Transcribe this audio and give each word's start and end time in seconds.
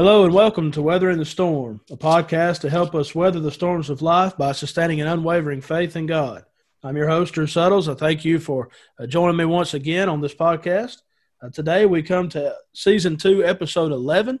Hello 0.00 0.24
and 0.24 0.32
welcome 0.32 0.70
to 0.70 0.80
Weathering 0.80 1.18
the 1.18 1.26
Storm, 1.26 1.82
a 1.90 1.94
podcast 1.94 2.60
to 2.60 2.70
help 2.70 2.94
us 2.94 3.14
weather 3.14 3.38
the 3.38 3.50
storms 3.50 3.90
of 3.90 4.00
life 4.00 4.34
by 4.34 4.52
sustaining 4.52 4.98
an 5.02 5.06
unwavering 5.06 5.60
faith 5.60 5.94
in 5.94 6.06
God. 6.06 6.42
I'm 6.82 6.96
your 6.96 7.08
host, 7.08 7.34
Drew 7.34 7.46
Suttles. 7.46 7.86
I 7.86 7.92
thank 7.92 8.24
you 8.24 8.38
for 8.38 8.70
uh, 8.98 9.04
joining 9.04 9.36
me 9.36 9.44
once 9.44 9.74
again 9.74 10.08
on 10.08 10.22
this 10.22 10.34
podcast. 10.34 11.02
Uh, 11.42 11.50
today 11.50 11.84
we 11.84 12.02
come 12.02 12.30
to 12.30 12.56
season 12.72 13.18
two, 13.18 13.44
episode 13.44 13.92
11, 13.92 14.40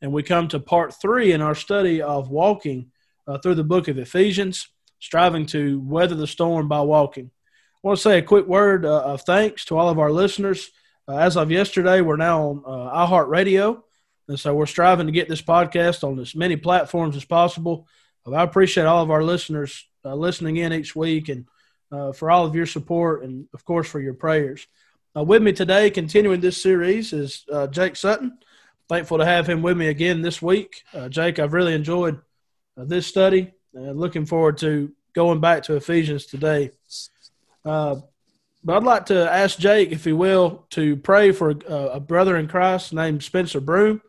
and 0.00 0.10
we 0.10 0.22
come 0.22 0.48
to 0.48 0.58
part 0.58 0.94
three 0.94 1.32
in 1.32 1.42
our 1.42 1.54
study 1.54 2.00
of 2.00 2.30
walking 2.30 2.90
uh, 3.28 3.36
through 3.36 3.56
the 3.56 3.62
book 3.62 3.88
of 3.88 3.98
Ephesians, 3.98 4.70
striving 5.00 5.44
to 5.44 5.80
weather 5.80 6.14
the 6.14 6.26
storm 6.26 6.66
by 6.66 6.80
walking. 6.80 7.26
I 7.26 7.88
want 7.88 7.98
to 7.98 8.02
say 8.02 8.16
a 8.16 8.22
quick 8.22 8.46
word 8.46 8.86
uh, 8.86 9.02
of 9.02 9.20
thanks 9.20 9.66
to 9.66 9.76
all 9.76 9.90
of 9.90 9.98
our 9.98 10.10
listeners. 10.10 10.70
Uh, 11.06 11.18
as 11.18 11.36
of 11.36 11.50
yesterday, 11.50 12.00
we're 12.00 12.16
now 12.16 12.40
on 12.40 12.62
uh, 12.64 13.06
iHeartRadio. 13.06 13.82
And 14.28 14.40
so 14.40 14.54
we're 14.54 14.66
striving 14.66 15.06
to 15.06 15.12
get 15.12 15.28
this 15.28 15.42
podcast 15.42 16.02
on 16.02 16.18
as 16.18 16.34
many 16.34 16.56
platforms 16.56 17.16
as 17.16 17.24
possible. 17.24 17.86
I 18.32 18.42
appreciate 18.42 18.86
all 18.86 19.02
of 19.02 19.10
our 19.10 19.22
listeners 19.22 19.86
uh, 20.04 20.14
listening 20.14 20.56
in 20.56 20.72
each 20.72 20.96
week 20.96 21.28
and 21.28 21.46
uh, 21.92 22.12
for 22.12 22.30
all 22.30 22.46
of 22.46 22.54
your 22.54 22.66
support 22.66 23.22
and, 23.22 23.46
of 23.52 23.64
course, 23.64 23.86
for 23.86 24.00
your 24.00 24.14
prayers. 24.14 24.66
Uh, 25.16 25.22
with 25.22 25.42
me 25.42 25.52
today, 25.52 25.90
continuing 25.90 26.40
this 26.40 26.60
series, 26.60 27.12
is 27.12 27.44
uh, 27.52 27.66
Jake 27.66 27.96
Sutton. 27.96 28.38
Thankful 28.88 29.18
to 29.18 29.24
have 29.24 29.46
him 29.46 29.62
with 29.62 29.76
me 29.76 29.88
again 29.88 30.22
this 30.22 30.40
week. 30.40 30.82
Uh, 30.92 31.08
Jake, 31.08 31.38
I've 31.38 31.52
really 31.52 31.74
enjoyed 31.74 32.20
uh, 32.78 32.84
this 32.84 33.06
study 33.06 33.52
and 33.74 33.98
looking 33.98 34.26
forward 34.26 34.58
to 34.58 34.92
going 35.14 35.40
back 35.40 35.62
to 35.64 35.76
Ephesians 35.76 36.26
today. 36.26 36.70
but 37.62 38.02
I'd 38.66 38.82
like 38.82 39.06
to 39.06 39.30
ask 39.30 39.58
Jake, 39.58 39.92
if 39.92 40.04
he 40.04 40.12
will, 40.12 40.66
to 40.70 40.96
pray 40.96 41.30
for 41.30 41.54
a 41.68 42.00
brother 42.00 42.36
in 42.36 42.48
Christ 42.48 42.92
named 42.92 43.22
Spencer 43.22 43.60
Broom. 43.60 44.00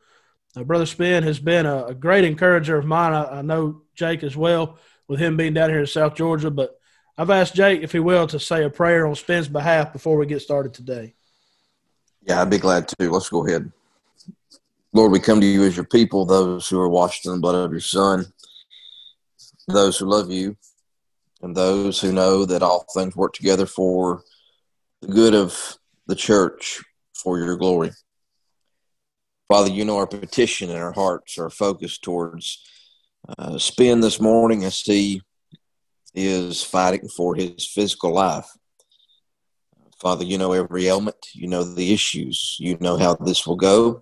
Uh, 0.55 0.63
Brother 0.63 0.85
Spin 0.85 1.23
has 1.23 1.39
been 1.39 1.65
a, 1.65 1.85
a 1.87 1.93
great 1.93 2.23
encourager 2.23 2.77
of 2.77 2.85
mine. 2.85 3.13
I, 3.13 3.39
I, 3.39 3.41
know 3.41 3.81
Jake 3.93 4.23
as 4.23 4.37
well, 4.37 4.77
with 5.07 5.19
him 5.19 5.35
being 5.35 5.53
down 5.53 5.69
here 5.69 5.81
in 5.81 5.87
South 5.87 6.15
Georgia. 6.15 6.49
But 6.49 6.79
I've 7.17 7.29
asked 7.29 7.55
Jake, 7.55 7.81
if 7.81 7.91
he 7.91 7.99
will, 7.99 8.27
to 8.27 8.39
say 8.39 8.63
a 8.63 8.69
prayer 8.69 9.05
on 9.05 9.15
Spin's 9.15 9.47
behalf 9.47 9.91
before 9.91 10.17
we 10.17 10.25
get 10.25 10.41
started 10.41 10.73
today. 10.73 11.13
Yeah, 12.21 12.41
I'd 12.41 12.49
be 12.49 12.57
glad 12.57 12.87
to. 12.87 13.11
Let's 13.11 13.29
go 13.29 13.45
ahead. 13.45 13.71
Lord, 14.93 15.11
we 15.11 15.19
come 15.19 15.41
to 15.41 15.45
you 15.45 15.63
as 15.65 15.75
your 15.75 15.85
people, 15.85 16.25
those 16.25 16.69
who 16.69 16.79
are 16.79 16.89
washed 16.89 17.25
in 17.25 17.33
the 17.33 17.39
blood 17.39 17.55
of 17.55 17.71
your 17.71 17.81
Son, 17.81 18.25
those 19.67 19.97
who 19.97 20.05
love 20.05 20.31
you, 20.31 20.55
and 21.41 21.55
those 21.55 21.99
who 21.99 22.13
know 22.13 22.45
that 22.45 22.63
all 22.63 22.85
things 22.93 23.15
work 23.15 23.33
together 23.33 23.65
for 23.65 24.23
the 25.01 25.07
good 25.07 25.35
of 25.35 25.77
the 26.07 26.15
church 26.15 26.81
for 27.13 27.37
your 27.37 27.57
glory. 27.57 27.91
Father, 29.47 29.69
you 29.69 29.85
know 29.85 29.97
our 29.97 30.07
petition 30.07 30.71
and 30.71 30.79
our 30.79 30.91
hearts 30.91 31.37
are 31.37 31.51
focused 31.51 32.03
towards 32.03 32.63
uh, 33.37 33.59
Spin 33.59 33.99
this 33.99 34.19
morning 34.19 34.63
as 34.65 34.81
he 34.81 35.21
is 36.15 36.63
fighting 36.63 37.07
for 37.07 37.35
his 37.35 37.67
physical 37.67 38.11
life. 38.11 38.47
Father, 39.99 40.23
you 40.23 40.39
know 40.39 40.53
every 40.53 40.87
ailment, 40.87 41.27
you 41.33 41.47
know 41.47 41.63
the 41.63 41.93
issues, 41.93 42.57
you 42.59 42.75
know 42.79 42.97
how 42.97 43.13
this 43.13 43.45
will 43.45 43.55
go, 43.55 44.01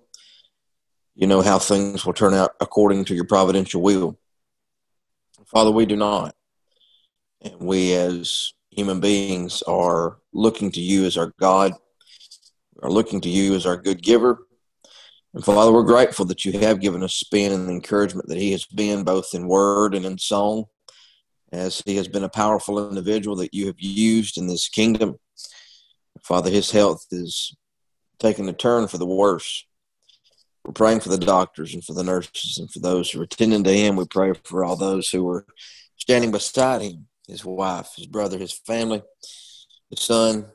you 1.14 1.28
know 1.28 1.42
how 1.42 1.60
things 1.60 2.06
will 2.06 2.14
turn 2.14 2.34
out 2.34 2.52
according 2.62 3.04
to 3.06 3.16
your 3.16 3.26
providential 3.26 3.82
will. 3.82 4.18
Father, 5.48 5.72
we 5.72 5.86
do 5.86 5.98
not. 5.98 6.36
And 7.42 7.60
we 7.60 7.94
as 7.96 8.54
human 8.70 9.02
beings 9.02 9.62
are 9.64 10.20
looking 10.32 10.72
to 10.72 10.80
you 10.80 11.04
as 11.04 11.18
our 11.18 11.34
God, 11.38 11.74
are 12.82 12.90
looking 12.90 13.20
to 13.22 13.30
you 13.30 13.56
as 13.56 13.66
our 13.66 13.76
good 13.76 14.02
giver 14.02 14.40
and 15.34 15.44
Father, 15.44 15.72
we're 15.72 15.84
grateful 15.84 16.26
that 16.26 16.46
you 16.46 16.60
have 16.60 16.80
given 16.80 17.02
us 17.04 17.16
Spin 17.16 17.52
and 17.52 17.70
encouragement 17.70 18.28
that 18.28 18.38
he 18.38 18.52
has 18.52 18.66
been 18.66 19.04
both 19.04 19.34
in 19.34 19.48
word 19.48 19.96
and 19.96 20.06
in 20.06 20.18
song, 20.18 20.66
as 21.52 21.82
he 21.86 21.96
has 21.96 22.08
been 22.08 22.24
a 22.24 22.30
powerful 22.30 22.88
individual 22.90 23.36
that 23.38 23.54
you 23.54 23.66
have 23.66 23.80
used 23.80 24.38
in 24.38 24.48
this 24.48 24.70
kingdom. 24.70 25.18
Father, 26.22 26.52
his 26.52 26.70
health 26.70 27.06
is 27.12 27.56
taking 28.20 28.48
a 28.48 28.54
turn 28.54 28.88
for 28.88 28.98
the 28.98 29.08
worse. 29.08 29.66
We're 30.64 30.74
praying 30.74 31.02
for 31.02 31.10
the 31.10 31.18
doctors 31.18 31.74
and 31.74 31.84
for 31.84 31.94
the 31.94 32.04
nurses 32.04 32.58
and 32.60 32.72
for 32.72 32.80
those 32.80 33.10
who 33.10 33.20
are 33.20 33.24
attending 33.24 33.64
to 33.64 33.74
him. 33.74 33.96
We 33.96 34.06
pray 34.06 34.34
for 34.46 34.64
all 34.64 34.76
those 34.76 35.10
who 35.10 35.28
are 35.30 35.46
standing 35.98 36.32
beside 36.32 36.82
him, 36.82 37.08
his 37.28 37.44
wife, 37.44 37.90
his 37.98 38.08
brother, 38.08 38.38
his 38.38 38.54
family, 38.54 39.02
his 39.90 40.00
son, 40.00 40.46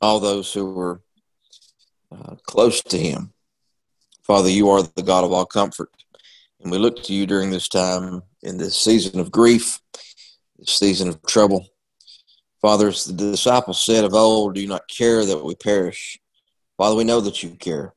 all 0.00 0.20
those 0.20 0.52
who 0.52 0.72
were 0.72 1.02
uh, 2.12 2.36
close 2.46 2.80
to 2.84 2.96
him. 2.96 3.32
Father, 4.22 4.50
you 4.50 4.70
are 4.70 4.82
the 4.82 5.02
God 5.02 5.24
of 5.24 5.32
all 5.32 5.46
comfort. 5.46 5.90
And 6.60 6.70
we 6.70 6.78
look 6.78 7.02
to 7.04 7.14
you 7.14 7.26
during 7.26 7.50
this 7.50 7.68
time 7.68 8.22
in 8.42 8.58
this 8.58 8.78
season 8.78 9.18
of 9.18 9.30
grief, 9.30 9.80
this 10.58 10.70
season 10.70 11.08
of 11.08 11.22
trouble. 11.26 11.66
Father, 12.60 12.88
as 12.88 13.04
the 13.04 13.12
disciples 13.12 13.82
said 13.82 14.04
of 14.04 14.14
old, 14.14 14.54
do 14.54 14.60
you 14.60 14.68
not 14.68 14.88
care 14.88 15.24
that 15.24 15.44
we 15.44 15.54
perish? 15.54 16.18
Father, 16.76 16.96
we 16.96 17.04
know 17.04 17.20
that 17.20 17.42
you 17.42 17.50
care. 17.50 17.94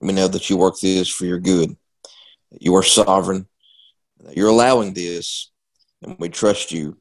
We 0.00 0.12
know 0.12 0.28
that 0.28 0.50
you 0.50 0.56
work 0.56 0.78
this 0.80 1.08
for 1.08 1.24
your 1.24 1.38
good, 1.38 1.76
that 2.50 2.62
you 2.62 2.74
are 2.74 2.82
sovereign, 2.82 3.46
that 4.20 4.36
you're 4.36 4.48
allowing 4.48 4.92
this, 4.92 5.50
and 6.02 6.16
we 6.18 6.28
trust 6.28 6.72
you, 6.72 6.98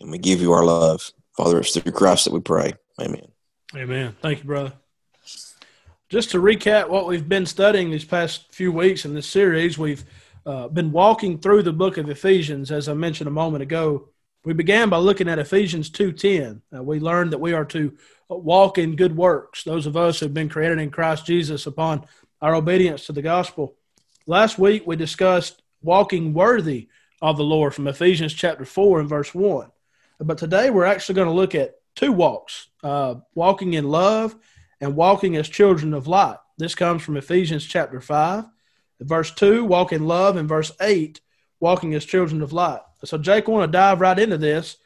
and 0.00 0.10
we 0.10 0.18
give 0.18 0.40
you 0.40 0.52
our 0.52 0.64
love. 0.64 1.10
Father, 1.36 1.58
it's 1.58 1.76
through 1.76 1.92
Christ 1.92 2.26
that 2.26 2.34
we 2.34 2.40
pray. 2.40 2.74
Amen. 3.00 3.26
Amen. 3.74 4.14
Thank 4.20 4.40
you, 4.40 4.44
brother. 4.44 4.74
Just 6.10 6.30
to 6.32 6.38
recap 6.38 6.90
what 6.90 7.06
we've 7.06 7.28
been 7.28 7.46
studying 7.46 7.90
these 7.90 8.04
past 8.04 8.52
few 8.52 8.70
weeks 8.70 9.06
in 9.06 9.14
this 9.14 9.26
series, 9.26 9.78
we've 9.78 10.04
uh, 10.44 10.68
been 10.68 10.92
walking 10.92 11.38
through 11.38 11.62
the 11.62 11.72
book 11.72 11.96
of 11.96 12.10
Ephesians, 12.10 12.70
as 12.70 12.90
I 12.90 12.94
mentioned 12.94 13.26
a 13.26 13.32
moment 13.32 13.62
ago. 13.62 14.10
We 14.44 14.52
began 14.52 14.90
by 14.90 14.98
looking 14.98 15.30
at 15.30 15.38
Ephesians 15.38 15.88
2.10. 15.90 16.60
Uh, 16.76 16.82
we 16.82 17.00
learned 17.00 17.32
that 17.32 17.40
we 17.40 17.54
are 17.54 17.64
to 17.66 17.96
walk 18.28 18.76
in 18.76 18.96
good 18.96 19.16
works, 19.16 19.64
those 19.64 19.86
of 19.86 19.96
us 19.96 20.20
who 20.20 20.26
have 20.26 20.34
been 20.34 20.50
created 20.50 20.78
in 20.78 20.90
Christ 20.90 21.24
Jesus 21.24 21.66
upon 21.66 22.04
our 22.42 22.54
obedience 22.54 23.06
to 23.06 23.12
the 23.12 23.22
gospel. 23.22 23.74
Last 24.26 24.58
week, 24.58 24.86
we 24.86 24.96
discussed 24.96 25.62
walking 25.80 26.34
worthy 26.34 26.88
of 27.22 27.38
the 27.38 27.44
Lord 27.44 27.74
from 27.74 27.88
Ephesians 27.88 28.34
chapter 28.34 28.66
4 28.66 29.00
and 29.00 29.08
verse 29.08 29.34
1. 29.34 29.70
But 30.20 30.36
today, 30.36 30.68
we're 30.68 30.84
actually 30.84 31.14
going 31.14 31.28
to 31.28 31.34
look 31.34 31.54
at 31.54 31.76
two 31.96 32.12
walks, 32.12 32.68
uh, 32.82 33.14
walking 33.34 33.72
in 33.72 33.88
love– 33.88 34.36
and 34.80 34.96
walking 34.96 35.36
as 35.36 35.48
children 35.48 35.94
of 35.94 36.06
light. 36.06 36.38
This 36.58 36.74
comes 36.74 37.02
from 37.02 37.16
Ephesians 37.16 37.64
chapter 37.64 38.00
5, 38.00 38.44
verse 39.00 39.30
2, 39.32 39.64
walk 39.64 39.92
in 39.92 40.06
love, 40.06 40.36
and 40.36 40.48
verse 40.48 40.72
8, 40.80 41.20
walking 41.60 41.94
as 41.94 42.04
children 42.04 42.42
of 42.42 42.52
light. 42.52 42.80
So, 43.04 43.18
Jake, 43.18 43.48
I 43.48 43.52
want 43.52 43.70
to 43.70 43.76
dive 43.76 44.00
right 44.00 44.18
into 44.18 44.38
this 44.38 44.76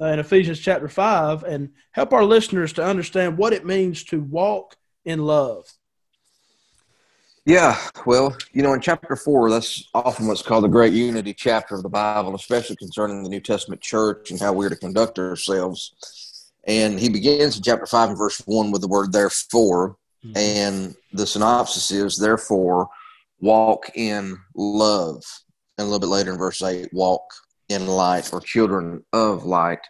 uh, 0.00 0.06
in 0.06 0.18
Ephesians 0.18 0.60
chapter 0.60 0.88
5 0.88 1.44
and 1.44 1.70
help 1.92 2.12
our 2.12 2.24
listeners 2.24 2.72
to 2.74 2.84
understand 2.84 3.38
what 3.38 3.52
it 3.52 3.66
means 3.66 4.04
to 4.04 4.20
walk 4.20 4.76
in 5.04 5.20
love. 5.20 5.66
Yeah, 7.46 7.78
well, 8.04 8.36
you 8.52 8.62
know, 8.62 8.72
in 8.72 8.80
chapter 8.80 9.14
four, 9.14 9.48
that's 9.50 9.88
often 9.94 10.26
what's 10.26 10.42
called 10.42 10.64
the 10.64 10.68
great 10.68 10.92
unity 10.92 11.32
chapter 11.32 11.76
of 11.76 11.84
the 11.84 11.88
Bible, 11.88 12.34
especially 12.34 12.74
concerning 12.74 13.22
the 13.22 13.28
New 13.28 13.40
Testament 13.40 13.80
church 13.80 14.32
and 14.32 14.40
how 14.40 14.52
we're 14.52 14.68
to 14.68 14.74
conduct 14.74 15.20
ourselves. 15.20 16.25
And 16.66 16.98
he 16.98 17.08
begins 17.08 17.56
in 17.56 17.62
chapter 17.62 17.86
5 17.86 18.10
and 18.10 18.18
verse 18.18 18.42
1 18.46 18.70
with 18.70 18.80
the 18.80 18.88
word 18.88 19.12
therefore. 19.12 19.96
Mm-hmm. 20.24 20.36
And 20.36 20.96
the 21.12 21.26
synopsis 21.26 21.90
is, 21.90 22.16
therefore, 22.16 22.88
walk 23.40 23.90
in 23.94 24.36
love. 24.54 25.22
And 25.78 25.84
a 25.86 25.90
little 25.90 26.00
bit 26.00 26.08
later 26.08 26.32
in 26.32 26.38
verse 26.38 26.62
8, 26.62 26.92
walk 26.92 27.22
in 27.68 27.86
light 27.86 28.32
or 28.32 28.40
children 28.40 29.04
of 29.12 29.44
light. 29.44 29.80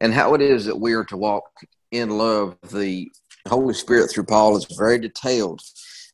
And 0.00 0.12
how 0.12 0.34
it 0.34 0.40
is 0.40 0.64
that 0.66 0.78
we 0.78 0.92
are 0.92 1.04
to 1.04 1.16
walk 1.16 1.44
in 1.90 2.10
love. 2.10 2.56
The 2.70 3.10
Holy 3.48 3.74
Spirit 3.74 4.10
through 4.10 4.24
Paul 4.24 4.56
is 4.56 4.66
very 4.76 4.98
detailed. 4.98 5.60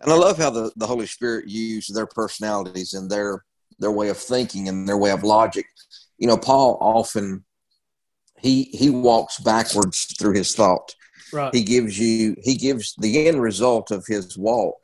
And 0.00 0.10
I 0.10 0.16
love 0.16 0.39
how 0.39 0.50
the, 0.50 0.72
the 0.77 0.87
Holy 0.87 1.06
Spirit 1.06 1.49
used 1.49 1.94
their 1.94 2.06
personalities 2.06 2.94
and 2.94 3.10
their 3.10 3.44
their 3.78 3.91
way 3.91 4.10
of 4.10 4.19
thinking 4.19 4.69
and 4.69 4.86
their 4.86 4.98
way 4.98 5.10
of 5.10 5.24
logic. 5.24 5.66
You 6.19 6.28
know, 6.28 6.36
Paul 6.36 6.77
often 6.80 7.45
he 8.42 8.65
he 8.65 8.91
walks 8.91 9.39
backwards 9.39 10.15
through 10.19 10.34
his 10.34 10.54
thought. 10.54 10.95
Right. 11.33 11.54
He 11.54 11.63
gives 11.63 11.98
you 11.98 12.37
he 12.42 12.57
gives 12.57 12.95
the 12.98 13.28
end 13.28 13.41
result 13.41 13.91
of 13.91 14.04
his 14.07 14.37
walk 14.37 14.77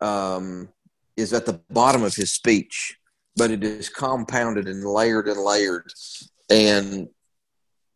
um, 0.00 0.68
is 1.16 1.32
at 1.32 1.46
the 1.46 1.60
bottom 1.70 2.02
of 2.02 2.14
his 2.14 2.32
speech, 2.32 2.96
but 3.36 3.50
it 3.50 3.62
is 3.64 3.88
compounded 3.88 4.68
and 4.68 4.84
layered 4.84 5.28
and 5.28 5.40
layered, 5.40 5.92
and 6.50 7.08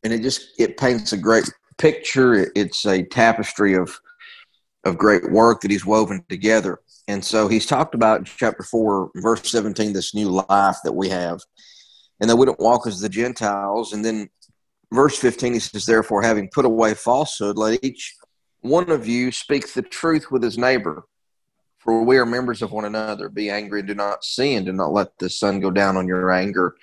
and 0.04 0.12
it 0.12 0.22
just 0.22 0.48
it 0.58 0.76
paints 0.76 1.12
a 1.12 1.16
great 1.16 1.50
picture. 1.76 2.50
It's 2.54 2.86
a 2.86 3.02
tapestry 3.02 3.74
of 3.74 3.98
of 4.84 4.96
great 4.96 5.30
work 5.30 5.60
that 5.60 5.70
he's 5.70 5.86
woven 5.86 6.24
together. 6.28 6.80
And 7.08 7.24
so 7.24 7.48
he's 7.48 7.66
talked 7.66 7.94
about 7.94 8.26
chapter 8.26 8.62
four, 8.62 9.10
verse 9.16 9.50
seventeen, 9.50 9.92
this 9.92 10.14
new 10.14 10.28
life 10.28 10.76
that 10.84 10.94
we 10.94 11.08
have, 11.08 11.40
and 12.20 12.30
that 12.30 12.36
we 12.36 12.46
don't 12.46 12.60
walk 12.60 12.86
as 12.86 13.00
the 13.00 13.08
Gentiles. 13.08 13.92
And 13.92 14.04
then 14.04 14.28
verse 14.92 15.18
15, 15.18 15.54
he 15.54 15.58
says, 15.58 15.84
Therefore, 15.84 16.22
having 16.22 16.48
put 16.48 16.64
away 16.64 16.94
falsehood, 16.94 17.56
let 17.56 17.82
each 17.84 18.14
one 18.60 18.90
of 18.90 19.06
you 19.06 19.30
speak 19.30 19.72
the 19.72 19.82
truth 19.82 20.30
with 20.30 20.42
his 20.42 20.58
neighbor, 20.58 21.04
for 21.78 22.02
we 22.02 22.18
are 22.18 22.26
members 22.26 22.62
of 22.62 22.72
one 22.72 22.84
another. 22.84 23.28
Be 23.28 23.50
angry 23.50 23.80
and 23.80 23.88
do 23.88 23.94
not 23.94 24.24
sin. 24.24 24.64
Do 24.64 24.72
not 24.72 24.92
let 24.92 25.18
the 25.18 25.30
sun 25.30 25.60
go 25.60 25.70
down 25.70 25.96
on 25.96 26.08
your 26.08 26.30
anger. 26.30 26.76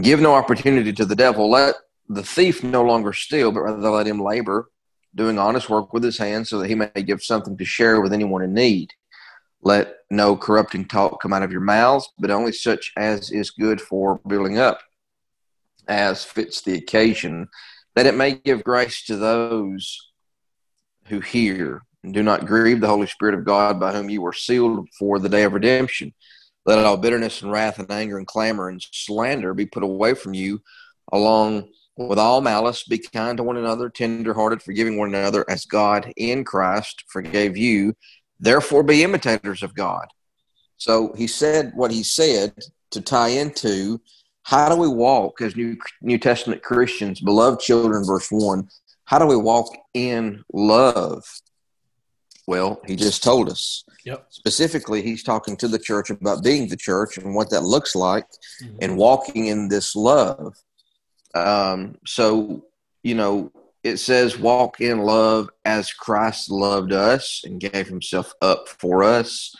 Give 0.00 0.20
no 0.20 0.34
opportunity 0.34 0.92
to 0.92 1.04
the 1.04 1.16
devil. 1.16 1.50
Let 1.50 1.76
the 2.08 2.22
thief 2.22 2.64
no 2.64 2.82
longer 2.82 3.12
steal, 3.12 3.52
but 3.52 3.62
rather 3.62 3.90
let 3.90 4.06
him 4.06 4.20
labor, 4.20 4.70
doing 5.14 5.38
honest 5.38 5.70
work 5.70 5.92
with 5.92 6.02
his 6.02 6.18
hands, 6.18 6.48
so 6.48 6.58
that 6.58 6.68
he 6.68 6.74
may 6.74 6.90
give 7.04 7.22
something 7.22 7.56
to 7.56 7.64
share 7.64 8.00
with 8.00 8.12
anyone 8.12 8.42
in 8.42 8.52
need. 8.52 8.92
Let 9.62 9.94
no 10.10 10.36
corrupting 10.36 10.86
talk 10.86 11.20
come 11.20 11.32
out 11.32 11.42
of 11.42 11.52
your 11.52 11.60
mouths, 11.60 12.08
but 12.18 12.30
only 12.30 12.52
such 12.52 12.92
as 12.96 13.30
is 13.30 13.50
good 13.50 13.80
for 13.80 14.20
building 14.26 14.58
up, 14.58 14.80
as 15.88 16.24
fits 16.24 16.62
the 16.62 16.74
occasion, 16.74 17.48
that 17.94 18.06
it 18.06 18.14
may 18.14 18.32
give 18.32 18.64
grace 18.64 19.04
to 19.06 19.16
those 19.16 20.10
who 21.06 21.20
hear. 21.20 21.82
And 22.02 22.14
do 22.14 22.22
not 22.22 22.46
grieve 22.46 22.80
the 22.80 22.88
Holy 22.88 23.06
Spirit 23.06 23.34
of 23.34 23.44
God, 23.44 23.78
by 23.78 23.92
whom 23.92 24.08
you 24.08 24.22
were 24.22 24.32
sealed 24.32 24.88
for 24.98 25.18
the 25.18 25.28
day 25.28 25.42
of 25.42 25.52
redemption. 25.52 26.14
Let 26.64 26.78
all 26.78 26.96
bitterness 26.96 27.42
and 27.42 27.50
wrath 27.50 27.78
and 27.78 27.90
anger 27.90 28.18
and 28.18 28.26
clamor 28.26 28.68
and 28.68 28.84
slander 28.92 29.54
be 29.54 29.66
put 29.66 29.82
away 29.82 30.14
from 30.14 30.34
you, 30.34 30.62
along 31.12 31.68
with 31.96 32.18
all 32.18 32.40
malice. 32.40 32.84
Be 32.84 32.98
kind 32.98 33.36
to 33.36 33.42
one 33.42 33.56
another, 33.56 33.90
tenderhearted, 33.90 34.62
forgiving 34.62 34.98
one 34.98 35.14
another, 35.14 35.44
as 35.48 35.64
God 35.64 36.12
in 36.16 36.44
Christ 36.44 37.04
forgave 37.08 37.56
you. 37.56 37.94
Therefore, 38.38 38.82
be 38.82 39.02
imitators 39.02 39.62
of 39.62 39.74
God. 39.74 40.06
So 40.76 41.12
he 41.14 41.26
said 41.26 41.72
what 41.74 41.90
he 41.90 42.02
said 42.02 42.54
to 42.92 43.00
tie 43.02 43.28
into 43.28 44.00
how 44.50 44.68
do 44.68 44.74
we 44.74 44.88
walk 44.88 45.40
as 45.40 45.54
New, 45.54 45.76
New 46.02 46.18
Testament 46.18 46.60
Christians, 46.60 47.20
beloved 47.20 47.60
children, 47.60 48.04
verse 48.04 48.26
1, 48.32 48.68
how 49.04 49.20
do 49.20 49.26
we 49.26 49.36
walk 49.36 49.68
in 49.94 50.42
love? 50.52 51.22
Well, 52.48 52.80
he 52.84 52.96
just 52.96 53.22
told 53.22 53.48
us. 53.48 53.84
Yep. 54.04 54.26
Specifically, 54.30 55.02
he's 55.02 55.22
talking 55.22 55.56
to 55.58 55.68
the 55.68 55.78
church 55.78 56.10
about 56.10 56.42
being 56.42 56.66
the 56.68 56.76
church 56.76 57.16
and 57.16 57.32
what 57.32 57.50
that 57.50 57.62
looks 57.62 57.94
like 57.94 58.26
Mhm. 58.60 58.78
and 58.82 58.96
walking 58.96 59.46
in 59.46 59.68
this 59.68 59.94
love. 59.94 60.56
Um, 61.32 61.98
so, 62.04 62.64
you 63.04 63.14
know, 63.14 63.52
it 63.84 63.98
says, 63.98 64.36
walk 64.36 64.80
in 64.80 64.98
love 64.98 65.48
as 65.64 65.92
Christ 65.92 66.50
loved 66.50 66.92
us 66.92 67.42
and 67.44 67.60
gave 67.60 67.86
himself 67.86 68.32
up 68.42 68.68
for 68.68 69.04
us, 69.04 69.54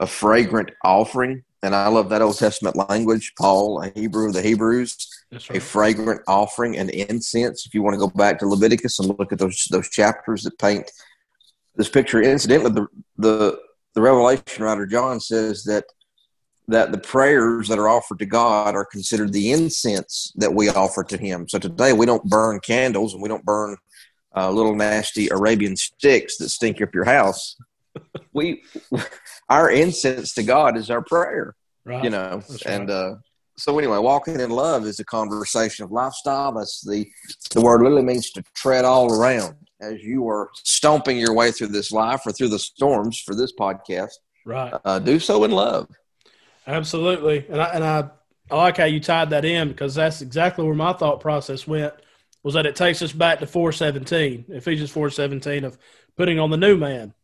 a 0.00 0.06
fragrant 0.08 0.70
offering. 0.84 1.44
And 1.62 1.74
I 1.76 1.86
love 1.88 2.08
that 2.08 2.22
Old 2.22 2.38
Testament 2.38 2.76
language, 2.88 3.32
Paul, 3.38 3.82
a 3.82 3.90
Hebrew 3.90 4.26
of 4.26 4.34
the 4.34 4.42
Hebrews 4.42 4.96
That's 5.30 5.48
a 5.50 5.60
fragrant 5.60 6.20
offering 6.26 6.76
and 6.76 6.90
incense. 6.90 7.66
If 7.66 7.74
you 7.74 7.82
want 7.82 7.94
to 7.94 8.00
go 8.00 8.08
back 8.08 8.40
to 8.40 8.48
Leviticus 8.48 8.98
and 8.98 9.16
look 9.16 9.32
at 9.32 9.38
those 9.38 9.66
those 9.70 9.88
chapters 9.88 10.42
that 10.42 10.58
paint 10.58 10.90
this 11.76 11.88
picture, 11.88 12.20
incidentally, 12.20 12.72
the 12.72 12.86
the 13.16 13.60
the 13.94 14.00
Revelation 14.00 14.64
writer 14.64 14.86
John 14.86 15.20
says 15.20 15.62
that 15.64 15.84
that 16.68 16.90
the 16.90 16.98
prayers 16.98 17.68
that 17.68 17.78
are 17.78 17.88
offered 17.88 18.18
to 18.20 18.26
God 18.26 18.74
are 18.74 18.84
considered 18.84 19.32
the 19.32 19.52
incense 19.52 20.32
that 20.36 20.52
we 20.52 20.68
offer 20.68 21.04
to 21.04 21.16
Him. 21.16 21.48
So 21.48 21.58
today 21.58 21.92
we 21.92 22.06
don't 22.06 22.24
burn 22.24 22.60
candles 22.60 23.14
and 23.14 23.22
we 23.22 23.28
don't 23.28 23.44
burn 23.44 23.76
uh, 24.34 24.50
little 24.50 24.74
nasty 24.74 25.28
Arabian 25.28 25.76
sticks 25.76 26.38
that 26.38 26.48
stink 26.48 26.80
up 26.80 26.94
your 26.94 27.04
house. 27.04 27.56
We 28.32 28.62
our 29.48 29.70
incense 29.70 30.34
to 30.34 30.42
God 30.42 30.76
is 30.76 30.90
our 30.90 31.02
prayer 31.02 31.54
Right. 31.84 32.04
you 32.04 32.10
know 32.10 32.42
That's 32.48 32.62
and 32.62 32.90
uh 32.90 33.14
so 33.58 33.78
anyway 33.78 33.98
walking 33.98 34.38
in 34.40 34.50
love 34.50 34.86
is 34.86 35.00
a 35.00 35.04
conversation 35.04 35.84
of 35.84 35.90
lifestyle 35.90 36.52
that's 36.52 36.80
the 36.82 37.06
the 37.50 37.60
word 37.60 37.82
literally 37.82 38.04
means 38.04 38.30
to 38.32 38.42
tread 38.54 38.84
all 38.84 39.12
around 39.12 39.56
as 39.80 40.02
you 40.02 40.28
are 40.28 40.48
stomping 40.62 41.18
your 41.18 41.34
way 41.34 41.50
through 41.50 41.66
this 41.68 41.90
life 41.90 42.20
or 42.24 42.32
through 42.32 42.48
the 42.48 42.58
storms 42.58 43.20
for 43.20 43.34
this 43.34 43.52
podcast 43.52 44.12
Right. 44.46 44.72
uh, 44.84 44.98
do 45.00 45.18
so 45.18 45.44
in 45.44 45.50
love 45.50 45.88
Absolutely. 46.66 47.44
And 47.48 47.60
I, 47.60 47.64
and 47.74 47.84
I, 47.84 48.10
I 48.50 48.56
like 48.56 48.76
how 48.76 48.84
you 48.84 49.00
tied 49.00 49.30
that 49.30 49.44
in 49.44 49.68
because 49.68 49.94
that's 49.94 50.22
exactly 50.22 50.64
where 50.64 50.74
my 50.74 50.92
thought 50.92 51.20
process 51.20 51.66
went 51.66 51.92
was 52.42 52.54
that 52.54 52.66
it 52.66 52.76
takes 52.76 53.02
us 53.02 53.12
back 53.12 53.40
to 53.40 53.46
417, 53.46 54.44
Ephesians 54.48 54.90
417 54.90 55.64
of 55.64 55.78
putting 56.16 56.38
on 56.38 56.50
the 56.50 56.56
new 56.56 56.76
man. 56.76 57.14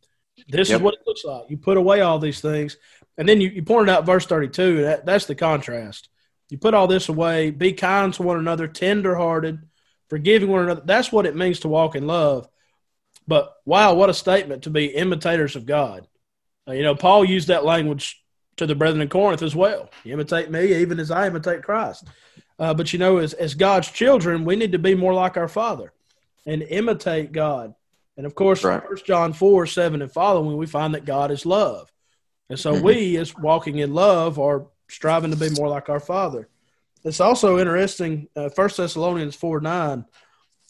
This 0.49 0.69
Yep. 0.69 0.77
is 0.77 0.81
what 0.81 0.93
it 0.95 1.01
looks 1.05 1.23
like. 1.23 1.49
You 1.49 1.57
put 1.57 1.77
away 1.77 2.01
all 2.01 2.19
these 2.19 2.41
things. 2.41 2.77
And 3.17 3.27
then 3.27 3.39
you, 3.41 3.49
you 3.49 3.63
pointed 3.63 3.91
out 3.91 4.05
verse 4.05 4.25
32. 4.25 4.83
That, 4.83 5.05
that's 5.05 5.25
the 5.25 5.35
contrast. 5.35 6.09
You 6.49 6.57
put 6.57 6.73
all 6.73 6.87
this 6.87 7.09
away, 7.09 7.51
be 7.51 7.73
kind 7.73 8.13
to 8.15 8.23
one 8.23 8.39
another, 8.39 8.67
tenderhearted, 8.67 9.59
forgiving 10.09 10.49
one 10.49 10.63
another. 10.63 10.81
That's 10.83 11.11
what 11.11 11.25
it 11.27 11.35
means 11.35 11.59
to 11.59 11.67
walk 11.67 11.95
in 11.95 12.07
love. 12.07 12.47
But 13.27 13.53
wow, 13.65 13.93
what 13.93 14.09
a 14.09 14.13
statement 14.13 14.63
to 14.63 14.71
be 14.71 14.85
imitators 14.85 15.55
of 15.55 15.67
God. 15.67 16.07
Uh, 16.67 16.71
you 16.71 16.81
know, 16.81 16.95
Paul 16.95 17.23
used 17.23 17.49
that 17.49 17.65
language 17.65 18.23
to 18.57 18.65
the 18.65 18.75
brethren 18.75 19.01
in 19.01 19.09
Corinth 19.09 19.43
as 19.43 19.55
well. 19.55 19.89
You 20.03 20.13
imitate 20.13 20.49
me, 20.49 20.73
even 20.75 20.99
as 20.99 21.11
I 21.11 21.27
imitate 21.27 21.61
Christ. 21.61 22.07
Uh, 22.57 22.73
but 22.73 22.91
you 22.91 22.99
know, 22.99 23.17
as, 23.17 23.33
as 23.33 23.53
God's 23.53 23.89
children, 23.91 24.43
we 24.45 24.55
need 24.55 24.71
to 24.71 24.79
be 24.79 24.95
more 24.95 25.13
like 25.13 25.37
our 25.37 25.47
Father 25.47 25.93
and 26.45 26.63
imitate 26.63 27.31
God. 27.31 27.75
And 28.19 28.25
of 28.25 28.35
course, 28.35 28.65
Right. 28.65 28.83
First 28.83 29.05
John 29.05 29.31
4, 29.31 29.65
7 29.65 30.01
and 30.01 30.11
following, 30.11 30.57
we 30.57 30.65
find 30.65 30.93
that 30.93 31.05
God 31.05 31.31
is 31.31 31.45
love. 31.45 31.89
And 32.49 32.59
so 32.59 32.73
we, 32.77 33.15
as 33.15 33.33
walking 33.33 33.77
in 33.77 33.93
love, 33.93 34.37
are 34.37 34.67
striving 34.89 35.31
to 35.31 35.37
be 35.37 35.49
more 35.51 35.69
like 35.69 35.87
our 35.87 36.01
Father. 36.01 36.49
It's 37.05 37.21
also 37.21 37.59
interesting, 37.59 38.27
uh, 38.35 38.49
1 38.53 38.69
Thessalonians 38.75 39.37
4, 39.37 39.61
9. 39.61 40.05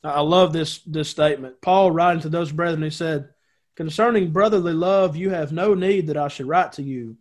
I 0.03 0.07
I 0.07 0.19
love 0.19 0.53
this, 0.53 0.77
this 0.83 1.09
statement. 1.09 1.59
Paul 1.59 1.89
writing 1.89 2.21
to 2.21 2.29
those 2.29 2.51
brethren, 2.51 2.83
he 2.83 2.91
said, 2.91 3.29
Concerning 3.75 4.29
brotherly 4.29 4.73
love, 4.73 5.15
you 5.15 5.31
have 5.31 5.51
no 5.51 5.73
need 5.73 6.05
that 6.07 6.17
I 6.17 6.27
should 6.27 6.47
write 6.47 6.73
to 6.73 6.83
you, 6.83 7.17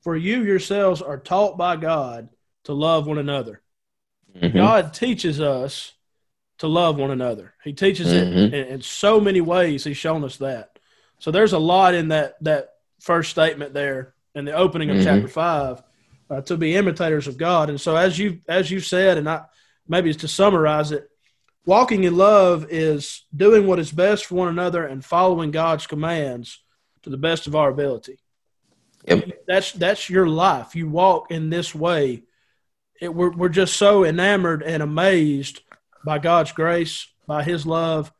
for 0.00 0.16
you 0.16 0.44
yourselves 0.44 1.02
are 1.02 1.18
taught 1.18 1.58
by 1.58 1.76
God 1.76 2.30
to 2.64 2.72
love 2.72 3.06
one 3.06 3.18
another. 3.18 3.60
God 4.40 4.94
teaches 4.94 5.42
us 5.42 5.92
to 6.58 6.66
love 6.68 6.96
one 6.98 7.10
another. 7.10 7.54
He 7.64 7.72
teaches 7.72 8.12
it 8.12 8.28
Mhm. 8.28 8.46
in, 8.52 8.54
in 8.54 8.82
so 8.82 9.20
many 9.20 9.40
ways. 9.40 9.84
He's 9.84 9.96
shown 9.96 10.24
us 10.24 10.36
that. 10.38 10.78
So 11.18 11.30
there's 11.30 11.52
a 11.52 11.58
lot 11.58 11.94
in 11.94 12.08
that 12.08 12.36
that 12.42 12.74
first 13.00 13.30
statement 13.30 13.74
there 13.74 14.14
in 14.34 14.44
the 14.44 14.52
opening 14.52 14.90
of 14.90 14.96
Mhm. 14.96 15.04
chapter 15.04 15.28
five 15.28 15.82
uh, 16.30 16.40
to 16.42 16.56
be 16.56 16.76
imitators 16.76 17.26
of 17.26 17.38
God. 17.38 17.70
And 17.70 17.80
so 17.80 17.96
as 17.96 18.18
you 18.18 18.40
as 18.48 18.70
you 18.70 18.80
said, 18.80 19.18
and 19.18 19.28
I 19.28 19.44
maybe 19.88 20.10
it's 20.10 20.20
to 20.20 20.28
summarize 20.28 20.92
it, 20.92 21.08
walking 21.64 22.04
in 22.04 22.16
love 22.16 22.66
is 22.70 23.22
doing 23.34 23.66
what 23.66 23.78
is 23.78 23.90
best 23.92 24.26
for 24.26 24.34
one 24.34 24.48
another 24.48 24.84
and 24.84 25.04
following 25.04 25.50
God's 25.50 25.86
commands 25.86 26.60
to 27.02 27.10
the 27.10 27.16
best 27.16 27.46
of 27.46 27.54
our 27.54 27.70
ability. 27.70 28.18
Yep. 29.06 29.44
That's 29.46 29.72
that's 29.72 30.10
your 30.10 30.26
life. 30.26 30.74
You 30.76 30.88
walk 30.88 31.30
in 31.30 31.50
this 31.50 31.74
way. 31.74 32.24
It, 33.00 33.14
we're 33.14 33.30
we're 33.30 33.48
just 33.48 33.76
so 33.76 34.04
enamored 34.04 34.62
and 34.62 34.82
amazed 34.82 35.60
by 36.04 36.18
God's 36.18 36.52
grace, 36.52 37.06
by 37.26 37.42
His 37.42 37.66
love, 37.66 38.12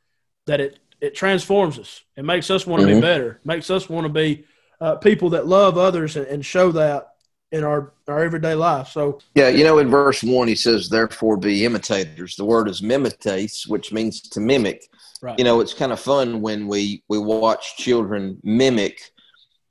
that 0.47 0.61
it 0.61 0.79
it 1.01 1.15
transforms 1.15 1.79
us. 1.79 2.03
It 2.17 2.25
makes 2.25 2.51
us 2.51 2.67
want 2.67 2.81
to 2.81 2.87
be 2.87 2.95
Mhm. 2.95 3.01
better. 3.01 3.41
Makes 3.45 3.71
us 3.71 3.89
want 3.89 4.05
to 4.05 4.13
be 4.13 4.45
uh, 4.81 4.97
people 4.97 5.31
that 5.31 5.47
love 5.47 5.79
others 5.79 6.17
and, 6.17 6.27
and 6.27 6.45
show 6.45 6.73
that 6.73 7.09
in 7.53 7.65
our 7.65 7.93
our 8.09 8.23
everyday 8.23 8.55
life. 8.55 8.89
So 8.89 9.19
yeah 9.35 9.49
you 9.49 9.65
know 9.65 9.79
in 9.79 9.89
verse 9.89 10.23
1 10.23 10.49
he 10.49 10.55
says 10.55 10.89
therefore 10.89 11.37
be 11.37 11.65
imitators 11.65 12.37
the 12.37 12.45
word 12.45 12.69
is 12.69 12.81
mimetates 12.83 13.67
which 13.69 13.93
means 13.93 14.21
to 14.21 14.41
mimic 14.41 14.83
right, 15.23 15.39
you 15.39 15.45
know 15.45 15.61
it's 15.61 15.73
kind 15.73 15.93
of 15.93 16.01
fun 16.01 16.41
when 16.43 16.67
we 16.69 17.03
we 17.09 17.19
watch 17.19 17.77
children 17.77 18.39
mimic 18.43 18.99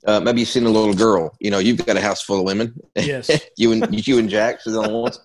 uh, 0.06 0.20
maybe 0.20 0.40
you've 0.40 0.48
seen 0.48 0.66
a 0.66 0.70
little 0.70 0.94
girl 0.94 1.36
you 1.40 1.50
know 1.50 1.58
you've 1.58 1.84
got 1.86 1.96
a 1.96 2.00
house 2.00 2.22
full 2.22 2.40
of 2.40 2.44
women 2.44 2.74
yes, 2.96 3.30
you 3.56 3.72
and 3.72 4.06
you 4.08 4.18
and 4.18 4.28
Jack 4.28 4.58
are 4.66 4.72
the 4.72 4.78
only 4.78 5.02
ones. 5.02 5.20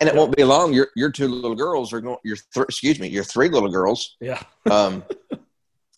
And 0.00 0.08
it 0.08 0.14
won't 0.14 0.36
be 0.36 0.44
long. 0.44 0.72
Your 0.72 0.88
your 0.94 1.10
two 1.10 1.28
little 1.28 1.54
girls 1.56 1.92
are 1.92 2.00
going. 2.00 2.18
Your 2.24 2.36
th- 2.54 2.64
excuse 2.64 3.00
me. 3.00 3.08
Your 3.08 3.24
three 3.24 3.48
little 3.48 3.70
girls. 3.70 4.16
yeah, 4.20 4.42
Um, 4.70 5.04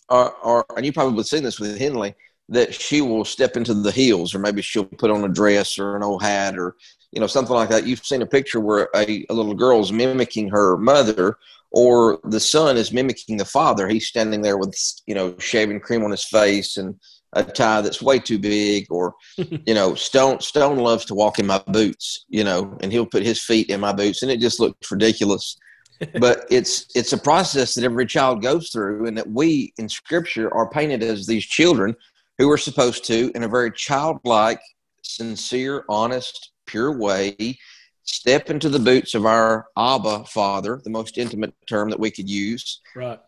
are 0.09 0.35
are 0.43 0.67
and 0.77 0.85
you 0.87 0.93
probably 0.93 1.25
seen 1.25 1.43
this 1.43 1.61
with 1.61 1.79
Henley 1.79 2.15
that 2.49 2.75
she 2.75 3.01
will 3.01 3.25
step 3.25 3.57
into 3.57 3.73
the 3.75 3.93
heels, 3.93 4.35
or 4.35 4.41
maybe 4.41 4.61
she'll 4.61 4.85
put 4.85 5.11
on 5.11 5.25
a 5.25 5.29
dress 5.29 5.79
or 5.79 5.97
an 5.97 6.03
old 6.03 6.23
hat, 6.23 6.59
or 6.59 6.77
you 7.13 7.21
know 7.21 7.27
something 7.27 7.55
like 7.55 7.69
that. 7.69 7.87
You've 7.87 8.05
seen 8.05 8.23
a 8.23 8.27
picture 8.27 8.61
where 8.61 8.89
a, 8.95 9.25
a 9.29 9.35
little 9.35 9.55
girl's 9.55 9.93
mimicking 9.93 10.49
her 10.49 10.77
mother, 10.77 11.37
or 11.71 12.19
the 12.25 12.41
son 12.41 12.77
is 12.77 12.93
mimicking 12.93 13.37
the 13.37 13.45
father. 13.45 13.87
He's 13.87 14.09
standing 14.09 14.43
there 14.43 14.59
with 14.59 14.75
you 15.07 15.15
know 15.15 15.37
shaving 15.39 15.81
cream 15.81 16.05
on 16.05 16.11
his 16.11 16.25
face 16.25 16.77
and 16.77 16.99
a 17.33 17.45
tie 17.45 17.81
that's 17.81 18.03
way 18.03 18.19
too 18.19 18.39
big, 18.39 18.87
or 18.91 19.15
you 19.37 19.75
know 19.75 19.95
Stone 19.95 20.41
Stone 20.41 20.79
loves 20.79 21.05
to 21.07 21.15
walk 21.15 21.39
in 21.39 21.47
my 21.47 21.63
boots, 21.69 22.25
you 22.29 22.45
know, 22.45 22.77
and 22.81 22.93
he'll 22.93 23.07
put 23.07 23.23
his 23.23 23.41
feet 23.43 23.71
in 23.71 23.81
my 23.81 23.93
boots, 23.93 24.23
and 24.23 24.31
it 24.31 24.41
just 24.41 24.61
looks 24.61 24.91
ridiculous. 24.91 25.57
but 26.19 26.47
it's 26.51 26.87
it's 26.95 27.13
a 27.13 27.19
process 27.19 27.75
that 27.75 27.85
every 27.85 28.07
child 28.07 28.43
goes 28.43 28.71
through, 28.71 29.07
and 29.07 29.17
that 29.17 29.31
we 29.31 29.73
in 29.79 29.89
Scripture 29.89 30.53
are 30.55 30.71
painted 30.71 31.03
as 31.03 31.27
these 31.27 31.45
children 31.45 31.95
who 32.39 32.51
are 32.51 32.59
supposed 32.59 33.05
to, 33.05 33.31
in 33.35 33.43
a 33.43 33.49
very 33.49 33.71
childlike, 33.71 34.61
sincere, 35.03 35.85
honest, 35.91 36.53
pure 36.65 36.99
way, 36.99 37.59
step 38.05 38.49
into 38.49 38.71
the 38.71 38.79
boots 38.79 39.15
of 39.15 39.27
our 39.27 39.67
Abba 39.77 40.25
Father, 40.25 40.81
the 40.83 40.91
most 40.91 41.19
intimate 41.19 41.53
term 41.69 41.91
that 41.91 42.01
we 42.01 42.11
could 42.11 42.31
use, 42.31 42.81
right, 42.97 43.21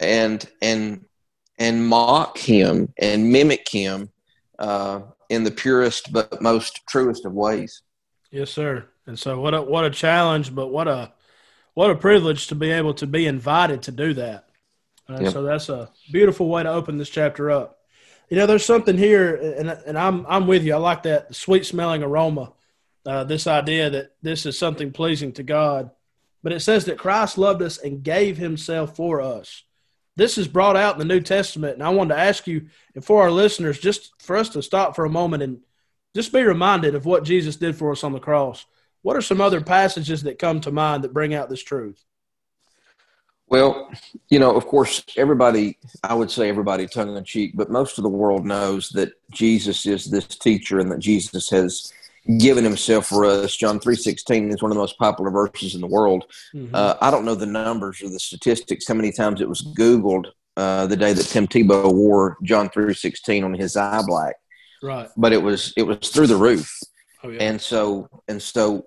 and 0.00 0.46
and 0.60 1.04
and 1.58 1.86
mock 1.86 2.38
him 2.38 2.92
and 2.98 3.30
mimic 3.30 3.68
him 3.68 4.10
uh, 4.58 5.00
in 5.28 5.44
the 5.44 5.50
purest 5.50 6.12
but 6.12 6.40
most 6.40 6.80
truest 6.88 7.24
of 7.24 7.32
ways. 7.32 7.82
Yes, 8.30 8.50
sir. 8.50 8.86
And 9.06 9.18
so, 9.18 9.40
what 9.40 9.54
a 9.54 9.62
what 9.62 9.84
a 9.84 9.90
challenge, 9.90 10.54
but 10.54 10.68
what 10.68 10.86
a 10.86 11.12
what 11.74 11.90
a 11.90 11.96
privilege 11.96 12.48
to 12.48 12.54
be 12.54 12.70
able 12.70 12.94
to 12.94 13.06
be 13.06 13.26
invited 13.26 13.82
to 13.82 13.92
do 13.92 14.14
that. 14.14 14.48
And 15.08 15.24
yep. 15.24 15.32
so 15.32 15.42
that's 15.42 15.68
a 15.68 15.90
beautiful 16.12 16.48
way 16.48 16.62
to 16.62 16.70
open 16.70 16.98
this 16.98 17.08
chapter 17.08 17.50
up. 17.50 17.78
You 18.28 18.36
know, 18.36 18.46
there's 18.46 18.64
something 18.64 18.98
here, 18.98 19.34
and 19.34 19.70
and 19.70 19.98
I'm 19.98 20.26
I'm 20.28 20.46
with 20.46 20.62
you. 20.64 20.74
I 20.74 20.78
like 20.78 21.04
that 21.04 21.34
sweet 21.34 21.64
smelling 21.64 22.02
aroma. 22.02 22.52
Uh, 23.06 23.24
this 23.24 23.46
idea 23.46 23.88
that 23.88 24.12
this 24.20 24.44
is 24.44 24.58
something 24.58 24.92
pleasing 24.92 25.32
to 25.32 25.42
God, 25.42 25.90
but 26.42 26.52
it 26.52 26.60
says 26.60 26.84
that 26.84 26.98
Christ 26.98 27.38
loved 27.38 27.62
us 27.62 27.78
and 27.78 28.02
gave 28.02 28.36
Himself 28.36 28.96
for 28.96 29.22
us. 29.22 29.62
This 30.18 30.36
is 30.36 30.48
brought 30.48 30.76
out 30.76 30.94
in 30.94 30.98
the 30.98 31.14
New 31.14 31.20
Testament, 31.20 31.74
and 31.74 31.82
I 31.82 31.90
wanted 31.90 32.16
to 32.16 32.20
ask 32.20 32.48
you, 32.48 32.66
and 32.96 33.04
for 33.04 33.22
our 33.22 33.30
listeners, 33.30 33.78
just 33.78 34.20
for 34.20 34.36
us 34.36 34.48
to 34.48 34.62
stop 34.62 34.96
for 34.96 35.04
a 35.04 35.10
moment 35.10 35.44
and 35.44 35.60
just 36.12 36.32
be 36.32 36.42
reminded 36.42 36.96
of 36.96 37.06
what 37.06 37.22
Jesus 37.22 37.54
did 37.54 37.76
for 37.76 37.92
us 37.92 38.02
on 38.02 38.12
the 38.12 38.18
cross. 38.18 38.66
What 39.02 39.16
are 39.16 39.22
some 39.22 39.40
other 39.40 39.60
passages 39.60 40.24
that 40.24 40.40
come 40.40 40.60
to 40.62 40.72
mind 40.72 41.04
that 41.04 41.14
bring 41.14 41.34
out 41.34 41.48
this 41.48 41.62
truth? 41.62 42.04
Well, 43.46 43.92
you 44.28 44.40
know, 44.40 44.56
of 44.56 44.66
course, 44.66 45.04
everybody, 45.16 45.78
I 46.02 46.14
would 46.14 46.32
say 46.32 46.48
everybody 46.48 46.88
tongue 46.88 47.16
in 47.16 47.22
cheek, 47.22 47.52
but 47.54 47.70
most 47.70 47.96
of 47.96 48.02
the 48.02 48.10
world 48.10 48.44
knows 48.44 48.88
that 48.90 49.12
Jesus 49.30 49.86
is 49.86 50.06
this 50.06 50.26
teacher 50.26 50.80
and 50.80 50.90
that 50.90 50.98
Jesus 50.98 51.48
has 51.50 51.92
given 52.36 52.64
himself 52.64 53.06
for 53.06 53.24
us. 53.24 53.56
John 53.56 53.80
3.16 53.80 54.52
is 54.52 54.62
one 54.62 54.70
of 54.70 54.76
the 54.76 54.80
most 54.80 54.98
popular 54.98 55.30
verses 55.30 55.74
in 55.74 55.80
the 55.80 55.86
world. 55.86 56.24
Mm-hmm. 56.54 56.74
Uh, 56.74 56.94
I 57.00 57.10
don't 57.10 57.24
know 57.24 57.34
the 57.34 57.46
numbers 57.46 58.02
or 58.02 58.10
the 58.10 58.20
statistics, 58.20 58.86
how 58.86 58.94
many 58.94 59.12
times 59.12 59.40
it 59.40 59.48
was 59.48 59.62
Googled 59.78 60.26
uh, 60.56 60.86
the 60.86 60.96
day 60.96 61.12
that 61.12 61.26
Tim 61.26 61.46
Tebow 61.46 61.92
wore 61.92 62.36
John 62.42 62.68
3.16 62.68 63.44
on 63.44 63.54
his 63.54 63.76
eye 63.76 64.02
black. 64.06 64.36
Right. 64.82 65.08
But 65.16 65.32
it 65.32 65.42
was, 65.42 65.72
it 65.76 65.84
was 65.84 66.10
through 66.10 66.26
the 66.26 66.36
roof. 66.36 66.70
Oh, 67.24 67.30
yeah. 67.30 67.42
And 67.42 67.60
so, 67.60 68.08
and 68.28 68.40
so 68.40 68.86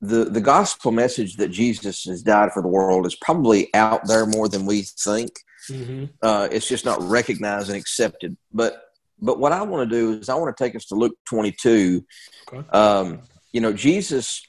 the 0.00 0.24
the 0.24 0.40
gospel 0.40 0.92
message 0.92 1.36
that 1.36 1.50
Jesus 1.50 2.04
has 2.04 2.22
died 2.22 2.52
for 2.52 2.62
the 2.62 2.68
world 2.68 3.06
is 3.06 3.16
probably 3.16 3.72
out 3.74 4.06
there 4.06 4.26
more 4.26 4.48
than 4.48 4.66
we 4.66 4.82
think. 4.82 5.30
Mm-hmm. 5.70 6.04
Uh, 6.22 6.48
it's 6.52 6.68
just 6.68 6.84
not 6.84 7.02
recognized 7.02 7.70
and 7.70 7.78
accepted. 7.78 8.36
But 8.52 8.83
but 9.24 9.38
what 9.38 9.52
I 9.52 9.62
want 9.62 9.88
to 9.88 9.96
do 9.96 10.18
is 10.18 10.28
I 10.28 10.34
want 10.34 10.56
to 10.56 10.64
take 10.64 10.76
us 10.76 10.84
to 10.86 10.94
Luke 10.94 11.16
22. 11.28 12.04
Okay. 12.52 12.68
Um, 12.70 13.20
you 13.52 13.60
know, 13.60 13.72
Jesus 13.72 14.42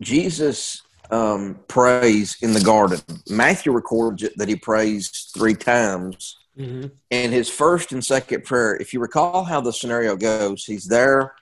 Jesus 0.00 0.82
um, 1.10 1.58
prays 1.68 2.36
in 2.42 2.52
the 2.52 2.60
garden. 2.60 3.00
Matthew 3.28 3.72
records 3.72 4.22
it 4.22 4.36
that 4.36 4.48
he 4.48 4.56
prays 4.56 5.30
three 5.36 5.54
times. 5.54 6.36
Mm-hmm. 6.56 6.88
And 7.10 7.32
his 7.32 7.48
first 7.48 7.92
and 7.92 8.04
second 8.04 8.44
prayer, 8.44 8.76
if 8.76 8.92
you 8.92 9.00
recall 9.00 9.44
how 9.44 9.60
the 9.60 9.72
scenario 9.72 10.16
goes, 10.16 10.64
he's 10.64 10.86
there 10.86 11.34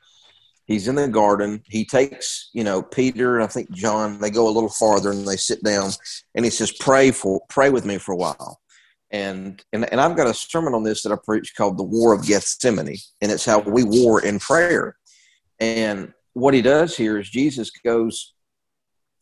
He's 0.66 0.88
in 0.88 0.96
the 0.96 1.06
garden. 1.06 1.62
He 1.68 1.84
takes, 1.84 2.50
you 2.52 2.64
know, 2.64 2.82
Peter 2.82 3.36
and 3.36 3.44
I 3.44 3.46
think 3.46 3.70
John. 3.70 4.18
They 4.20 4.30
go 4.30 4.48
a 4.48 4.50
little 4.50 4.68
farther 4.68 5.10
and 5.10 5.26
they 5.26 5.36
sit 5.36 5.62
down, 5.62 5.92
and 6.34 6.44
he 6.44 6.50
says, 6.50 6.72
"Pray 6.72 7.12
for, 7.12 7.40
pray 7.48 7.70
with 7.70 7.84
me 7.84 7.98
for 7.98 8.12
a 8.12 8.16
while." 8.16 8.60
And 9.10 9.62
and 9.72 9.90
and 9.90 10.00
I've 10.00 10.16
got 10.16 10.26
a 10.26 10.34
sermon 10.34 10.74
on 10.74 10.82
this 10.82 11.02
that 11.02 11.12
I 11.12 11.16
preach 11.24 11.54
called 11.56 11.78
"The 11.78 11.84
War 11.84 12.12
of 12.12 12.26
Gethsemane," 12.26 12.98
and 13.22 13.30
it's 13.30 13.44
how 13.44 13.60
we 13.60 13.84
war 13.84 14.20
in 14.20 14.38
prayer. 14.38 14.96
And 15.60 16.12
what 16.32 16.54
he 16.54 16.62
does 16.62 16.96
here 16.96 17.18
is 17.18 17.30
Jesus 17.30 17.70
goes. 17.84 18.34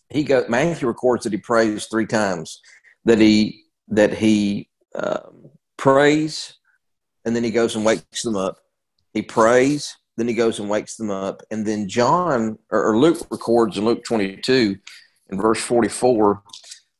He 0.08 0.24
go. 0.24 0.44
Matthew 0.48 0.88
records 0.88 1.24
that 1.24 1.32
he 1.32 1.38
prays 1.38 1.86
three 1.86 2.06
times. 2.06 2.60
That 3.04 3.18
he 3.18 3.64
that 3.88 4.14
he 4.14 4.70
um, 4.94 5.50
prays, 5.76 6.54
and 7.26 7.36
then 7.36 7.44
he 7.44 7.50
goes 7.50 7.76
and 7.76 7.84
wakes 7.84 8.22
them 8.22 8.36
up. 8.36 8.58
He 9.12 9.20
prays 9.20 9.96
then 10.16 10.28
he 10.28 10.34
goes 10.34 10.60
and 10.60 10.68
wakes 10.68 10.96
them 10.96 11.10
up. 11.10 11.42
And 11.50 11.66
then 11.66 11.88
John 11.88 12.58
or, 12.70 12.90
or 12.90 12.98
Luke 12.98 13.26
records 13.30 13.78
in 13.78 13.84
Luke 13.84 14.04
22 14.04 14.76
in 15.30 15.40
verse 15.40 15.60
44. 15.62 16.42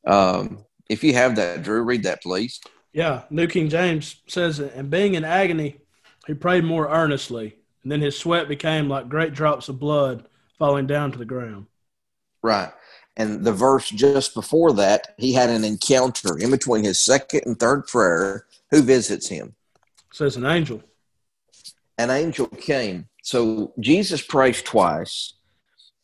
Um, 0.07 0.65
if 0.89 1.03
you 1.03 1.13
have 1.13 1.35
that, 1.37 1.63
Drew, 1.63 1.83
read 1.83 2.03
that, 2.03 2.21
please. 2.21 2.59
Yeah. 2.95 3.23
New 3.29 3.45
King 3.47 3.67
James 3.67 4.15
says, 4.25 4.59
And 4.59 4.89
being 4.89 5.15
in 5.15 5.25
agony, 5.25 5.77
he 6.25 6.33
prayed 6.33 6.63
more 6.63 6.87
earnestly. 6.87 7.57
And 7.83 7.91
then 7.91 8.01
his 8.01 8.17
sweat 8.17 8.47
became 8.47 8.87
like 8.87 9.09
great 9.09 9.33
drops 9.33 9.67
of 9.69 9.79
blood 9.79 10.25
falling 10.57 10.87
down 10.87 11.11
to 11.11 11.17
the 11.17 11.25
ground. 11.25 11.67
Right. 12.41 12.71
And 13.17 13.43
the 13.43 13.51
verse 13.51 13.89
just 13.89 14.33
before 14.33 14.73
that, 14.73 15.13
he 15.17 15.33
had 15.33 15.49
an 15.49 15.65
encounter 15.65 16.37
in 16.37 16.49
between 16.49 16.85
his 16.85 16.99
second 16.99 17.41
and 17.45 17.59
third 17.59 17.85
prayer. 17.85 18.45
Who 18.71 18.81
visits 18.81 19.27
him? 19.27 19.55
says 20.11 20.37
an 20.37 20.45
angel 20.45 20.81
an 21.97 22.09
angel 22.09 22.47
came. 22.47 23.07
So 23.21 23.73
Jesus 23.79 24.21
prays 24.21 24.61
twice. 24.61 25.33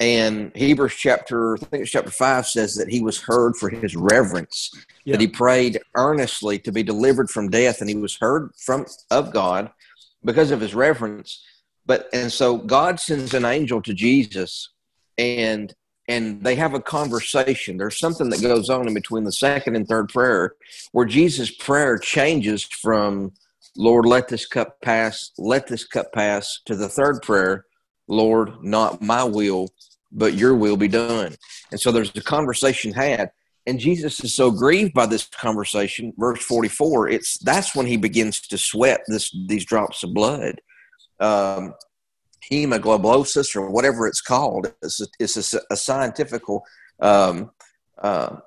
And 0.01 0.51
Hebrews 0.55 0.96
chapter, 0.96 1.53
I 1.53 1.58
think 1.60 1.84
it's 1.84 1.91
chapter 1.91 2.10
five, 2.10 2.48
says 2.48 2.74
that 2.74 2.89
he 2.89 3.01
was 3.01 3.22
heard 3.22 3.55
for 3.55 3.70
his 3.70 3.96
reverence, 3.96 4.72
yeah. 5.05 5.13
that 5.13 5.22
he 5.22 5.27
prayed 5.27 5.79
earnestly 5.96 6.58
to 6.60 6.72
be 6.72 6.81
delivered 6.81 7.29
from 7.29 7.50
death, 7.50 7.81
and 7.81 7.89
he 7.89 7.96
was 7.96 8.17
heard 8.17 8.50
from 8.58 8.88
of 9.12 9.31
God 9.31 9.70
because 10.25 10.50
of 10.50 10.60
his 10.60 10.74
reverence. 10.74 11.46
But 11.86 12.10
and 12.13 12.31
so 12.31 12.58
God 12.58 13.00
sends 13.00 13.36
an 13.36 13.46
angel 13.46 13.79
to 13.84 13.93
Jesus, 13.93 14.70
and 15.20 15.72
and 16.08 16.43
they 16.43 16.55
have 16.55 16.74
a 16.74 16.81
conversation. 16.81 17.77
There's 17.77 18.00
something 18.00 18.31
that 18.31 18.41
goes 18.41 18.72
on 18.72 18.88
in 18.88 18.96
between 18.96 19.24
the 19.24 19.31
second 19.31 19.75
and 19.75 19.88
third 19.88 20.10
prayer, 20.10 20.55
where 20.93 21.05
Jesus' 21.05 21.51
prayer 21.51 22.00
changes 22.00 22.63
from 22.63 23.34
Lord, 23.77 24.08
let 24.08 24.27
this 24.27 24.48
cup 24.48 24.81
pass, 24.81 25.31
let 25.38 25.67
this 25.67 25.86
cup 25.86 26.12
pass 26.12 26.60
to 26.65 26.75
the 26.75 26.89
third 26.89 27.22
prayer, 27.22 27.65
Lord, 28.08 28.63
not 28.63 29.01
my 29.01 29.24
will, 29.24 29.70
but 30.12 30.34
your 30.34 30.56
will 30.56 30.77
be 30.77 30.88
done. 30.88 31.36
And 31.72 31.80
so 31.80 31.91
there's 31.91 32.15
a 32.15 32.22
conversation 32.22 32.94
had. 32.94 33.32
And 33.68 33.80
Jesus 33.80 34.24
is 34.24 34.36
so 34.36 34.50
grieved 34.50 34.94
by 34.94 35.06
this 35.06 35.25
conversation, 35.25 36.13
verse 36.18 36.41
44, 36.44 37.10
it's 37.10 37.38
that's 37.38 37.75
when 37.75 37.86
he 37.86 37.96
begins 37.96 38.41
to 38.48 38.58
sweat 38.58 39.01
this 39.08 39.32
these 39.48 39.65
drops 39.65 40.03
of 40.03 40.13
blood. 40.13 40.62
Um, 41.20 41.75
or 42.51 43.70
whatever 43.70 44.08
it's 44.08 44.22
called. 44.22 44.74
It's 44.82 45.00
a, 45.00 45.06
it's 45.20 45.53
a, 45.53 45.62
a 45.70 45.75
scientific 45.77 46.41
um, 47.00 47.51
uh, 48.00 48.38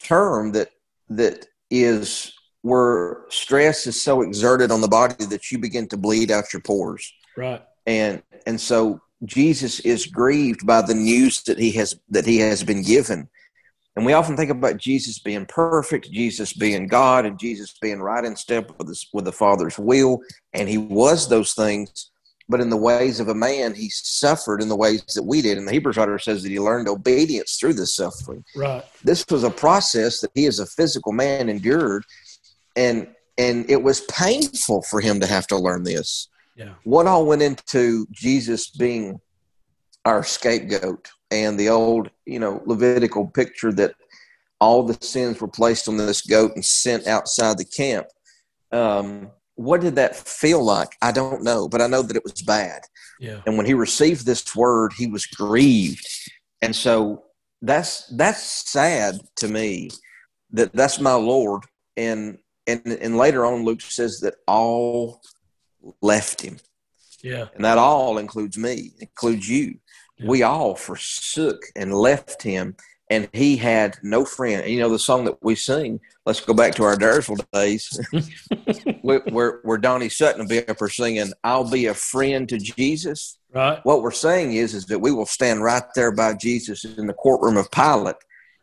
term 0.00 0.52
that 0.52 0.70
that 1.10 1.46
is 1.70 2.32
where 2.62 3.24
stress 3.28 3.86
is 3.86 4.00
so 4.00 4.22
exerted 4.22 4.70
on 4.70 4.80
the 4.80 4.88
body 4.88 5.24
that 5.26 5.50
you 5.50 5.58
begin 5.58 5.88
to 5.88 5.96
bleed 5.96 6.30
out 6.30 6.52
your 6.52 6.62
pores. 6.62 7.12
Right. 7.36 7.62
And 7.86 8.22
and 8.46 8.60
so 8.60 9.00
Jesus 9.24 9.80
is 9.80 10.06
grieved 10.06 10.66
by 10.66 10.82
the 10.82 10.94
news 10.94 11.42
that 11.44 11.58
he 11.58 11.70
has 11.72 11.98
that 12.10 12.26
he 12.26 12.38
has 12.38 12.64
been 12.64 12.82
given. 12.82 13.28
And 13.94 14.06
we 14.06 14.14
often 14.14 14.36
think 14.36 14.50
about 14.50 14.78
Jesus 14.78 15.18
being 15.18 15.44
perfect, 15.44 16.10
Jesus 16.10 16.54
being 16.54 16.86
God, 16.86 17.26
and 17.26 17.38
Jesus 17.38 17.74
being 17.80 18.00
right 18.00 18.24
in 18.24 18.34
step 18.36 18.72
with, 18.78 18.88
this, 18.88 19.06
with 19.12 19.26
the 19.26 19.32
Father's 19.32 19.78
will. 19.78 20.22
And 20.54 20.66
he 20.66 20.78
was 20.78 21.28
those 21.28 21.52
things, 21.52 22.10
but 22.48 22.60
in 22.60 22.70
the 22.70 22.76
ways 22.76 23.20
of 23.20 23.28
a 23.28 23.34
man, 23.34 23.74
he 23.74 23.90
suffered 23.90 24.62
in 24.62 24.70
the 24.70 24.76
ways 24.76 25.04
that 25.14 25.22
we 25.22 25.42
did. 25.42 25.58
And 25.58 25.68
the 25.68 25.72
Hebrews 25.72 25.98
writer 25.98 26.18
says 26.18 26.42
that 26.42 26.48
he 26.48 26.58
learned 26.58 26.88
obedience 26.88 27.58
through 27.60 27.74
this 27.74 27.94
suffering. 27.94 28.42
Right. 28.56 28.82
This 29.04 29.26
was 29.30 29.44
a 29.44 29.50
process 29.50 30.20
that 30.20 30.30
he, 30.34 30.46
as 30.46 30.58
a 30.58 30.66
physical 30.66 31.12
man, 31.12 31.50
endured 31.50 32.04
and 32.76 33.08
and 33.38 33.68
it 33.70 33.82
was 33.82 34.02
painful 34.02 34.82
for 34.82 35.00
him 35.00 35.20
to 35.20 35.26
have 35.26 35.46
to 35.48 35.56
learn 35.56 35.84
this. 35.84 36.28
Yeah. 36.56 36.74
What 36.84 37.06
all 37.06 37.26
went 37.26 37.42
into 37.42 38.06
Jesus 38.10 38.70
being 38.70 39.20
our 40.04 40.24
scapegoat 40.24 41.08
and 41.30 41.58
the 41.58 41.68
old, 41.68 42.10
you 42.26 42.38
know, 42.38 42.62
Levitical 42.66 43.26
picture 43.28 43.72
that 43.72 43.94
all 44.60 44.82
the 44.82 44.98
sins 45.04 45.40
were 45.40 45.48
placed 45.48 45.88
on 45.88 45.96
this 45.96 46.22
goat 46.22 46.52
and 46.54 46.64
sent 46.64 47.06
outside 47.06 47.58
the 47.58 47.64
camp. 47.64 48.06
Um, 48.70 49.30
what 49.54 49.80
did 49.80 49.96
that 49.96 50.16
feel 50.16 50.62
like? 50.62 50.90
I 51.02 51.12
don't 51.12 51.42
know, 51.42 51.68
but 51.68 51.80
I 51.80 51.86
know 51.86 52.02
that 52.02 52.16
it 52.16 52.24
was 52.24 52.42
bad. 52.42 52.82
Yeah. 53.20 53.40
And 53.46 53.56
when 53.56 53.66
he 53.66 53.74
received 53.74 54.24
this 54.24 54.54
word, 54.54 54.92
he 54.96 55.06
was 55.06 55.26
grieved. 55.26 56.06
And 56.62 56.74
so 56.74 57.24
that's 57.60 58.06
that's 58.16 58.70
sad 58.70 59.20
to 59.36 59.48
me 59.48 59.90
that 60.50 60.72
that's 60.72 61.00
my 61.00 61.14
Lord 61.14 61.62
and 61.96 62.38
and 62.66 62.82
and 62.86 63.16
later 63.16 63.46
on 63.46 63.64
Luke 63.64 63.80
says 63.80 64.18
that 64.20 64.34
all 64.46 65.20
left 66.00 66.40
him. 66.40 66.58
Yeah. 67.22 67.46
And 67.54 67.64
that 67.64 67.78
all 67.78 68.18
includes 68.18 68.58
me, 68.58 68.92
includes 69.00 69.48
you. 69.48 69.78
Yeah. 70.18 70.26
We 70.26 70.42
all 70.42 70.74
forsook 70.74 71.62
and 71.76 71.94
left 71.94 72.42
him 72.42 72.76
and 73.10 73.28
he 73.32 73.56
had 73.56 73.98
no 74.02 74.24
friend. 74.24 74.66
You 74.66 74.80
know 74.80 74.88
the 74.88 74.98
song 74.98 75.24
that 75.26 75.42
we 75.42 75.54
sing. 75.54 76.00
Let's 76.24 76.40
go 76.40 76.54
back 76.54 76.74
to 76.76 76.84
our 76.84 76.96
Daresville 76.96 77.44
days, 77.52 78.00
where 79.02 79.60
where 79.64 79.76
Donnie 79.76 80.08
Sutton 80.08 80.40
will 80.40 80.48
be 80.48 80.66
up 80.66 80.78
there 80.78 80.88
singing, 80.88 81.30
"I'll 81.44 81.68
be 81.68 81.86
a 81.86 81.94
friend 81.94 82.48
to 82.48 82.56
Jesus." 82.56 83.38
Right. 83.52 83.80
What 83.82 84.00
we're 84.00 84.12
saying 84.12 84.54
is, 84.54 84.72
is 84.72 84.86
that 84.86 85.00
we 85.00 85.12
will 85.12 85.26
stand 85.26 85.62
right 85.62 85.82
there 85.94 86.10
by 86.10 86.34
Jesus 86.34 86.84
in 86.84 87.06
the 87.06 87.12
courtroom 87.12 87.58
of 87.58 87.70
Pilate, 87.70 88.16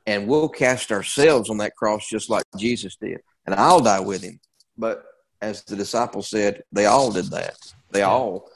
and 0.07 0.27
we'll 0.27 0.49
cast 0.49 0.91
ourselves 0.91 1.51
on 1.51 1.57
that 1.57 1.75
cross 1.75 2.09
just 2.09 2.27
like 2.27 2.43
Jesus 2.57 2.95
did 2.95 3.19
and 3.49 3.59
I'll 3.59 3.81
die 3.81 3.99
with 3.99 4.21
him. 4.21 4.39
But 4.77 5.03
as 5.41 5.63
the 5.63 5.75
disciples 5.75 6.29
said, 6.29 6.63
they 6.71 6.85
all 6.85 7.11
did 7.11 7.29
that. 7.31 7.57
They 7.91 8.03
all 8.03 8.49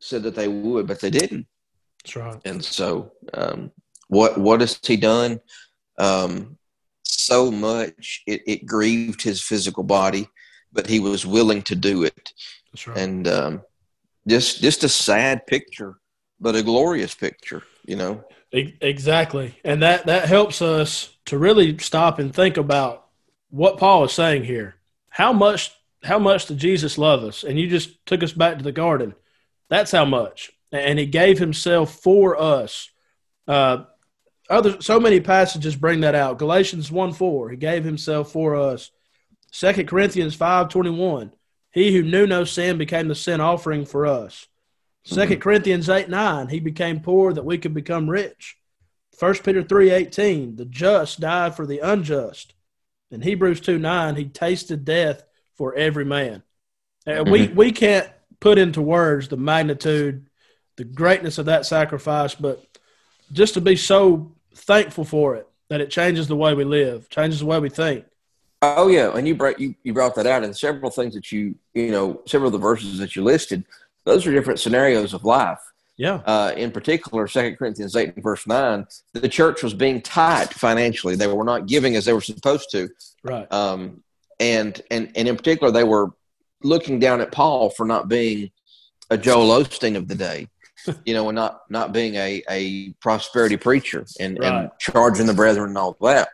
said 0.00 0.22
that 0.24 0.34
they 0.34 0.48
would, 0.48 0.86
but 0.86 1.00
they 1.00 1.10
didn't. 1.10 1.46
That's 2.02 2.16
right. 2.16 2.40
And 2.44 2.64
so, 2.64 3.12
um, 3.34 3.72
what 4.08 4.38
what 4.38 4.60
has 4.60 4.78
he 4.82 4.96
done? 4.96 5.40
Um, 5.98 6.56
so 7.04 7.50
much 7.50 8.22
it, 8.26 8.42
it 8.46 8.66
grieved 8.66 9.22
his 9.22 9.42
physical 9.42 9.82
body, 9.82 10.28
but 10.72 10.86
he 10.86 11.00
was 11.00 11.26
willing 11.26 11.62
to 11.62 11.74
do 11.74 12.04
it. 12.04 12.32
That's 12.72 12.86
right. 12.86 12.98
And 12.98 13.28
um, 13.28 13.62
just 14.28 14.60
just 14.60 14.84
a 14.84 14.88
sad 14.88 15.46
picture, 15.46 15.98
but 16.40 16.56
a 16.56 16.62
glorious 16.62 17.14
picture. 17.14 17.62
You 17.86 17.96
know. 17.96 18.24
Exactly. 18.52 19.58
And 19.64 19.82
that, 19.82 20.06
that 20.06 20.28
helps 20.28 20.62
us 20.62 21.16
to 21.26 21.36
really 21.36 21.76
stop 21.78 22.18
and 22.18 22.34
think 22.34 22.56
about 22.56 23.06
what 23.50 23.76
Paul 23.76 24.04
is 24.04 24.12
saying 24.12 24.44
here. 24.44 24.76
How 25.10 25.32
much 25.32 25.72
how 26.06 26.18
much 26.18 26.46
did 26.46 26.58
Jesus 26.58 26.98
love 26.98 27.24
us? 27.24 27.44
And 27.44 27.58
you 27.58 27.68
just 27.68 28.04
took 28.06 28.22
us 28.22 28.32
back 28.32 28.58
to 28.58 28.64
the 28.64 28.72
garden. 28.72 29.14
That's 29.68 29.92
how 29.92 30.04
much. 30.04 30.52
And 30.72 30.98
he 30.98 31.06
gave 31.06 31.38
himself 31.38 31.94
for 32.00 32.40
us. 32.40 32.90
Uh, 33.46 33.84
other 34.48 34.80
so 34.80 35.00
many 35.00 35.20
passages 35.20 35.76
bring 35.76 36.00
that 36.00 36.14
out. 36.14 36.38
Galatians 36.38 36.90
1 36.90 37.12
4, 37.12 37.50
he 37.50 37.56
gave 37.56 37.84
himself 37.84 38.30
for 38.30 38.56
us. 38.56 38.90
Second 39.50 39.88
Corinthians 39.88 40.34
five 40.34 40.68
twenty 40.68 40.90
one, 40.90 41.32
he 41.70 41.94
who 41.94 42.02
knew 42.02 42.26
no 42.26 42.44
sin 42.44 42.78
became 42.78 43.08
the 43.08 43.14
sin 43.14 43.40
offering 43.40 43.84
for 43.86 44.06
us. 44.06 44.46
2nd 45.06 45.40
Corinthians 45.40 45.88
8 45.88 46.08
9, 46.08 46.48
he 46.48 46.58
became 46.58 47.00
poor 47.00 47.32
that 47.32 47.44
we 47.44 47.58
could 47.58 47.72
become 47.72 48.10
rich. 48.10 48.56
1 49.18 49.34
Peter 49.44 49.62
three 49.62 49.90
eighteen, 49.90 50.56
the 50.56 50.64
just 50.64 51.20
died 51.20 51.54
for 51.54 51.64
the 51.64 51.78
unjust. 51.78 52.54
In 53.10 53.22
Hebrews 53.22 53.60
2 53.60 53.78
9, 53.78 54.16
he 54.16 54.26
tasted 54.26 54.84
death 54.84 55.22
for 55.56 55.74
every 55.74 56.04
man. 56.04 56.42
And 57.06 57.30
we, 57.30 57.48
we 57.48 57.72
can't 57.72 58.08
put 58.40 58.58
into 58.58 58.82
words 58.82 59.28
the 59.28 59.36
magnitude, 59.36 60.26
the 60.76 60.84
greatness 60.84 61.38
of 61.38 61.46
that 61.46 61.64
sacrifice, 61.66 62.34
but 62.34 62.64
just 63.32 63.54
to 63.54 63.60
be 63.60 63.76
so 63.76 64.32
thankful 64.54 65.04
for 65.04 65.36
it 65.36 65.48
that 65.68 65.80
it 65.80 65.90
changes 65.90 66.28
the 66.28 66.36
way 66.36 66.54
we 66.54 66.64
live, 66.64 67.08
changes 67.08 67.40
the 67.40 67.46
way 67.46 67.58
we 67.58 67.68
think. 67.68 68.04
Oh 68.62 68.88
yeah, 68.88 69.14
and 69.14 69.28
you 69.28 69.34
brought 69.34 69.60
you, 69.60 69.74
you 69.82 69.92
brought 69.92 70.14
that 70.14 70.26
out, 70.26 70.42
and 70.42 70.56
several 70.56 70.90
things 70.90 71.14
that 71.14 71.30
you 71.30 71.54
you 71.74 71.90
know 71.90 72.22
several 72.26 72.48
of 72.48 72.52
the 72.52 72.58
verses 72.58 72.98
that 72.98 73.14
you 73.14 73.22
listed, 73.22 73.64
those 74.04 74.26
are 74.26 74.32
different 74.32 74.58
scenarios 74.60 75.12
of 75.14 75.24
life. 75.24 75.58
Yeah. 75.98 76.16
Uh, 76.26 76.52
in 76.56 76.70
particular, 76.72 77.26
Second 77.28 77.56
Corinthians 77.56 77.94
eight 77.96 78.14
and 78.14 78.22
verse 78.22 78.46
nine, 78.46 78.86
the 79.12 79.28
church 79.28 79.62
was 79.62 79.74
being 79.74 80.00
tight 80.00 80.52
financially; 80.54 81.16
they 81.16 81.26
were 81.26 81.44
not 81.44 81.66
giving 81.66 81.96
as 81.96 82.06
they 82.06 82.12
were 82.14 82.20
supposed 82.20 82.70
to, 82.72 82.88
Right. 83.22 83.50
um, 83.52 84.02
and 84.40 84.80
and 84.90 85.12
and 85.14 85.28
in 85.28 85.36
particular, 85.36 85.72
they 85.72 85.84
were 85.84 86.10
looking 86.62 86.98
down 86.98 87.20
at 87.20 87.32
Paul 87.32 87.70
for 87.70 87.86
not 87.86 88.08
being 88.08 88.50
a 89.10 89.16
Joel 89.16 89.62
Osteen 89.62 89.96
of 89.96 90.08
the 90.08 90.14
day, 90.14 90.48
you 91.04 91.14
know, 91.14 91.28
and 91.28 91.36
not 91.36 91.60
not 91.70 91.92
being 91.92 92.14
a 92.16 92.42
a 92.50 92.92
prosperity 93.00 93.56
preacher 93.56 94.04
and, 94.20 94.38
Right. 94.38 94.48
and 94.48 94.70
charging 94.78 95.26
the 95.26 95.34
brethren 95.34 95.68
and 95.70 95.78
all 95.78 95.96
that. 96.00 96.28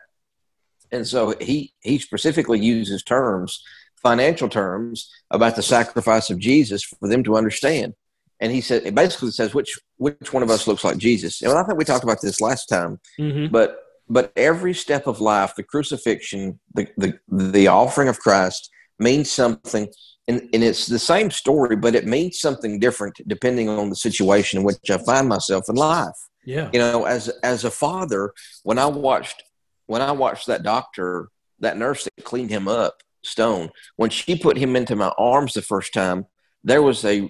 And 0.91 1.07
so 1.07 1.35
he 1.39 1.73
he 1.81 1.97
specifically 1.99 2.59
uses 2.59 3.03
terms, 3.03 3.63
financial 3.95 4.49
terms, 4.49 5.09
about 5.31 5.55
the 5.55 5.63
sacrifice 5.63 6.29
of 6.29 6.39
Jesus 6.39 6.83
for 6.83 7.07
them 7.07 7.23
to 7.23 7.35
understand. 7.37 7.93
And 8.39 8.51
he 8.51 8.61
said, 8.61 8.85
it 8.85 8.93
basically 8.93 9.31
says 9.31 9.53
which 9.53 9.79
which 9.97 10.33
one 10.33 10.43
of 10.43 10.49
us 10.49 10.67
looks 10.67 10.83
like 10.83 10.97
Jesus. 10.97 11.41
And 11.41 11.51
I 11.53 11.63
think 11.63 11.77
we 11.77 11.85
talked 11.85 12.03
about 12.03 12.21
this 12.21 12.41
last 12.41 12.67
time 12.67 12.99
hmm 13.17 13.47
but 13.47 13.79
but 14.09 14.31
every 14.35 14.73
step 14.73 15.07
of 15.07 15.21
life 15.21 15.53
the 15.55 15.63
crucifixion 15.63 16.59
the 16.75 16.87
the, 16.97 17.17
the 17.29 17.67
offering 17.67 18.07
of 18.07 18.19
christ 18.19 18.69
means 18.99 19.31
something 19.31 19.87
and, 20.27 20.41
and 20.53 20.63
it's 20.63 20.85
the 20.87 20.99
same 20.99 21.31
story 21.31 21.75
but 21.75 21.95
it 21.95 22.05
means 22.05 22.39
something 22.39 22.79
different 22.79 23.15
depending 23.27 23.69
on 23.69 23.89
the 23.89 23.95
situation 23.95 24.59
in 24.59 24.65
which 24.65 24.89
i 24.89 24.97
find 24.97 25.27
myself 25.27 25.65
in 25.69 25.75
life 25.75 26.15
Yeah. 26.45 26.69
you 26.73 26.79
know 26.79 27.05
as 27.05 27.29
as 27.43 27.63
a 27.63 27.71
father 27.71 28.33
when 28.63 28.77
i 28.79 28.85
watched 28.85 29.43
when 29.85 30.01
i 30.01 30.11
watched 30.11 30.47
that 30.47 30.63
doctor 30.63 31.29
that 31.59 31.77
nurse 31.77 32.03
that 32.03 32.25
cleaned 32.25 32.49
him 32.49 32.67
up 32.67 32.95
stone 33.23 33.69
when 33.95 34.09
she 34.09 34.35
put 34.37 34.57
him 34.57 34.75
into 34.75 34.95
my 34.95 35.11
arms 35.17 35.53
the 35.53 35.61
first 35.61 35.93
time 35.93 36.25
there 36.63 36.81
was 36.81 37.05
a 37.05 37.29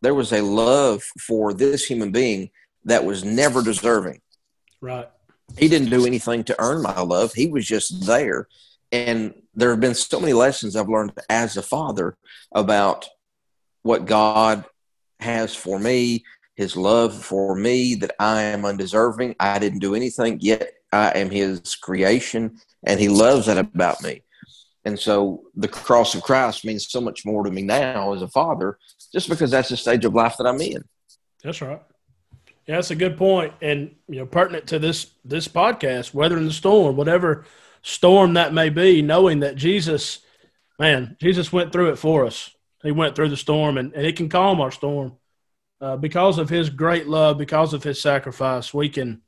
there 0.00 0.14
was 0.14 0.32
a 0.32 0.42
love 0.42 1.02
for 1.26 1.52
this 1.54 1.84
human 1.86 2.10
being 2.12 2.50
that 2.84 3.04
was 3.04 3.24
never 3.24 3.62
deserving 3.62 4.20
Right. 4.80 5.08
He 5.58 5.68
didn't 5.68 5.90
do 5.90 6.06
anything 6.06 6.44
to 6.44 6.56
earn 6.58 6.82
my 6.82 7.00
love. 7.00 7.32
He 7.32 7.46
was 7.46 7.66
just 7.66 8.06
there. 8.06 8.48
And 8.92 9.34
there 9.54 9.70
have 9.70 9.80
been 9.80 9.94
so 9.94 10.20
many 10.20 10.32
lessons 10.32 10.76
I've 10.76 10.88
learned 10.88 11.12
as 11.28 11.56
a 11.56 11.62
father 11.62 12.16
about 12.52 13.08
what 13.82 14.06
God 14.06 14.64
has 15.20 15.54
for 15.54 15.78
me, 15.78 16.24
his 16.56 16.76
love 16.76 17.14
for 17.14 17.54
me, 17.54 17.94
that 17.96 18.14
I 18.18 18.42
am 18.42 18.64
undeserving. 18.64 19.36
I 19.40 19.58
didn't 19.58 19.80
do 19.80 19.94
anything, 19.94 20.38
yet 20.40 20.72
I 20.92 21.10
am 21.10 21.30
his 21.30 21.74
creation, 21.74 22.56
and 22.86 23.00
he 23.00 23.08
loves 23.08 23.46
that 23.46 23.58
about 23.58 24.02
me. 24.02 24.22
And 24.84 24.98
so 24.98 25.44
the 25.54 25.68
cross 25.68 26.14
of 26.14 26.22
Christ 26.22 26.64
means 26.64 26.90
so 26.90 27.00
much 27.00 27.24
more 27.24 27.42
to 27.44 27.50
me 27.50 27.62
now 27.62 28.12
as 28.12 28.22
a 28.22 28.28
father, 28.28 28.78
just 29.12 29.28
because 29.28 29.50
that's 29.50 29.70
the 29.70 29.76
stage 29.76 30.04
of 30.04 30.14
life 30.14 30.36
that 30.36 30.46
I'm 30.46 30.60
in. 30.60 30.84
That's 31.42 31.60
right. 31.62 31.82
Yeah, 32.66 32.76
that's 32.76 32.90
a 32.90 32.96
good 32.96 33.18
point, 33.18 33.52
and 33.60 33.94
you 34.08 34.20
know, 34.20 34.26
pertinent 34.26 34.68
to 34.68 34.78
this 34.78 35.10
this 35.24 35.48
podcast, 35.48 36.14
weathering 36.14 36.46
the 36.46 36.52
storm, 36.52 36.96
whatever 36.96 37.44
storm 37.82 38.34
that 38.34 38.54
may 38.54 38.70
be, 38.70 39.02
knowing 39.02 39.40
that 39.40 39.56
Jesus, 39.56 40.20
man, 40.78 41.16
Jesus 41.20 41.52
went 41.52 41.72
through 41.72 41.90
it 41.90 41.98
for 41.98 42.24
us. 42.24 42.50
He 42.82 42.90
went 42.90 43.16
through 43.16 43.28
the 43.28 43.36
storm, 43.36 43.76
and, 43.76 43.92
and 43.92 44.06
it 44.06 44.16
can 44.16 44.30
calm 44.30 44.60
our 44.60 44.70
storm 44.70 45.16
uh, 45.80 45.96
because 45.96 46.38
of 46.38 46.48
His 46.48 46.70
great 46.70 47.06
love, 47.06 47.36
because 47.36 47.74
of 47.74 47.82
His 47.82 48.00
sacrifice. 48.00 48.72
We 48.72 48.88
can 48.88 49.20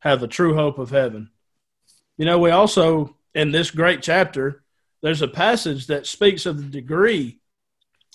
have 0.00 0.20
the 0.20 0.28
true 0.28 0.54
hope 0.54 0.78
of 0.78 0.90
heaven. 0.90 1.30
You 2.18 2.26
know, 2.26 2.38
we 2.38 2.50
also 2.50 3.16
in 3.34 3.50
this 3.50 3.70
great 3.70 4.02
chapter, 4.02 4.62
there's 5.02 5.22
a 5.22 5.28
passage 5.28 5.86
that 5.86 6.06
speaks 6.06 6.46
of 6.46 6.58
the 6.58 6.68
degree 6.68 7.40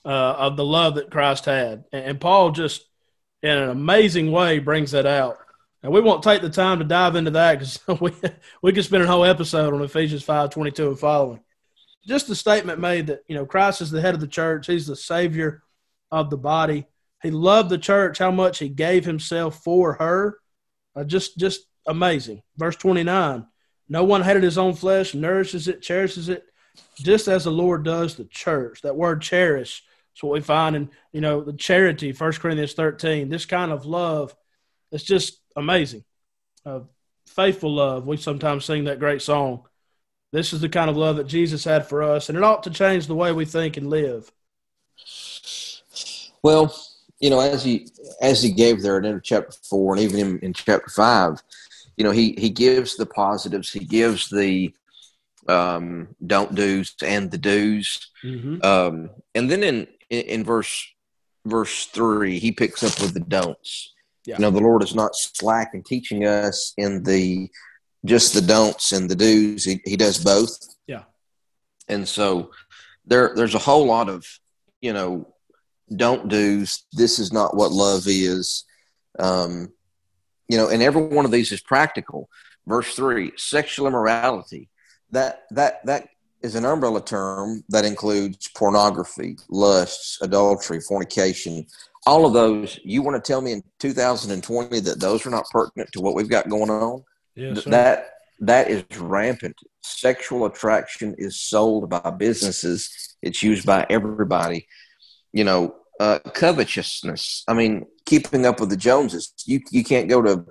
uh, 0.06 0.10
of 0.10 0.56
the 0.56 0.66
love 0.66 0.96
that 0.96 1.12
Christ 1.12 1.46
had, 1.46 1.86
and, 1.92 2.06
and 2.06 2.22
Paul 2.22 2.52
just 2.52 2.87
in 3.44 3.58
an 3.58 3.70
amazing 3.70 4.32
way 4.32 4.60
brings 4.60 4.92
that 4.92 5.06
out. 5.06 5.38
And 5.84 5.92
we 5.92 6.02
won't 6.02 6.24
take 6.24 6.42
the 6.42 6.50
time 6.50 6.80
to 6.80 6.86
dive 6.86 7.16
into 7.16 7.32
that 7.32 7.60
because 7.60 7.80
we, 8.02 8.12
we 8.62 8.74
could 8.74 8.84
spend 8.84 9.04
a 9.04 9.08
whole 9.08 9.26
episode 9.26 9.74
on 9.74 9.82
Ephesians 9.82 10.24
5 10.24 10.50
22 10.50 10.90
and 10.90 11.00
following. 11.00 11.40
Just 12.06 12.28
the 12.28 12.36
statement 12.36 12.80
made 12.80 13.08
that, 13.08 13.24
you 13.28 13.36
know, 13.36 13.46
Christ 13.46 13.82
is 13.82 13.92
the 13.92 14.02
head 14.02 14.14
of 14.14 14.22
the 14.22 14.28
church, 14.28 14.68
he's 14.68 14.88
the 14.88 14.96
savior 14.96 15.64
of 16.12 16.30
the 16.30 16.38
body. 16.38 16.88
He 17.24 17.32
loved 17.32 17.70
the 17.70 17.78
church, 17.78 18.20
how 18.20 18.32
much 18.32 18.60
he 18.60 18.70
gave 18.70 19.04
himself 19.04 19.64
for 19.64 19.94
her. 19.94 20.38
Uh, 20.96 21.04
just, 21.04 21.38
just 21.38 21.62
amazing. 21.88 22.44
Verse 22.58 22.76
29 22.76 23.46
No 23.90 24.04
one 24.04 24.24
hated 24.24 24.44
his 24.44 24.58
own 24.58 24.74
flesh, 24.74 25.14
nourishes 25.14 25.68
it, 25.68 25.82
cherishes 25.82 26.30
it, 26.30 26.44
just 26.98 27.28
as 27.28 27.44
the 27.44 27.52
Lord 27.52 27.84
does 27.84 28.16
the 28.16 28.26
church. 28.26 28.82
That 28.82 28.96
word 28.96 29.22
cherish 29.22 29.84
is 30.18 30.24
what 30.24 30.34
we 30.34 30.42
find 30.42 30.76
in, 30.76 30.90
you 31.14 31.22
know, 31.22 31.42
the 31.42 31.54
charity, 31.54 32.12
1 32.12 32.32
Corinthians 32.34 32.74
13. 32.74 33.30
This 33.30 33.46
kind 33.46 33.72
of 33.72 33.86
love, 33.86 34.36
it's 34.92 35.04
just 35.04 35.40
amazing. 35.56 36.04
Uh, 36.66 36.82
faithful 37.28 37.74
love. 37.74 38.08
We 38.08 38.18
sometimes 38.18 38.66
sing 38.66 38.86
that 38.86 39.00
great 39.00 39.22
song. 39.22 39.64
This 40.34 40.54
is 40.54 40.62
the 40.62 40.70
kind 40.70 40.90
of 40.90 40.98
love 40.98 41.18
that 41.18 41.28
Jesus 41.28 41.64
had 41.64 41.88
for 41.88 42.04
us, 42.04 42.30
and 42.30 42.38
it 42.38 42.44
ought 42.44 42.64
to 42.64 42.70
change 42.70 43.08
the 43.08 43.16
way 43.16 43.32
we 43.32 43.46
think 43.46 43.78
and 43.78 43.90
live. 43.90 44.32
Well, 46.44 46.76
you 47.20 47.30
know, 47.30 47.40
as 47.40 47.64
he 47.64 47.88
as 48.22 48.44
he 48.44 48.52
gave 48.52 48.82
there 48.82 49.00
in 49.00 49.22
chapter 49.24 49.56
four, 49.70 49.94
and 49.94 50.04
even 50.04 50.20
in, 50.20 50.40
in 50.40 50.54
chapter 50.54 50.90
five, 50.90 51.42
you 51.96 52.04
know, 52.04 52.12
he 52.12 52.36
he 52.38 52.50
gives 52.50 52.98
the 52.98 53.06
positives, 53.06 53.72
he 53.72 53.86
gives 53.86 54.30
the 54.30 54.74
um, 55.48 56.10
don't 56.26 56.54
do's 56.54 56.94
and 57.02 57.32
the 57.32 57.38
do's, 57.38 58.10
Mm-hmm. 58.24 58.66
um, 58.66 59.10
and 59.34 59.50
then 59.50 59.64
in, 59.64 59.88
in 60.10 60.22
in 60.22 60.44
verse 60.44 60.88
verse 61.46 61.86
three, 61.86 62.40
he 62.40 62.52
picks 62.52 62.84
up 62.84 63.00
with 63.02 63.14
the 63.14 63.22
don'ts. 63.22 63.94
Yeah. 64.26 64.36
You 64.38 64.42
know, 64.42 64.52
the 64.52 64.60
Lord 64.60 64.84
is 64.84 64.94
not 64.94 65.16
slack 65.16 65.72
in 65.74 65.84
teaching 65.84 66.26
us 66.26 66.74
in 66.78 67.04
the 67.04 67.50
just 68.06 68.34
the 68.34 68.42
don'ts 68.42 68.92
and 68.92 69.10
the 69.10 69.16
do's. 69.16 69.64
He, 69.64 69.82
he 69.86 69.96
does 69.96 70.24
both. 70.24 70.58
Yeah. 70.86 71.04
And 71.88 72.08
so 72.08 72.52
there 73.06 73.34
there's 73.36 73.56
a 73.56 73.60
whole 73.60 73.86
lot 73.86 74.10
of 74.10 74.26
you 74.82 74.94
know 74.94 75.34
don't 75.96 76.28
do's. 76.28 76.86
This 76.94 77.20
is 77.20 77.32
not 77.32 77.56
what 77.56 77.72
love 77.72 78.04
is. 78.08 78.66
Um, 79.20 79.74
you 80.50 80.58
know, 80.58 80.70
and 80.70 80.82
every 80.82 81.02
one 81.02 81.26
of 81.26 81.32
these 81.32 81.52
is 81.52 81.62
practical. 81.62 82.30
Verse 82.66 82.94
three, 82.96 83.32
sexual 83.38 83.88
immorality. 83.88 84.70
That 85.12 85.44
that 85.52 85.86
that 85.86 86.10
is 86.42 86.56
an 86.56 86.66
umbrella 86.66 87.04
term 87.04 87.64
that 87.70 87.86
includes 87.86 88.48
pornography, 88.50 89.38
lusts, 89.50 90.20
adultery, 90.22 90.80
fornication. 90.80 91.66
All 92.06 92.26
of 92.26 92.34
those. 92.34 92.80
You 92.84 93.02
want 93.02 93.24
to 93.24 93.28
tell 93.32 93.42
me 93.42 93.54
in 93.54 93.64
2020 93.80 94.80
that 94.82 95.00
those 95.00 95.26
are 95.26 95.30
not 95.30 95.50
pertinent 95.50 95.92
to 95.94 96.02
what 96.02 96.16
we've 96.16 96.30
got 96.30 96.50
going 96.50 96.70
on? 96.70 97.04
Yes, 97.36 97.64
that 97.66 98.12
that 98.40 98.70
is 98.70 98.84
rampant. 99.00 99.56
Sexual 99.82 100.46
attraction 100.46 101.16
is 101.18 101.40
sold 101.40 101.90
by 101.90 102.12
businesses. 102.12 103.16
It's 103.22 103.44
used 103.44 103.66
by 103.66 103.86
everybody. 103.90 104.68
You 105.34 105.44
know, 105.44 105.76
uh, 106.00 106.20
covetousness. 106.34 107.44
I 107.48 107.54
mean, 107.54 107.86
keeping 108.06 108.46
up 108.46 108.60
with 108.60 108.70
the 108.70 108.78
Joneses. 108.78 109.34
You 109.46 109.62
you 109.72 109.84
can't 109.84 110.10
go 110.10 110.22
to 110.22 110.46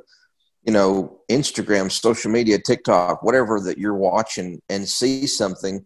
you 0.67 0.73
know 0.73 1.21
Instagram, 1.31 1.91
social 1.91 2.31
media, 2.31 2.59
TikTok, 2.59 3.23
whatever 3.23 3.61
that 3.61 3.79
you're 3.79 3.95
watching 3.95 4.61
and 4.69 4.89
see 4.89 5.27
something 5.27 5.85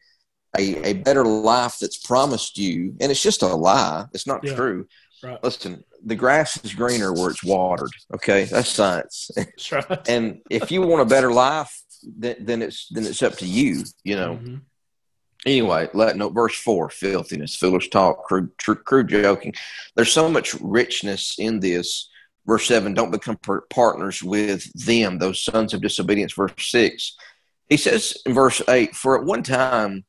a, 0.58 0.88
a 0.88 0.92
better 0.94 1.24
life 1.24 1.78
that's 1.80 1.98
promised 1.98 2.58
you, 2.58 2.96
and 3.00 3.12
it's 3.12 3.22
just 3.22 3.42
a 3.42 3.46
lie. 3.46 4.06
It's 4.12 4.26
not 4.26 4.42
yeah. 4.42 4.54
true. 4.54 4.86
Right. 5.22 5.42
Listen, 5.44 5.84
the 6.04 6.16
grass 6.16 6.62
is 6.64 6.74
greener 6.74 7.12
where 7.12 7.30
it's 7.30 7.44
watered. 7.44 7.92
Okay, 8.14 8.44
that's 8.44 8.70
science. 8.70 9.30
That's 9.36 9.70
right. 9.72 9.84
and 10.08 10.40
if 10.50 10.70
you 10.70 10.82
want 10.82 11.02
a 11.02 11.04
better 11.04 11.32
life, 11.32 11.80
then, 12.02 12.36
then 12.40 12.62
it's 12.62 12.88
then 12.88 13.06
it's 13.06 13.22
up 13.22 13.34
to 13.34 13.46
you. 13.46 13.84
You 14.04 14.16
know. 14.16 14.34
Mm-hmm. 14.36 14.56
Anyway, 15.46 15.88
let 15.94 16.16
no 16.16 16.28
verse 16.28 16.56
four: 16.56 16.90
filthiness, 16.90 17.56
foolish 17.56 17.90
talk, 17.90 18.24
crude, 18.24 18.50
crude 18.58 19.08
joking. 19.08 19.54
There's 19.94 20.12
so 20.12 20.28
much 20.28 20.54
richness 20.54 21.36
in 21.38 21.60
this. 21.60 22.08
Verse 22.46 22.66
seven: 22.66 22.94
Don't 22.94 23.10
become 23.10 23.38
partners 23.70 24.22
with 24.22 24.70
them, 24.72 25.18
those 25.18 25.44
sons 25.44 25.74
of 25.74 25.82
disobedience. 25.82 26.32
Verse 26.32 26.52
six, 26.58 27.16
he 27.68 27.76
says 27.76 28.16
in 28.26 28.34
verse 28.34 28.62
eight: 28.68 28.94
For 28.94 29.18
at 29.18 29.24
one 29.24 29.42
time 29.42 30.04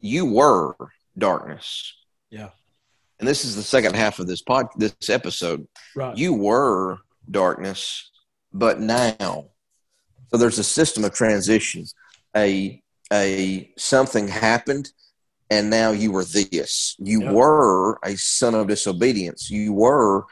you 0.00 0.26
were 0.26 0.74
darkness. 1.16 1.94
Yeah. 2.30 2.50
And 3.18 3.26
this 3.26 3.44
is 3.44 3.56
the 3.56 3.62
second 3.62 3.96
half 3.96 4.18
of 4.18 4.26
this 4.26 4.42
pod 4.42 4.66
this 4.76 4.94
episode. 5.08 5.66
Right. 5.96 6.16
You 6.16 6.34
were 6.34 6.98
darkness, 7.30 8.10
but 8.52 8.80
now. 8.80 9.46
So 10.30 10.36
there's 10.36 10.58
a 10.58 10.64
system 10.64 11.04
of 11.04 11.14
transition. 11.14 11.84
A 12.36 12.82
a 13.12 13.72
something 13.76 14.28
happened 14.28 14.90
and 15.50 15.70
now 15.70 15.92
you 15.92 16.12
were 16.12 16.24
this. 16.24 16.94
You 16.98 17.22
yep. 17.22 17.32
were 17.32 17.98
a 18.04 18.16
son 18.16 18.54
of 18.54 18.68
disobedience. 18.68 19.50
You 19.50 19.72
were 19.72 20.24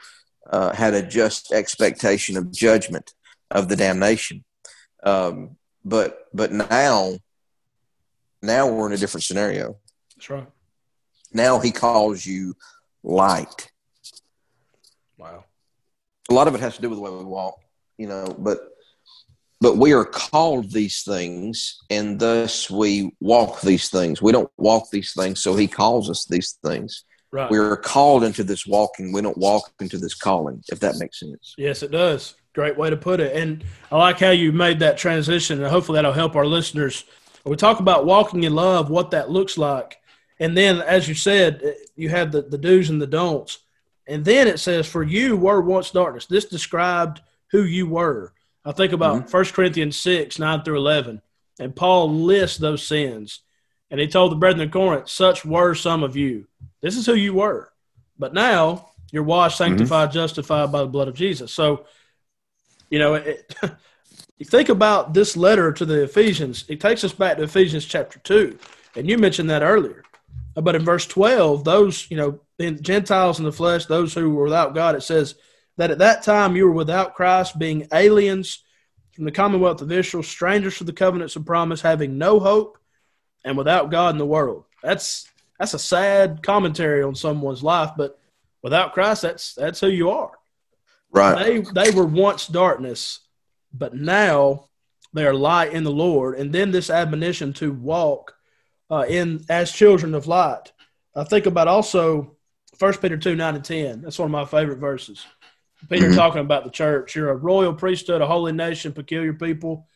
uh, 0.49 0.73
had 0.73 0.93
a 0.93 1.01
just 1.01 1.51
expectation 1.51 2.37
of 2.37 2.51
judgment 2.51 3.13
of 3.51 3.69
the 3.69 3.75
damnation. 3.75 4.43
Um, 5.03 5.57
but 5.85 6.25
but 6.33 6.51
now 6.51 7.17
now 8.41 8.67
we're 8.67 8.87
in 8.87 8.93
a 8.93 8.97
different 8.97 9.23
scenario. 9.23 9.77
That's 10.15 10.29
right. 10.29 10.47
Now 11.33 11.59
he 11.59 11.71
calls 11.71 12.25
you 12.25 12.55
light. 13.03 13.71
Wow. 15.17 15.45
A 16.29 16.33
lot 16.33 16.47
of 16.47 16.55
it 16.55 16.61
has 16.61 16.75
to 16.75 16.81
do 16.81 16.89
with 16.89 16.97
the 16.97 17.01
way 17.01 17.11
we 17.11 17.23
walk, 17.23 17.59
you 17.97 18.07
know, 18.07 18.35
but 18.37 18.59
but 19.59 19.77
we 19.77 19.93
are 19.93 20.05
called 20.05 20.71
these 20.71 21.01
things 21.01 21.79
and 21.89 22.19
thus 22.19 22.69
we 22.69 23.15
walk 23.19 23.61
these 23.61 23.89
things. 23.89 24.21
We 24.21 24.31
don't 24.31 24.51
walk 24.57 24.91
these 24.91 25.13
things, 25.13 25.41
so 25.41 25.55
he 25.55 25.67
calls 25.67 26.09
us 26.09 26.25
these 26.25 26.59
things. 26.63 27.05
Right. 27.31 27.51
We 27.51 27.57
are 27.57 27.75
called 27.75 28.23
into 28.23 28.43
this 28.43 28.65
walking. 28.65 29.11
We 29.11 29.21
don't 29.21 29.37
walk 29.37 29.71
into 29.81 29.97
this 29.97 30.15
calling, 30.15 30.63
if 30.69 30.79
that 30.79 30.97
makes 30.97 31.19
sense. 31.19 31.55
Yes, 31.57 31.83
it 31.83 31.91
does. 31.91 32.35
Great 32.53 32.77
way 32.77 32.89
to 32.89 32.97
put 32.97 33.19
it. 33.19 33.35
And 33.35 33.63
I 33.91 33.97
like 33.97 34.19
how 34.19 34.31
you 34.31 34.51
made 34.51 34.79
that 34.79 34.97
transition, 34.97 35.61
and 35.61 35.69
hopefully 35.69 35.97
that'll 35.97 36.13
help 36.13 36.35
our 36.35 36.45
listeners 36.45 37.03
we 37.47 37.55
talk 37.55 37.79
about 37.79 38.05
walking 38.05 38.43
in 38.43 38.53
love, 38.53 38.89
what 38.89 39.11
that 39.11 39.29
looks 39.29 39.57
like. 39.57 39.99
And 40.39 40.55
then, 40.55 40.81
as 40.81 41.07
you 41.07 41.15
said, 41.15 41.75
you 41.95 42.09
have 42.09 42.31
the, 42.31 42.43
the 42.43 42.57
do's 42.57 42.89
and 42.89 43.01
the 43.01 43.07
don'ts. 43.07 43.59
And 44.05 44.23
then 44.23 44.47
it 44.47 44.59
says, 44.59 44.87
For 44.87 45.03
you 45.03 45.35
were 45.35 45.61
once 45.61 45.91
darkness. 45.91 46.25
This 46.25 46.45
described 46.45 47.21
who 47.51 47.63
you 47.63 47.87
were. 47.87 48.33
I 48.65 48.71
think 48.71 48.93
about 48.93 49.27
mm-hmm. 49.27 49.37
1 49.37 49.45
Corinthians 49.45 49.97
6, 49.99 50.39
9 50.39 50.63
through 50.63 50.77
11. 50.77 51.21
And 51.59 51.75
Paul 51.75 52.11
lists 52.11 52.57
those 52.57 52.85
sins. 52.85 53.41
And 53.89 53.99
he 53.99 54.07
told 54.07 54.31
the 54.31 54.35
brethren 54.35 54.67
of 54.67 54.73
Corinth, 54.73 55.09
Such 55.09 55.45
were 55.45 55.73
some 55.73 56.03
of 56.03 56.15
you. 56.15 56.47
This 56.81 56.97
is 56.97 57.05
who 57.05 57.15
you 57.15 57.33
were. 57.33 57.71
But 58.17 58.33
now 58.33 58.89
you're 59.11 59.23
washed, 59.23 59.55
mm-hmm. 59.55 59.71
sanctified, 59.71 60.09
mm-hmm. 60.09 60.15
justified 60.15 60.71
by 60.71 60.81
the 60.81 60.87
blood 60.87 61.07
of 61.07 61.15
Jesus. 61.15 61.53
So, 61.53 61.85
you 62.89 62.99
know, 62.99 63.15
it, 63.15 63.55
you 64.37 64.45
think 64.45 64.69
about 64.69 65.13
this 65.13 65.37
letter 65.37 65.71
to 65.71 65.85
the 65.85 66.03
Ephesians, 66.03 66.65
it 66.67 66.79
takes 66.79 67.03
us 67.03 67.13
back 67.13 67.37
to 67.37 67.43
Ephesians 67.43 67.85
chapter 67.85 68.19
2. 68.19 68.57
And 68.95 69.09
you 69.09 69.17
mentioned 69.17 69.49
that 69.49 69.63
earlier. 69.63 70.03
But 70.55 70.75
in 70.75 70.83
verse 70.83 71.05
12, 71.05 71.63
those, 71.63 72.09
you 72.09 72.17
know, 72.17 72.39
Gentiles 72.81 73.37
in 73.37 73.45
the 73.45 73.51
flesh, 73.51 73.85
those 73.85 74.13
who 74.13 74.31
were 74.31 74.45
without 74.45 74.73
God, 74.73 74.95
it 74.95 75.03
says 75.03 75.35
that 75.77 75.91
at 75.91 75.99
that 75.99 76.23
time 76.23 76.55
you 76.55 76.65
were 76.65 76.73
without 76.73 77.13
Christ, 77.13 77.59
being 77.59 77.87
aliens 77.93 78.63
from 79.13 79.25
the 79.25 79.31
commonwealth 79.31 79.81
of 79.81 79.91
Israel, 79.91 80.23
strangers 80.23 80.79
to 80.79 80.83
the 80.83 80.93
covenants 80.93 81.35
of 81.35 81.45
promise, 81.45 81.81
having 81.81 82.17
no 82.17 82.39
hope, 82.39 82.79
and 83.45 83.55
without 83.55 83.91
God 83.91 84.15
in 84.15 84.17
the 84.17 84.25
world. 84.25 84.65
That's 84.81 85.27
that's 85.59 85.73
a 85.73 85.79
sad 85.79 86.43
commentary 86.43 87.03
on 87.03 87.15
someone's 87.15 87.63
life, 87.63 87.91
but 87.97 88.19
without 88.61 88.93
Christ, 88.93 89.21
that's 89.23 89.53
that's 89.53 89.79
who 89.79 89.87
you 89.87 90.09
are. 90.09 90.31
Right. 91.11 91.43
They 91.43 91.59
they 91.59 91.91
were 91.91 92.05
once 92.05 92.47
darkness, 92.47 93.19
but 93.73 93.95
now 93.95 94.69
they 95.13 95.25
are 95.25 95.33
light 95.33 95.73
in 95.73 95.83
the 95.83 95.91
Lord. 95.91 96.35
And 96.37 96.53
then 96.53 96.71
this 96.71 96.89
admonition 96.89 97.53
to 97.53 97.71
walk 97.71 98.35
uh, 98.89 99.05
in 99.07 99.43
as 99.49 99.71
children 99.71 100.13
of 100.13 100.27
light. 100.27 100.71
I 101.15 101.23
think 101.23 101.45
about 101.45 101.67
also 101.67 102.37
1 102.79 102.93
Peter 102.97 103.17
2 103.17 103.35
9 103.35 103.55
and 103.55 103.65
10. 103.65 104.01
That's 104.01 104.19
one 104.19 104.27
of 104.27 104.31
my 104.31 104.45
favorite 104.45 104.77
verses. 104.77 105.25
Peter 105.89 106.07
mm-hmm. 106.07 106.15
talking 106.15 106.41
about 106.41 106.63
the 106.63 106.71
church. 106.71 107.15
You're 107.15 107.29
a 107.29 107.35
royal 107.35 107.73
priesthood, 107.73 108.21
a 108.21 108.27
holy 108.27 108.51
nation, 108.51 108.93
peculiar 108.93 109.33
people. 109.33 109.87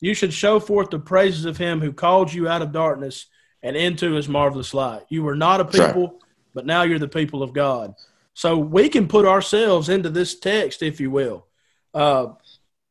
You 0.00 0.14
should 0.14 0.32
show 0.32 0.60
forth 0.60 0.90
the 0.90 0.98
praises 0.98 1.44
of 1.44 1.56
him 1.56 1.80
who 1.80 1.92
called 1.92 2.32
you 2.32 2.48
out 2.48 2.62
of 2.62 2.72
darkness 2.72 3.26
and 3.64 3.76
into 3.76 4.12
his 4.12 4.28
marvelous 4.28 4.74
light. 4.74 5.02
You 5.08 5.24
were 5.24 5.34
not 5.34 5.60
a 5.60 5.64
people, 5.64 6.20
but 6.52 6.66
now 6.66 6.82
you're 6.82 7.00
the 7.00 7.08
people 7.08 7.42
of 7.42 7.54
God. 7.54 7.94
So 8.34 8.58
we 8.58 8.88
can 8.88 9.08
put 9.08 9.24
ourselves 9.24 9.88
into 9.88 10.10
this 10.10 10.38
text, 10.38 10.82
if 10.82 11.00
you 11.00 11.10
will. 11.10 11.46
Uh, 11.94 12.34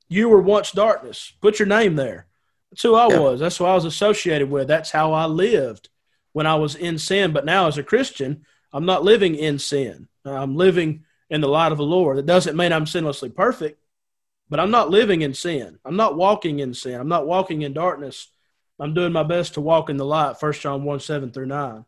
you 0.09 0.29
were 0.29 0.41
once 0.41 0.71
darkness. 0.71 1.31
Put 1.41 1.59
your 1.59 1.67
name 1.67 1.95
there. 1.95 2.25
That's 2.71 2.81
who 2.81 2.95
I 2.95 3.07
yeah. 3.07 3.19
was. 3.19 3.39
That's 3.39 3.57
who 3.57 3.65
I 3.65 3.75
was 3.75 3.85
associated 3.85 4.49
with. 4.49 4.67
That's 4.67 4.89
how 4.89 5.13
I 5.13 5.25
lived 5.27 5.89
when 6.31 6.47
I 6.47 6.55
was 6.55 6.75
in 6.75 6.97
sin. 6.97 7.33
But 7.33 7.45
now, 7.45 7.67
as 7.67 7.77
a 7.77 7.83
Christian, 7.83 8.43
I'm 8.73 8.85
not 8.85 9.03
living 9.03 9.35
in 9.35 9.59
sin. 9.59 10.07
I'm 10.25 10.55
living 10.55 11.03
in 11.29 11.41
the 11.41 11.47
light 11.47 11.71
of 11.71 11.77
the 11.77 11.85
Lord. 11.85 12.17
It 12.17 12.25
doesn't 12.25 12.57
mean 12.57 12.73
I'm 12.73 12.85
sinlessly 12.85 13.33
perfect, 13.33 13.79
but 14.49 14.59
I'm 14.59 14.71
not 14.71 14.89
living 14.89 15.21
in 15.21 15.35
sin. 15.35 15.77
I'm 15.85 15.97
not 15.97 16.15
walking 16.15 16.59
in 16.59 16.73
sin. 16.73 16.99
I'm 16.99 17.09
not 17.09 17.27
walking 17.27 17.61
in 17.61 17.73
darkness. 17.73 18.29
I'm 18.83 18.93
doing 18.93 19.13
my 19.13 19.23
best 19.23 19.53
to 19.53 19.61
walk 19.61 19.89
in 19.89 19.95
the 19.95 20.05
light. 20.05 20.35
1 20.41 20.53
John 20.53 20.83
1 20.83 20.99
7 20.99 21.31
through 21.31 21.45
9. 21.45 21.85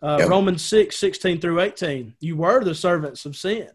Uh, 0.00 0.16
yep. 0.18 0.28
Romans 0.30 0.64
6 0.64 0.96
16 0.96 1.40
through 1.40 1.60
18. 1.60 2.14
You 2.20 2.36
were 2.36 2.64
the 2.64 2.74
servants 2.74 3.26
of 3.26 3.36
sin, 3.36 3.68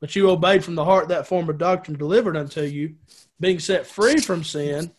but 0.00 0.16
you 0.16 0.28
obeyed 0.28 0.64
from 0.64 0.74
the 0.74 0.84
heart 0.84 1.08
that 1.08 1.28
form 1.28 1.48
of 1.48 1.58
doctrine 1.58 1.96
delivered 1.96 2.36
unto 2.36 2.62
you 2.62 2.96
being 3.38 3.60
set 3.60 3.86
free 3.86 4.18
from 4.18 4.42
sin, 4.42 4.90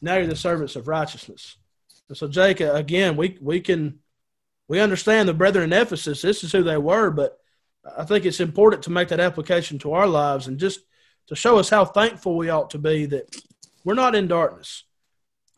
now 0.00 0.16
you're 0.16 0.26
the 0.26 0.34
servants 0.34 0.76
of 0.76 0.88
righteousness. 0.88 1.56
And 2.08 2.16
so, 2.16 2.26
Jake, 2.26 2.60
again, 2.60 3.16
we 3.16 3.36
we 3.40 3.60
can 3.60 3.98
we 4.66 4.80
understand 4.80 5.28
the 5.28 5.34
brethren 5.34 5.72
in 5.72 5.78
Ephesus. 5.78 6.22
This 6.22 6.42
is 6.42 6.52
who 6.52 6.62
they 6.62 6.78
were, 6.78 7.10
but 7.10 7.38
I 7.96 8.04
think 8.04 8.24
it's 8.24 8.40
important 8.40 8.82
to 8.84 8.90
make 8.90 9.08
that 9.08 9.20
application 9.20 9.78
to 9.80 9.92
our 9.92 10.06
lives 10.06 10.46
and 10.46 10.58
just 10.58 10.80
to 11.26 11.36
show 11.36 11.58
us 11.58 11.68
how 11.68 11.84
thankful 11.84 12.34
we 12.34 12.48
ought 12.48 12.70
to 12.70 12.78
be 12.78 13.04
that 13.06 13.36
we're 13.84 13.94
not 13.94 14.14
in 14.14 14.26
darkness. 14.26 14.84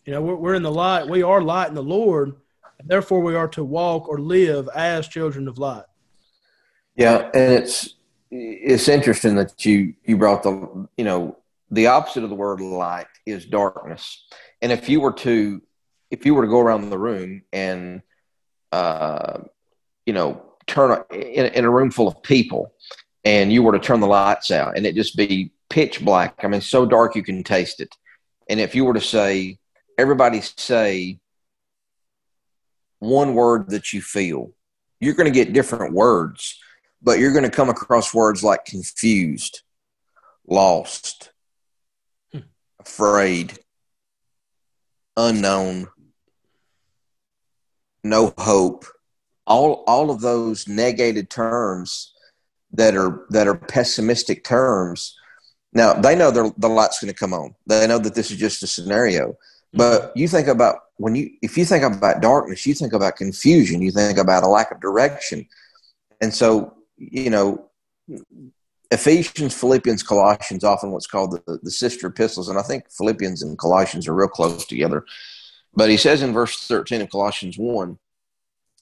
You 0.08 0.14
know, 0.14 0.22
we're, 0.22 0.36
we're 0.36 0.54
in 0.54 0.62
the 0.62 0.72
light. 0.72 1.06
We 1.06 1.22
are 1.22 1.42
light 1.42 1.68
in 1.68 1.74
the 1.74 1.82
Lord. 1.82 2.34
And 2.78 2.88
therefore, 2.88 3.20
we 3.20 3.34
are 3.34 3.48
to 3.48 3.62
walk 3.62 4.08
or 4.08 4.18
live 4.18 4.66
as 4.74 5.06
children 5.06 5.46
of 5.46 5.58
light. 5.58 5.84
Yeah, 6.96 7.28
and 7.34 7.52
it's 7.52 7.96
it's 8.30 8.88
interesting 8.88 9.34
that 9.34 9.66
you 9.66 9.92
you 10.06 10.16
brought 10.16 10.42
the 10.42 10.88
you 10.96 11.04
know 11.04 11.36
the 11.70 11.88
opposite 11.88 12.24
of 12.24 12.30
the 12.30 12.36
word 12.36 12.62
light 12.62 13.08
is 13.26 13.44
darkness. 13.44 14.24
And 14.62 14.72
if 14.72 14.88
you 14.88 15.02
were 15.02 15.12
to 15.12 15.60
if 16.10 16.24
you 16.24 16.34
were 16.34 16.40
to 16.40 16.48
go 16.48 16.60
around 16.60 16.88
the 16.88 16.98
room 16.98 17.42
and 17.52 18.00
uh, 18.72 19.40
you 20.06 20.14
know 20.14 20.42
turn 20.66 21.04
in, 21.10 21.52
in 21.52 21.66
a 21.66 21.70
room 21.70 21.90
full 21.90 22.08
of 22.08 22.22
people 22.22 22.72
and 23.26 23.52
you 23.52 23.62
were 23.62 23.72
to 23.72 23.78
turn 23.78 24.00
the 24.00 24.06
lights 24.06 24.50
out 24.50 24.74
and 24.74 24.86
it 24.86 24.94
just 24.94 25.18
be 25.18 25.52
pitch 25.68 26.02
black 26.02 26.34
i 26.42 26.46
mean 26.46 26.60
so 26.60 26.86
dark 26.86 27.14
you 27.14 27.22
can 27.22 27.42
taste 27.42 27.80
it 27.80 27.94
and 28.48 28.60
if 28.60 28.74
you 28.74 28.84
were 28.84 28.94
to 28.94 29.00
say 29.00 29.58
everybody 29.98 30.40
say 30.40 31.18
one 33.00 33.34
word 33.34 33.68
that 33.70 33.92
you 33.92 34.00
feel 34.00 34.50
you're 35.00 35.14
going 35.14 35.30
to 35.30 35.44
get 35.44 35.52
different 35.52 35.92
words 35.92 36.58
but 37.02 37.18
you're 37.18 37.32
going 37.32 37.44
to 37.44 37.50
come 37.50 37.68
across 37.68 38.14
words 38.14 38.42
like 38.42 38.64
confused 38.64 39.62
lost 40.48 41.30
hmm. 42.32 42.40
afraid, 42.80 43.58
unknown, 45.16 45.88
no 48.02 48.32
hope, 48.38 48.84
all 49.46 49.84
all 49.86 50.10
of 50.10 50.20
those 50.20 50.66
negated 50.66 51.30
terms 51.30 52.12
that 52.72 52.96
are 52.96 53.26
that 53.30 53.46
are 53.46 53.56
pessimistic 53.56 54.44
terms. 54.44 55.16
Now 55.72 55.94
they 55.94 56.14
know 56.14 56.30
the 56.30 56.68
light's 56.68 57.00
going 57.00 57.12
to 57.12 57.18
come 57.18 57.34
on. 57.34 57.54
They 57.66 57.86
know 57.86 57.98
that 57.98 58.14
this 58.14 58.30
is 58.30 58.38
just 58.38 58.62
a 58.62 58.66
scenario. 58.66 59.34
But 59.72 60.02
mm-hmm. 60.02 60.18
you 60.18 60.28
think 60.28 60.48
about 60.48 60.76
when 60.96 61.14
you 61.14 61.30
if 61.42 61.56
you 61.56 61.64
think 61.64 61.84
about 61.84 62.22
darkness, 62.22 62.66
you 62.66 62.74
think 62.74 62.92
about 62.92 63.16
confusion. 63.16 63.82
You 63.82 63.90
think 63.90 64.18
about 64.18 64.44
a 64.44 64.48
lack 64.48 64.70
of 64.70 64.80
direction, 64.80 65.46
and 66.20 66.32
so 66.32 66.74
you 66.98 67.30
know, 67.30 67.70
Ephesians, 68.90 69.54
Philippians, 69.54 70.02
Colossians, 70.02 70.64
often 70.64 70.90
what's 70.90 71.06
called 71.06 71.40
the, 71.46 71.58
the 71.62 71.70
sister 71.70 72.08
epistles. 72.08 72.48
And 72.48 72.58
I 72.58 72.62
think 72.62 72.90
Philippians 72.90 73.42
and 73.42 73.58
Colossians 73.58 74.08
are 74.08 74.14
real 74.14 74.28
close 74.28 74.66
together. 74.66 75.04
But 75.74 75.90
he 75.90 75.96
says 75.96 76.22
in 76.22 76.32
verse 76.32 76.66
13 76.66 77.02
of 77.02 77.10
Colossians 77.10 77.56
1, 77.56 77.98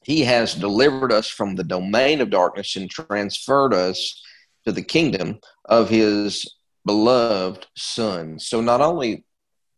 he 0.02 0.22
has 0.22 0.54
delivered 0.54 1.12
us 1.12 1.28
from 1.28 1.56
the 1.56 1.64
domain 1.64 2.20
of 2.20 2.30
darkness 2.30 2.76
and 2.76 2.88
transferred 2.88 3.74
us 3.74 4.22
to 4.64 4.72
the 4.72 4.82
kingdom 4.82 5.40
of 5.66 5.90
his 5.90 6.54
beloved 6.86 7.66
son. 7.76 8.38
So 8.38 8.60
not 8.60 8.80
only 8.80 9.25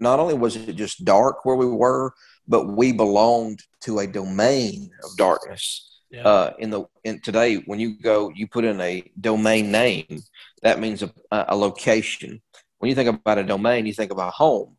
not 0.01 0.21
only 0.21 0.35
was 0.35 0.57
it 0.57 0.75
just 0.75 1.05
dark 1.05 1.45
where 1.45 1.57
we 1.57 1.67
were, 1.67 2.13
but 2.47 2.69
we 2.69 2.93
belonged 2.93 3.63
to 3.81 4.01
a 4.01 4.07
domain 4.07 4.91
of 5.05 5.17
darkness. 5.17 5.85
Yeah. 6.11 6.23
Uh, 6.23 6.53
in 6.59 6.71
the 6.71 6.85
in 7.05 7.21
today, 7.21 7.57
when 7.67 7.79
you 7.79 7.99
go, 8.01 8.31
you 8.35 8.47
put 8.47 8.65
in 8.65 8.81
a 8.81 9.05
domain 9.21 9.71
name. 9.71 10.23
That 10.63 10.81
means 10.81 11.03
a, 11.03 11.13
a 11.31 11.55
location. 11.55 12.41
When 12.79 12.89
you 12.89 12.95
think 12.95 13.11
about 13.11 13.39
a 13.39 13.45
domain, 13.45 13.85
you 13.85 13.93
think 13.93 14.11
about 14.11 14.33
home. 14.33 14.77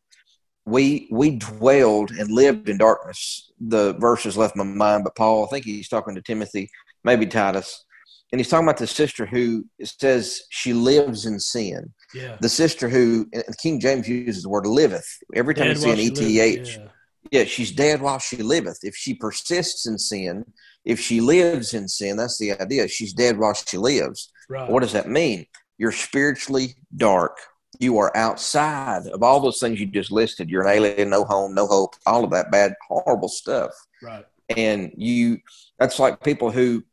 We 0.66 1.08
we 1.12 1.38
dwelled 1.38 2.12
and 2.12 2.32
lived 2.32 2.68
in 2.68 2.78
darkness. 2.78 3.52
The 3.60 3.94
verses 3.94 4.38
left 4.38 4.56
my 4.56 4.64
mind, 4.64 5.04
but 5.04 5.16
Paul, 5.16 5.46
I 5.46 5.50
think 5.50 5.66
he's 5.66 5.90
talking 5.90 6.16
to 6.16 6.22
Timothy, 6.22 6.70
maybe 7.04 7.28
Titus, 7.28 7.86
and 8.32 8.40
he's 8.40 8.50
talking 8.50 8.68
about 8.68 8.78
the 8.78 8.88
sister 8.88 9.26
who 9.26 9.66
says 9.84 10.44
she 10.50 10.74
lives 10.74 11.26
in 11.28 11.40
sin. 11.40 11.94
Yeah. 12.14 12.38
The 12.40 12.50
sister 12.50 12.90
who 12.90 13.30
King 13.62 13.80
James 13.80 14.08
uses 14.08 14.44
the 14.44 14.50
word 14.50 14.66
liveth. 14.66 15.08
Every 15.36 15.54
time 15.54 15.68
dead 15.68 15.78
you 15.78 15.82
see 16.16 16.40
an 16.40 16.60
ETH, 16.60 16.78
yeah. 16.78 16.88
yeah, 17.32 17.44
she's 17.44 17.72
dead 17.72 18.02
while 18.02 18.20
she 18.20 18.38
liveth. 18.38 18.80
If 18.84 18.96
she 18.96 19.14
persists 19.14 19.86
in 19.86 19.98
sin, 19.98 20.46
if 20.86 21.00
she 21.00 21.22
lives 21.22 21.74
in 21.74 21.88
sin, 21.88 22.18
that's 22.18 22.38
the 22.38 22.54
idea. 22.54 22.88
She's 22.88 23.14
dead 23.14 23.38
while 23.38 23.54
she 23.54 23.78
lives. 23.78 24.32
Right. 24.50 24.70
What 24.70 24.82
does 24.82 24.94
that 24.94 25.08
mean? 25.08 25.46
You're 25.78 25.92
spiritually 25.92 26.76
dark. 26.96 27.38
You 27.80 27.98
are 28.00 28.16
outside 28.18 29.08
of 29.08 29.24
all 29.24 29.40
those 29.40 29.60
things 29.60 29.80
you 29.80 29.86
just 29.86 30.12
listed. 30.12 30.50
You're 30.50 30.68
an 30.68 30.76
alien, 30.76 31.10
no 31.10 31.24
home, 31.24 31.54
no 31.54 31.68
hope, 31.68 31.94
all 32.06 32.24
of 32.24 32.32
that 32.32 32.52
bad, 32.52 32.74
horrible 32.88 33.30
stuff. 33.30 33.72
Right. 34.02 34.26
And 34.50 34.92
you, 34.98 35.40
that's 35.78 36.00
like 36.00 36.24
people 36.24 36.50
who, 36.50 36.84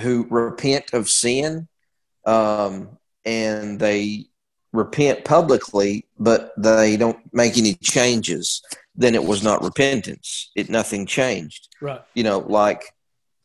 who 0.00 0.26
repent 0.28 0.92
of 0.92 1.08
sin, 1.08 1.68
um, 2.26 2.98
and 3.26 3.78
they 3.78 4.26
repent 4.72 5.24
publicly, 5.24 6.06
but 6.18 6.52
they 6.56 6.96
don't 6.96 7.18
make 7.32 7.58
any 7.58 7.74
changes 7.74 8.62
then 8.96 9.14
it 9.14 9.24
was 9.24 9.42
not 9.42 9.62
repentance. 9.62 10.50
It 10.54 10.70
nothing 10.70 11.06
changed. 11.06 11.68
Right. 11.80 12.00
You 12.14 12.24
know, 12.24 12.38
like, 12.38 12.82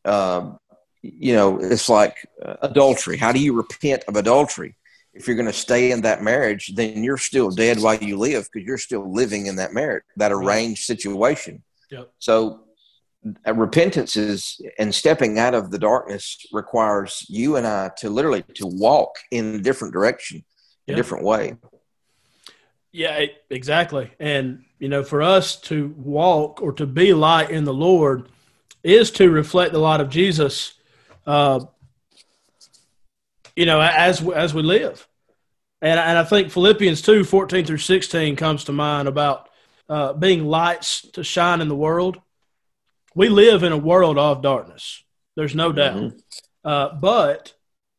um, 0.06 0.58
you 1.02 1.34
know, 1.34 1.60
it's 1.60 1.89
like 1.89 2.26
uh, 2.44 2.56
adultery. 2.62 3.17
How 3.17 3.32
do 3.32 3.39
you 3.39 3.54
repent 3.54 4.04
of 4.08 4.15
adultery? 4.15 4.76
If 5.13 5.28
you're 5.28 5.36
going 5.36 5.48
to 5.48 5.54
stay 5.54 5.91
in 5.91 6.02
that 6.02 6.24
marriage, 6.24 6.72
then 6.76 7.04
you're 7.04 7.17
still 7.17 7.50
dead 7.52 7.82
while 7.82 7.96
you 7.96 8.17
live 8.17 8.48
because 8.52 8.65
you're 8.65 8.78
still 8.78 9.12
living 9.12 9.48
in 9.48 9.58
that 9.58 9.74
marriage, 9.74 10.04
that 10.15 10.32
arranged 10.32 10.89
right. 10.89 10.98
situation. 10.98 11.63
Yep. 11.89 12.12
So, 12.20 12.54
uh, 12.54 12.58
repentance 13.46 14.16
is 14.16 14.60
and 14.80 14.94
stepping 14.94 15.38
out 15.38 15.54
of 15.54 15.72
the 15.72 15.78
darkness 15.78 16.46
requires 16.52 17.26
you 17.30 17.56
and 17.56 17.68
I 17.68 17.92
to 17.98 18.10
literally 18.10 18.44
to 18.56 18.66
walk 18.66 19.16
in 19.30 19.56
a 19.56 19.60
different 19.60 19.94
direction, 19.94 20.44
yep. 20.88 20.96
a 20.96 20.98
different 20.98 21.24
way. 21.24 21.56
Yeah, 22.92 23.26
exactly. 23.50 24.12
And, 24.20 24.66
you 24.80 24.90
know, 24.90 25.04
for 25.04 25.22
us 25.22 25.56
to 25.62 25.94
walk 25.98 26.62
or 26.62 26.74
to 26.74 26.86
be 26.86 27.14
light 27.14 27.50
in 27.50 27.64
the 27.64 27.74
Lord 27.74 28.28
is 28.84 29.12
to 29.12 29.30
reflect 29.30 29.72
the 29.72 29.80
light 29.80 30.02
of 30.02 30.10
Jesus, 30.10 30.74
uh, 31.26 31.64
you 33.56 33.66
know, 33.66 33.80
as, 33.80 34.28
as 34.32 34.54
we 34.54 34.62
live. 34.62 35.08
And, 35.82 36.00
and 36.00 36.18
I 36.18 36.24
think 36.24 36.52
Philippians 36.52 37.02
2 37.02 37.24
14 37.24 37.66
through 37.66 37.78
16 37.78 38.36
comes 38.36 38.66
to 38.66 38.72
mind 38.72 39.08
about 39.08 39.50
uh, 39.88 40.14
being 40.14 40.46
lights 40.46 41.02
to 41.14 41.24
shine 41.24 41.62
in 41.62 41.70
the 41.70 41.76
world. 41.76 42.20
We 43.15 43.30
live 43.30 43.63
in 43.63 43.71
a 43.71 43.78
world 43.78 44.17
of 44.17 44.41
darkness. 44.41 45.04
There's 45.36 45.56
no 45.56 45.71
doubt. 45.71 45.95
Mm-hmm. 45.95 46.17
Uh, 46.63 46.93
but 47.00 47.54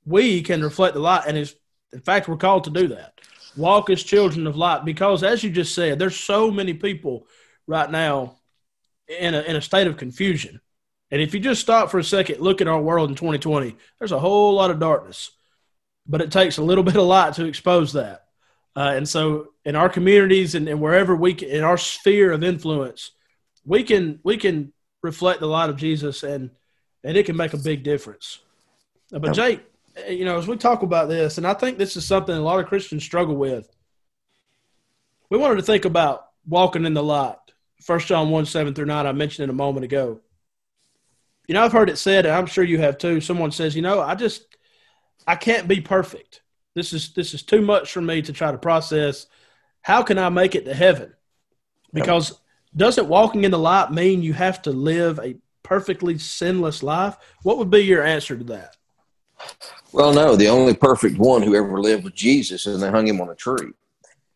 we 0.04 0.42
can 0.42 0.62
reflect 0.62 0.94
the 0.94 1.00
light. 1.00 1.24
And 1.26 1.36
is, 1.36 1.54
in 1.92 2.00
fact, 2.00 2.28
we're 2.28 2.36
called 2.36 2.64
to 2.64 2.70
do 2.70 2.88
that 2.88 3.12
walk 3.56 3.90
as 3.90 4.02
children 4.02 4.46
of 4.46 4.56
light 4.56 4.84
because 4.84 5.22
as 5.22 5.44
you 5.44 5.50
just 5.50 5.74
said 5.74 5.98
there's 5.98 6.16
so 6.16 6.50
many 6.50 6.72
people 6.72 7.26
right 7.66 7.90
now 7.90 8.36
in 9.08 9.34
a, 9.34 9.42
in 9.42 9.56
a 9.56 9.62
state 9.62 9.86
of 9.86 9.96
confusion 9.96 10.60
and 11.10 11.20
if 11.20 11.34
you 11.34 11.40
just 11.40 11.60
stop 11.60 11.90
for 11.90 11.98
a 11.98 12.04
second 12.04 12.40
look 12.40 12.60
at 12.60 12.68
our 12.68 12.80
world 12.80 13.10
in 13.10 13.16
2020 13.16 13.76
there's 13.98 14.12
a 14.12 14.18
whole 14.18 14.54
lot 14.54 14.70
of 14.70 14.80
darkness 14.80 15.30
but 16.06 16.22
it 16.22 16.32
takes 16.32 16.58
a 16.58 16.62
little 16.62 16.84
bit 16.84 16.96
of 16.96 17.04
light 17.04 17.34
to 17.34 17.44
expose 17.44 17.92
that 17.92 18.24
uh, 18.74 18.92
and 18.94 19.06
so 19.06 19.48
in 19.66 19.76
our 19.76 19.90
communities 19.90 20.54
and, 20.54 20.66
and 20.66 20.80
wherever 20.80 21.14
we 21.14 21.34
can, 21.34 21.48
in 21.48 21.62
our 21.62 21.76
sphere 21.76 22.32
of 22.32 22.42
influence 22.42 23.10
we 23.64 23.82
can 23.82 24.18
we 24.22 24.36
can 24.36 24.72
reflect 25.02 25.40
the 25.40 25.46
light 25.46 25.70
of 25.70 25.76
jesus 25.76 26.22
and 26.22 26.50
and 27.04 27.16
it 27.16 27.26
can 27.26 27.36
make 27.36 27.52
a 27.52 27.58
big 27.58 27.82
difference 27.82 28.40
but 29.10 29.32
jake 29.32 29.60
eh, 29.96 30.12
you 30.12 30.24
know, 30.24 30.38
as 30.38 30.48
we 30.48 30.56
talk 30.56 30.82
about 30.82 31.08
this, 31.08 31.36
and 31.36 31.46
I 31.46 31.52
think 31.54 31.76
this 31.76 31.96
is 31.96 32.06
something 32.06 32.34
a 32.34 32.40
lot 32.40 32.60
of 32.60 32.66
Christians 32.66 33.04
struggle 33.04 33.36
with. 33.36 33.68
We 35.28 35.38
wanted 35.38 35.56
to 35.56 35.62
think 35.62 35.84
about 35.84 36.28
walking 36.46 36.84
in 36.84 36.94
the 36.94 37.02
light. 37.02 37.36
First 37.82 38.06
John 38.06 38.30
1 38.30 38.46
7 38.46 38.74
through 38.74 38.86
9, 38.86 39.06
I 39.06 39.12
mentioned 39.12 39.44
it 39.44 39.50
a 39.50 39.56
moment 39.56 39.84
ago. 39.84 40.20
You 41.48 41.54
know, 41.54 41.62
I've 41.62 41.72
heard 41.72 41.90
it 41.90 41.98
said, 41.98 42.26
and 42.26 42.34
I'm 42.34 42.46
sure 42.46 42.64
you 42.64 42.78
have 42.78 42.98
too. 42.98 43.20
Someone 43.20 43.50
says, 43.50 43.74
you 43.74 43.82
know, 43.82 44.00
I 44.00 44.14
just 44.14 44.44
I 45.26 45.36
can't 45.36 45.68
be 45.68 45.80
perfect. 45.80 46.42
This 46.74 46.92
is 46.92 47.12
this 47.12 47.34
is 47.34 47.42
too 47.42 47.60
much 47.60 47.92
for 47.92 48.00
me 48.00 48.22
to 48.22 48.32
try 48.32 48.52
to 48.52 48.58
process. 48.58 49.26
How 49.82 50.02
can 50.02 50.18
I 50.18 50.28
make 50.28 50.54
it 50.54 50.64
to 50.66 50.74
heaven? 50.74 51.12
Because 51.92 52.38
doesn't 52.76 53.08
walking 53.08 53.44
in 53.44 53.50
the 53.50 53.58
light 53.58 53.90
mean 53.90 54.22
you 54.22 54.32
have 54.32 54.62
to 54.62 54.70
live 54.70 55.18
a 55.20 55.36
perfectly 55.62 56.18
sinless 56.18 56.82
life? 56.82 57.16
What 57.42 57.58
would 57.58 57.70
be 57.70 57.80
your 57.80 58.02
answer 58.02 58.36
to 58.36 58.44
that? 58.44 58.76
Well, 59.92 60.12
no, 60.12 60.36
the 60.36 60.48
only 60.48 60.74
perfect 60.74 61.18
one 61.18 61.42
who 61.42 61.54
ever 61.54 61.80
lived 61.80 62.04
was 62.04 62.14
Jesus, 62.14 62.66
and 62.66 62.82
they 62.82 62.90
hung 62.90 63.06
him 63.06 63.20
on 63.20 63.28
a 63.28 63.34
tree. 63.34 63.72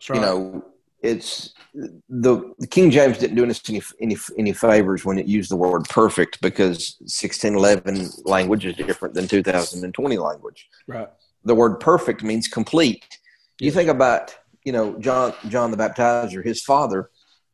Right. 0.08 0.16
You 0.16 0.20
know, 0.20 0.64
it's 1.00 1.54
the, 1.74 2.54
the, 2.58 2.66
King 2.66 2.90
James 2.90 3.18
didn't 3.18 3.36
do 3.36 3.48
us 3.48 3.62
any, 3.68 3.82
any 4.00 4.16
any 4.38 4.52
favors 4.52 5.04
when 5.04 5.18
it 5.18 5.26
used 5.26 5.50
the 5.50 5.56
word 5.56 5.84
perfect 5.88 6.40
because 6.40 6.96
sixteen 7.06 7.54
eleven 7.54 8.08
language 8.24 8.66
is 8.66 8.76
different 8.76 9.14
than 9.14 9.28
two 9.28 9.42
thousand 9.42 9.84
and 9.84 9.94
twenty 9.94 10.18
language. 10.18 10.68
Right. 10.86 11.08
The 11.44 11.54
word 11.54 11.80
perfect 11.80 12.22
means 12.22 12.48
complete. 12.48 13.18
You 13.60 13.70
think 13.70 13.88
about 13.88 14.36
you 14.64 14.72
know 14.72 14.98
John 14.98 15.32
John 15.48 15.70
the 15.70 15.76
Baptizer, 15.76 16.44
his 16.44 16.62
father. 16.62 17.10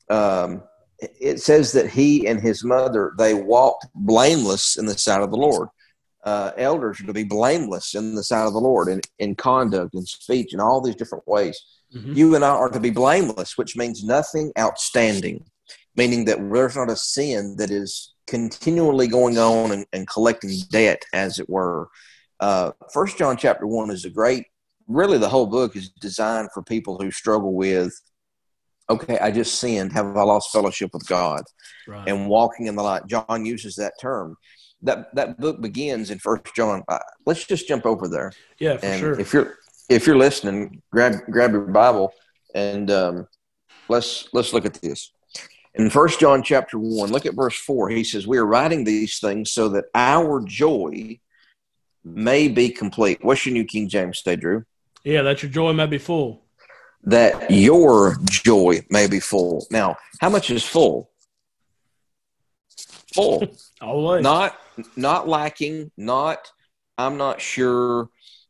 Um, 0.09 0.63
it 1.21 1.41
says 1.41 1.73
that 1.73 1.91
he 1.91 2.27
and 2.27 2.41
his 2.41 2.65
mother 2.65 3.13
they 3.19 3.35
walked 3.35 3.87
blameless 3.95 4.77
in 4.77 4.87
the 4.87 4.97
sight 4.97 5.23
of 5.23 5.31
the 5.31 5.37
Lord 5.37 5.69
uh, 6.25 6.53
elders 6.57 7.01
are 7.01 7.07
to 7.07 7.13
be 7.13 7.25
blameless 7.25 7.95
in 7.95 8.15
the 8.15 8.23
sight 8.23 8.47
of 8.47 8.53
the 8.53 8.61
Lord 8.61 8.89
in, 8.89 9.01
in 9.19 9.35
conduct 9.35 9.95
and 9.95 10.07
speech 10.07 10.55
in 10.55 10.61
all 10.61 10.81
these 10.81 10.95
different 10.95 11.27
ways. 11.27 11.61
Mm-hmm. 11.95 12.13
You 12.15 12.35
and 12.35 12.45
I 12.45 12.51
are 12.51 12.71
to 12.71 12.81
be 12.81 12.91
blameless, 12.91 13.59
which 13.59 13.77
means 13.77 14.05
nothing 14.05 14.53
outstanding, 14.59 15.45
meaning 15.97 16.25
that 16.27 16.39
there's 16.39 16.77
not 16.77 16.91
a 16.91 16.97
sin 16.97 17.57
that 17.59 17.71
is 17.71 18.15
continually 18.27 19.09
going 19.09 19.37
on 19.37 19.73
and, 19.73 19.87
and 19.93 20.09
collecting 20.09 20.53
debt, 20.71 21.03
as 21.13 21.39
it 21.39 21.51
were. 21.51 21.89
Uh, 22.39 22.71
First 22.93 23.19
John 23.19 23.37
chapter 23.37 23.67
one 23.67 23.91
is 23.91 24.05
a 24.05 24.11
great. 24.11 24.47
Really, 24.87 25.19
the 25.19 25.29
whole 25.29 25.47
book 25.47 25.77
is 25.77 25.91
designed 26.01 26.51
for 26.53 26.63
people 26.63 26.99
who 26.99 27.11
struggle 27.11 27.53
with 27.53 27.93
okay, 28.93 29.19
I 29.19 29.31
just 29.31 29.59
sinned. 29.59 29.93
Have 29.93 30.17
I 30.17 30.23
lost 30.23 30.53
fellowship 30.53 30.91
with 30.93 31.07
God? 31.07 31.43
Right. 31.87 32.09
And 32.09 32.29
walking 32.29 32.67
in 32.67 32.77
the 32.77 32.83
light. 32.83 33.07
John 33.07 33.45
uses 33.45 33.75
that 33.77 33.95
term 34.01 34.37
that 34.83 35.15
that 35.15 35.39
book 35.39 35.61
begins 35.61 36.11
in 36.11 36.19
First 36.19 36.55
John. 36.55 36.83
Uh, 36.89 36.99
let's 37.25 37.45
just 37.47 37.69
jump 37.69 37.87
over 37.87 38.09
there. 38.09 38.33
Yeah, 38.59 38.77
for 38.77 38.87
and 38.87 39.01
sure. 39.01 39.21
If 39.21 39.33
you're 39.33 39.55
if 39.89 40.07
you're 40.07 40.17
listening, 40.19 40.83
grab 40.91 41.15
grab 41.31 41.53
your 41.53 41.63
Bible 41.63 42.13
and 42.55 42.91
um, 42.91 43.27
let's 43.89 44.29
let's 44.33 44.53
look 44.53 44.67
at 44.67 44.75
this. 44.75 45.13
In 45.75 45.89
First 45.89 46.21
John 46.21 46.43
chapter 46.43 46.79
one, 46.79 47.11
look 47.11 47.27
at 47.27 47.35
verse 47.35 47.57
four. 47.57 47.89
He 47.89 48.05
says, 48.05 48.27
"We 48.27 48.39
are 48.39 48.47
writing 48.47 48.85
these 48.85 49.19
things 49.19 49.53
so 49.53 49.69
that 49.71 49.87
our 49.95 50.43
joy 50.45 51.19
may 52.05 52.49
be 52.49 52.69
complete." 52.69 53.19
What's 53.23 53.47
your 53.47 53.55
New 53.55 53.65
King 53.65 53.89
James 53.89 54.21
say, 54.23 54.37
Drew? 54.37 54.65
Yeah, 55.05 55.23
that 55.23 55.43
your 55.43 55.51
joy 55.51 55.73
may 55.73 55.87
be 55.87 55.99
full. 55.99 56.42
That 57.05 57.51
your 57.51 58.17
joy 58.31 58.87
may 58.91 59.09
be 59.09 59.19
full. 59.19 59.67
Now, 59.71 59.97
how 60.21 60.31
much 60.31 60.51
is 60.51 60.65
full? 60.65 61.11
Full. 63.15 63.45
Always. 63.81 64.23
Not 64.23 64.57
not 64.97 65.29
lacking, 65.29 65.91
not 65.97 66.51
I'm 66.99 67.17
not 67.17 67.41
sure. 67.41 68.09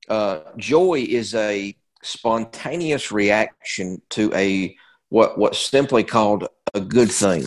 Uh, 0.08 0.40
joy 0.56 1.06
is 1.08 1.34
a 1.34 1.74
spontaneous 2.02 3.12
reaction 3.12 4.02
to 4.10 4.32
a 4.34 4.76
what 5.08 5.38
what's 5.38 5.58
simply 5.58 6.04
called 6.04 6.48
a 6.74 6.80
good 6.80 7.10
thing. 7.10 7.46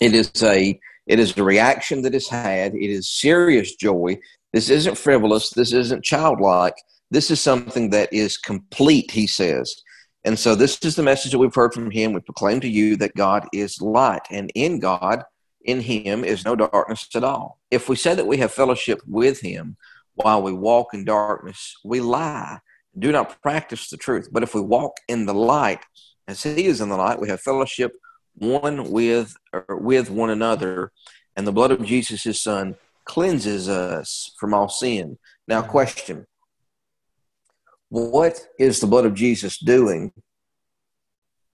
It 0.00 0.14
is 0.14 0.42
a 0.42 0.78
it 1.06 1.18
is 1.18 1.36
a 1.36 1.44
reaction 1.44 2.02
that 2.02 2.14
is 2.14 2.28
had. 2.28 2.74
It 2.74 2.90
is 2.90 3.10
serious 3.10 3.74
joy. 3.74 4.18
This 4.52 4.70
isn't 4.70 4.98
frivolous. 4.98 5.50
This 5.50 5.72
isn't 5.72 6.04
childlike. 6.04 6.74
This 7.10 7.30
is 7.30 7.40
something 7.40 7.90
that 7.90 8.12
is 8.12 8.36
complete, 8.36 9.10
he 9.10 9.26
says. 9.26 9.74
And 10.24 10.38
so 10.38 10.54
this 10.54 10.78
is 10.82 10.94
the 10.96 11.02
message 11.02 11.32
that 11.32 11.38
we've 11.38 11.54
heard 11.54 11.74
from 11.74 11.90
him. 11.90 12.12
We 12.12 12.20
proclaim 12.20 12.60
to 12.60 12.68
you 12.68 12.96
that 12.96 13.14
God 13.16 13.46
is 13.52 13.80
light, 13.80 14.22
and 14.30 14.52
in 14.54 14.78
God, 14.78 15.24
in 15.64 15.80
him, 15.80 16.24
is 16.24 16.44
no 16.44 16.54
darkness 16.54 17.08
at 17.14 17.24
all. 17.24 17.58
If 17.70 17.88
we 17.88 17.96
say 17.96 18.14
that 18.14 18.26
we 18.26 18.36
have 18.38 18.52
fellowship 18.52 19.00
with 19.06 19.40
him 19.40 19.76
while 20.14 20.42
we 20.42 20.52
walk 20.52 20.94
in 20.94 21.04
darkness, 21.04 21.74
we 21.84 22.00
lie, 22.00 22.58
do 22.98 23.10
not 23.10 23.40
practice 23.42 23.88
the 23.90 23.96
truth. 23.96 24.28
But 24.30 24.42
if 24.42 24.54
we 24.54 24.60
walk 24.60 24.92
in 25.08 25.26
the 25.26 25.34
light, 25.34 25.80
as 26.28 26.42
he 26.42 26.66
is 26.66 26.80
in 26.80 26.88
the 26.88 26.96
light, 26.96 27.20
we 27.20 27.28
have 27.28 27.40
fellowship 27.40 27.92
one 28.34 28.90
with 28.90 29.34
with 29.68 30.08
one 30.08 30.30
another, 30.30 30.92
and 31.36 31.46
the 31.46 31.52
blood 31.52 31.72
of 31.72 31.84
Jesus, 31.84 32.22
his 32.22 32.40
son, 32.40 32.76
cleanses 33.04 33.68
us 33.68 34.32
from 34.38 34.54
all 34.54 34.68
sin. 34.68 35.18
Now, 35.48 35.62
mm-hmm. 35.62 35.70
question 35.70 36.26
What 37.92 38.48
is 38.58 38.80
the 38.80 38.86
blood 38.86 39.04
of 39.04 39.12
Jesus 39.12 39.58
doing 39.58 40.14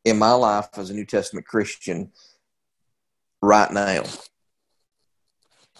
in 0.04 0.20
my 0.20 0.30
life 0.30 0.68
as 0.76 0.88
a 0.88 0.94
New 0.94 1.04
Testament 1.04 1.48
Christian 1.48 2.12
right 3.42 3.72
now? 3.72 4.04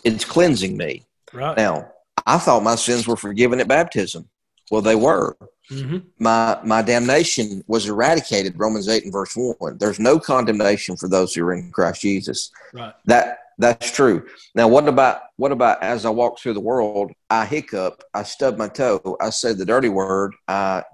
It's 0.03 0.25
cleansing 0.25 0.77
me. 0.77 1.07
Right. 1.33 1.57
Now, 1.57 1.93
I 2.27 2.39
thought 2.39 2.65
my 2.65 2.75
sins 2.75 3.07
were 3.07 3.15
forgiven 3.15 3.61
at 3.61 3.69
baptism. 3.69 4.29
Well, 4.69 4.83
they 4.83 4.97
were. 4.97 5.37
Mm-hmm. 5.71 5.99
My 6.19 6.59
my 6.65 6.83
damnation 6.83 7.63
was 7.69 7.89
eradicated. 7.89 8.59
Romans 8.59 8.89
eight 8.89 9.05
and 9.05 9.13
verse 9.13 9.37
one. 9.37 9.79
There's 9.79 10.01
no 10.01 10.19
condemnation 10.19 10.97
for 10.97 11.09
those 11.09 11.33
who 11.33 11.45
are 11.45 11.53
in 11.53 11.71
Christ 11.71 12.01
Jesus. 12.01 12.51
Right. 12.73 12.95
That 13.05 13.39
that's 13.59 13.91
true. 13.91 14.27
Now, 14.55 14.69
what 14.69 14.89
about 14.89 15.21
what 15.37 15.53
about 15.53 15.83
as 15.83 16.07
I 16.07 16.11
walk 16.11 16.39
through 16.39 16.55
the 16.55 16.61
world? 16.61 17.13
I 17.29 17.45
hiccup. 17.45 18.03
I 18.15 18.23
stub 18.23 18.57
my 18.57 18.69
toe. 18.69 19.17
I 19.21 19.31
say 19.31 19.53
the 19.53 19.67
dirty 19.67 19.89
word. 19.89 20.35
I, 20.47 20.85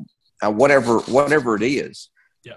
I 0.42 0.48
whatever 0.48 1.00
whatever 1.00 1.56
it 1.56 1.62
is. 1.62 2.08
Yeah. 2.42 2.54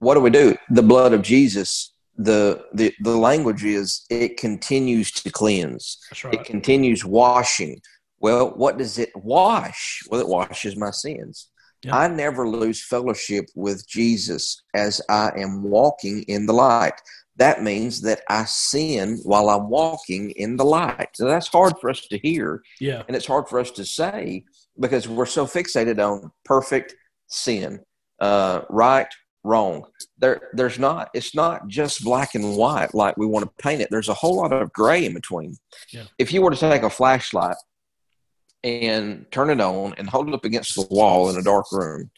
What 0.00 0.14
do 0.14 0.20
we 0.20 0.30
do? 0.30 0.56
The 0.70 0.82
blood 0.82 1.12
of 1.12 1.22
Jesus. 1.22 1.92
The 2.16 2.66
the 2.74 2.92
the 3.00 3.16
language 3.16 3.64
is 3.64 4.04
it 4.10 4.36
continues 4.36 5.12
to 5.12 5.30
cleanse. 5.30 5.98
Right. 6.24 6.34
It 6.34 6.44
continues 6.44 7.04
washing. 7.04 7.80
Well, 8.18 8.50
what 8.50 8.78
does 8.78 8.98
it 8.98 9.10
wash? 9.14 10.02
Well, 10.10 10.20
it 10.20 10.28
washes 10.28 10.76
my 10.76 10.90
sins. 10.90 11.48
Yep. 11.82 11.94
I 11.94 12.08
never 12.08 12.46
lose 12.46 12.84
fellowship 12.84 13.46
with 13.54 13.88
Jesus 13.88 14.62
as 14.74 15.00
I 15.08 15.30
am 15.38 15.62
walking 15.62 16.22
in 16.24 16.44
the 16.44 16.52
light. 16.52 17.00
That 17.40 17.62
means 17.62 18.02
that 18.02 18.20
I 18.28 18.44
sin 18.44 19.18
while 19.24 19.48
I'm 19.48 19.70
walking 19.70 20.30
in 20.32 20.58
the 20.58 20.64
light. 20.64 21.08
So 21.14 21.24
that's 21.24 21.48
hard 21.48 21.72
for 21.80 21.88
us 21.88 22.06
to 22.08 22.18
hear. 22.18 22.62
Yeah. 22.80 23.02
And 23.08 23.16
it's 23.16 23.26
hard 23.26 23.48
for 23.48 23.58
us 23.58 23.70
to 23.72 23.84
say 23.84 24.44
because 24.78 25.08
we're 25.08 25.24
so 25.24 25.46
fixated 25.46 25.98
on 25.98 26.30
perfect 26.44 26.94
sin, 27.28 27.80
uh, 28.20 28.60
right, 28.68 29.08
wrong. 29.42 29.86
There, 30.18 30.50
there's 30.52 30.78
not. 30.78 31.08
It's 31.14 31.34
not 31.34 31.66
just 31.66 32.04
black 32.04 32.34
and 32.34 32.56
white 32.56 32.94
like 32.94 33.16
we 33.16 33.24
want 33.24 33.46
to 33.46 33.62
paint 33.62 33.80
it. 33.80 33.88
There's 33.90 34.10
a 34.10 34.14
whole 34.14 34.36
lot 34.36 34.52
of 34.52 34.70
gray 34.74 35.06
in 35.06 35.14
between. 35.14 35.56
Yeah. 35.94 36.04
If 36.18 36.34
you 36.34 36.42
were 36.42 36.50
to 36.50 36.56
take 36.56 36.82
a 36.82 36.90
flashlight 36.90 37.56
and 38.62 39.24
turn 39.30 39.48
it 39.50 39.60
on 39.60 39.94
and 39.96 40.08
hold 40.08 40.28
it 40.28 40.34
up 40.34 40.44
against 40.44 40.74
the 40.74 40.86
wall 40.90 41.30
in 41.30 41.36
a 41.38 41.42
dark 41.42 41.72
room. 41.72 42.10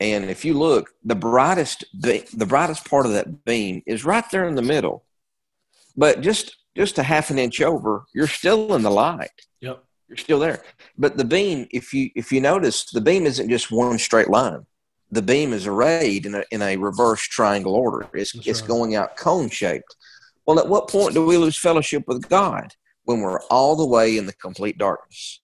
And 0.00 0.30
if 0.30 0.44
you 0.44 0.54
look, 0.54 0.90
the 1.04 1.16
brightest 1.16 1.84
be- 2.00 2.24
the 2.32 2.46
brightest 2.46 2.88
part 2.88 3.06
of 3.06 3.12
that 3.12 3.44
beam 3.44 3.82
is 3.86 4.04
right 4.04 4.24
there 4.30 4.46
in 4.46 4.54
the 4.54 4.62
middle. 4.62 5.04
But 5.96 6.20
just 6.20 6.56
just 6.76 6.98
a 6.98 7.02
half 7.02 7.30
an 7.30 7.38
inch 7.38 7.60
over, 7.60 8.04
you're 8.14 8.28
still 8.28 8.74
in 8.74 8.82
the 8.82 8.90
light. 8.90 9.30
Yep. 9.60 9.82
You're 10.08 10.16
still 10.16 10.38
there. 10.38 10.62
But 10.96 11.16
the 11.16 11.24
beam, 11.24 11.66
if 11.70 11.92
you 11.92 12.10
if 12.14 12.30
you 12.30 12.40
notice, 12.40 12.84
the 12.84 13.00
beam 13.00 13.26
isn't 13.26 13.50
just 13.50 13.72
one 13.72 13.98
straight 13.98 14.30
line. 14.30 14.64
The 15.10 15.22
beam 15.22 15.52
is 15.52 15.66
arrayed 15.66 16.26
in 16.26 16.34
a 16.36 16.44
in 16.52 16.62
a 16.62 16.76
reverse 16.76 17.22
triangle 17.22 17.74
order. 17.74 18.08
It's 18.14 18.32
That's 18.32 18.46
it's 18.46 18.60
right. 18.60 18.68
going 18.68 18.94
out 18.94 19.16
cone 19.16 19.48
shaped. 19.48 19.96
Well, 20.46 20.58
at 20.58 20.68
what 20.68 20.88
point 20.88 21.14
do 21.14 21.26
we 21.26 21.36
lose 21.36 21.58
fellowship 21.58 22.04
with 22.06 22.28
God? 22.28 22.72
When 23.04 23.20
we're 23.20 23.40
all 23.50 23.74
the 23.74 23.86
way 23.86 24.16
in 24.18 24.26
the 24.26 24.34
complete 24.34 24.78
darkness. 24.78 25.40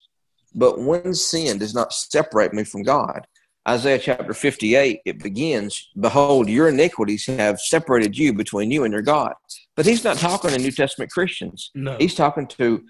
But 0.54 0.80
when 0.80 1.14
sin 1.14 1.58
does 1.58 1.74
not 1.74 1.92
separate 1.92 2.52
me 2.52 2.62
from 2.62 2.82
God, 2.82 3.26
Isaiah 3.66 3.98
chapter 3.98 4.34
58, 4.34 5.00
it 5.06 5.22
begins, 5.22 5.90
Behold, 5.98 6.48
your 6.48 6.68
iniquities 6.68 7.24
have 7.26 7.58
separated 7.58 8.16
you 8.16 8.34
between 8.34 8.70
you 8.70 8.84
and 8.84 8.92
your 8.92 9.02
God. 9.02 9.32
But 9.74 9.86
he's 9.86 10.04
not 10.04 10.18
talking 10.18 10.50
to 10.50 10.58
New 10.58 10.70
Testament 10.70 11.10
Christians. 11.10 11.70
No. 11.74 11.96
He's 11.96 12.14
talking 12.14 12.46
to 12.48 12.84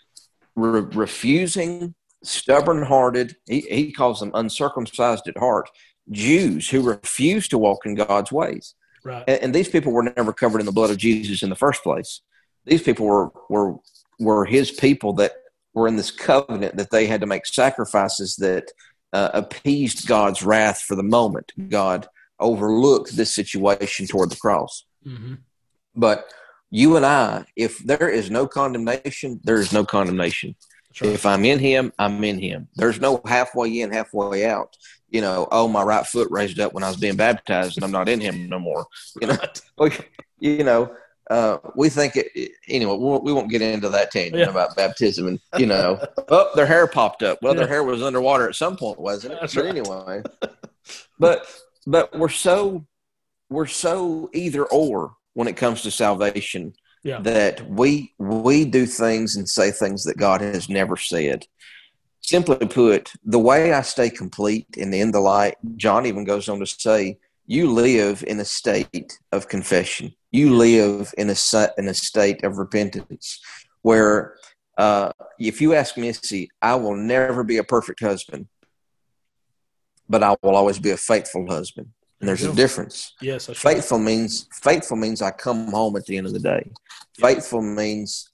re- 0.56 0.80
refusing, 0.80 1.94
stubborn 2.24 2.82
hearted, 2.82 3.37
he, 3.46 3.60
he 3.60 3.92
calls 3.92 4.18
them 4.18 4.32
uncircumcised 4.34 5.28
at 5.28 5.38
heart, 5.38 5.70
Jews 6.10 6.68
who 6.68 6.82
refuse 6.82 7.46
to 7.48 7.58
walk 7.58 7.87
in 7.87 7.94
God's 7.94 8.32
ways. 8.32 8.74
Right. 9.04 9.24
And, 9.28 9.42
and 9.44 9.54
these 9.54 9.68
people 9.68 9.92
were 9.92 10.12
never 10.16 10.32
covered 10.32 10.60
in 10.60 10.66
the 10.66 10.72
blood 10.72 10.90
of 10.90 10.96
Jesus 10.96 11.42
in 11.42 11.50
the 11.50 11.56
first 11.56 11.82
place. 11.82 12.20
These 12.64 12.82
people 12.82 13.06
were, 13.06 13.30
were, 13.48 13.76
were 14.18 14.44
his 14.44 14.72
people 14.72 15.12
that 15.14 15.32
were 15.72 15.88
in 15.88 15.96
this 15.96 16.10
covenant 16.10 16.76
that 16.76 16.90
they 16.90 17.06
had 17.06 17.20
to 17.20 17.26
make 17.26 17.46
sacrifices 17.46 18.37
that 18.37 18.70
uh, 19.14 19.31
appeased 19.33 20.07
God's 20.07 20.42
wrath 20.42 20.83
for 20.83 20.96
the 20.96 21.03
moment. 21.03 21.53
God 21.68 22.09
overlooked 22.40 23.16
this 23.16 23.35
situation 23.35 24.07
toward 24.07 24.31
the 24.31 24.37
cross. 24.37 24.85
Mm-hmm. 25.07 25.35
But 25.94 26.24
you 26.70 26.96
and 26.96 27.07
I, 27.07 27.44
if 27.55 27.79
there 27.79 28.09
is 28.09 28.31
no 28.31 28.48
condemnation, 28.48 29.40
there 29.44 29.61
is 29.61 29.72
no 29.72 29.85
condemnation. 29.85 30.57
Right. 31.00 31.12
If 31.12 31.24
I'm 31.27 31.44
in 31.44 31.61
Him, 31.61 31.92
I'm 31.98 32.22
in 32.24 32.38
Him. 32.38 32.68
There's 32.74 33.00
no 33.00 33.20
halfway 33.24 33.81
in, 33.81 33.92
halfway 33.92 34.46
out. 34.46 34.77
You 35.09 35.20
know, 35.20 35.46
oh, 35.53 35.68
my 35.68 35.83
right 35.83 36.05
foot 36.05 36.29
raised 36.31 36.59
up 36.59 36.72
when 36.72 36.83
I 36.83 36.88
was 36.88 36.96
being 36.96 37.16
baptized, 37.16 37.77
and 37.77 37.85
I'm 37.85 37.92
not 37.92 38.09
in 38.09 38.20
Him 38.20 38.48
no 38.48 38.59
more. 38.59 38.87
You 39.20 39.29
know, 39.29 39.37
right. 39.79 40.00
you 40.40 40.64
know, 40.64 40.92
uh, 41.30 41.58
we 41.74 41.88
think 41.88 42.16
it, 42.16 42.52
anyway. 42.68 42.96
We 42.96 43.32
won't, 43.32 43.50
get 43.50 43.62
into 43.62 43.88
that 43.88 44.10
tangent 44.10 44.40
yeah. 44.40 44.50
about 44.50 44.76
baptism, 44.76 45.26
and 45.26 45.40
you 45.56 45.66
know, 45.66 45.98
oh, 46.28 46.50
their 46.54 46.66
hair 46.66 46.87
popped 46.87 47.22
up. 47.22 47.38
Well, 47.40 47.54
yeah. 47.54 47.60
their 47.60 47.68
hair 47.68 47.84
was 47.84 48.02
underwater 48.02 48.48
at 48.48 48.54
some 48.54 48.76
point, 48.76 49.00
wasn't 49.00 49.34
it? 49.34 49.38
That's 49.40 49.54
but 49.54 49.64
right. 49.64 49.76
anyway, 49.76 50.22
but 51.18 51.46
but 51.87 52.16
we're 52.18 52.28
so 52.28 52.87
we're 53.48 53.66
so 53.66 54.30
either 54.34 54.64
or 54.66 55.14
when 55.34 55.48
it 55.48 55.56
comes 55.56 55.82
to 55.82 55.90
salvation 55.90 56.74
yeah. 57.02 57.20
that 57.20 57.68
we 57.68 58.12
we 58.18 58.64
do 58.64 58.87
things 58.87 59.37
and 59.37 59.48
say 59.48 59.70
things 59.70 60.04
that 60.04 60.18
God 60.18 60.40
has 60.40 60.68
never 60.68 60.96
said. 60.96 61.46
Simply 62.20 62.66
put, 62.66 63.12
the 63.22 63.38
way 63.38 63.74
I 63.74 63.82
stay 63.82 64.08
complete 64.08 64.66
and 64.78 64.94
in 64.94 65.10
the 65.10 65.20
light, 65.20 65.56
John 65.76 66.06
even 66.06 66.24
goes 66.24 66.48
on 66.48 66.58
to 66.58 66.66
say, 66.66 67.18
you 67.46 67.72
live 67.72 68.24
in 68.26 68.40
a 68.40 68.44
state 68.44 69.18
of 69.33 69.48
confession. 69.48 70.14
You 70.30 70.57
live 70.57 71.12
in 71.18 71.30
a 71.30 71.37
in 71.78 71.88
a 71.88 71.94
state 71.94 72.42
of 72.44 72.59
repentance, 72.59 73.40
where 73.83 74.37
uh, 74.78 75.12
if 75.38 75.61
you 75.61 75.74
ask 75.74 75.96
Missy, 75.96 76.48
I 76.61 76.74
will 76.74 76.96
never 76.96 77.44
be 77.44 77.59
a 77.59 77.64
perfect 77.64 78.00
husband, 78.00 78.48
but 80.09 80.22
I 80.22 80.37
will 80.42 80.57
always 80.57 80.78
be 80.78 80.90
a 80.90 80.96
faithful 80.96 81.46
husband. 81.46 81.88
And 82.20 82.28
there's 82.28 82.42
a 82.42 82.54
difference. 82.54 83.12
Yes, 83.20 83.46
faithful 83.46 83.98
right. 83.98 84.07
means 84.07 84.48
faithful 84.52 84.96
means 84.96 85.20
I 85.20 85.30
come 85.30 85.70
home 85.70 85.96
at 85.96 86.07
the 86.07 86.16
end 86.16 86.26
of 86.26 86.33
the 86.33 86.38
day. 86.38 86.70
Faithful 87.18 87.61
means 87.61 88.30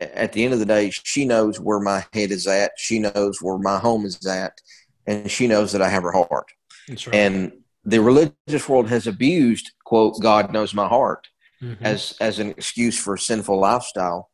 at 0.00 0.32
the 0.32 0.44
end 0.44 0.52
of 0.52 0.60
the 0.60 0.66
day, 0.66 0.90
she 0.90 1.24
knows 1.24 1.60
where 1.60 1.80
my 1.80 2.04
head 2.12 2.30
is 2.30 2.46
at. 2.46 2.72
She 2.76 2.98
knows 2.98 3.42
where 3.42 3.58
my 3.58 3.78
home 3.78 4.04
is 4.04 4.24
at, 4.26 4.60
and 5.06 5.30
she 5.30 5.46
knows 5.46 5.72
that 5.72 5.82
I 5.82 5.88
have 5.88 6.04
her 6.04 6.12
heart. 6.12 6.46
Right. 6.88 7.14
And 7.14 7.52
the 7.84 8.00
religious 8.00 8.68
world 8.68 8.88
has 8.88 9.06
abused 9.06 9.72
quote 9.84 10.20
god 10.20 10.52
knows 10.52 10.74
my 10.74 10.86
heart 10.86 11.28
mm-hmm. 11.62 11.84
as 11.84 12.16
as 12.20 12.38
an 12.38 12.50
excuse 12.50 12.98
for 12.98 13.14
a 13.14 13.18
sinful 13.18 13.58
lifestyle. 13.58 14.30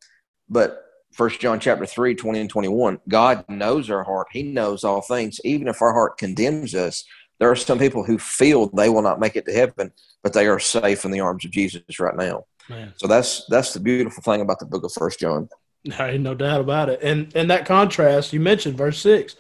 But 0.48 0.84
first 1.12 1.40
john 1.40 1.58
chapter 1.58 1.86
3 1.86 2.14
20 2.14 2.40
and 2.40 2.50
21 2.50 3.00
god 3.08 3.44
knows 3.48 3.90
our 3.90 4.04
heart. 4.04 4.28
He 4.32 4.42
knows 4.42 4.84
all 4.84 5.00
things. 5.00 5.40
Even 5.44 5.68
if 5.68 5.82
our 5.82 5.92
heart 5.92 6.18
condemns 6.18 6.74
us 6.74 7.04
there 7.38 7.50
are 7.50 7.56
some 7.56 7.78
people 7.78 8.02
who 8.02 8.18
feel 8.18 8.66
they 8.68 8.88
will 8.88 9.02
not 9.02 9.20
make 9.20 9.36
it 9.36 9.46
to 9.46 9.52
heaven 9.52 9.92
but 10.22 10.32
they 10.32 10.46
are 10.46 10.58
safe 10.58 11.04
in 11.04 11.10
the 11.10 11.20
arms 11.20 11.44
of 11.44 11.50
jesus 11.50 12.00
right 12.00 12.16
now. 12.16 12.44
Man. 12.68 12.92
so 12.96 13.06
that's 13.06 13.46
that's 13.48 13.72
the 13.72 13.80
beautiful 13.80 14.22
thing 14.22 14.42
about 14.42 14.58
the 14.58 14.66
book 14.66 14.84
of 14.84 14.92
first 14.92 15.20
john. 15.20 15.48
No 15.84 16.34
doubt 16.34 16.60
about 16.60 16.90
it. 16.90 17.00
And 17.02 17.34
and 17.34 17.50
that 17.50 17.64
contrast 17.64 18.32
you 18.32 18.40
mentioned 18.40 18.76
verse 18.76 19.00
6 19.00 19.36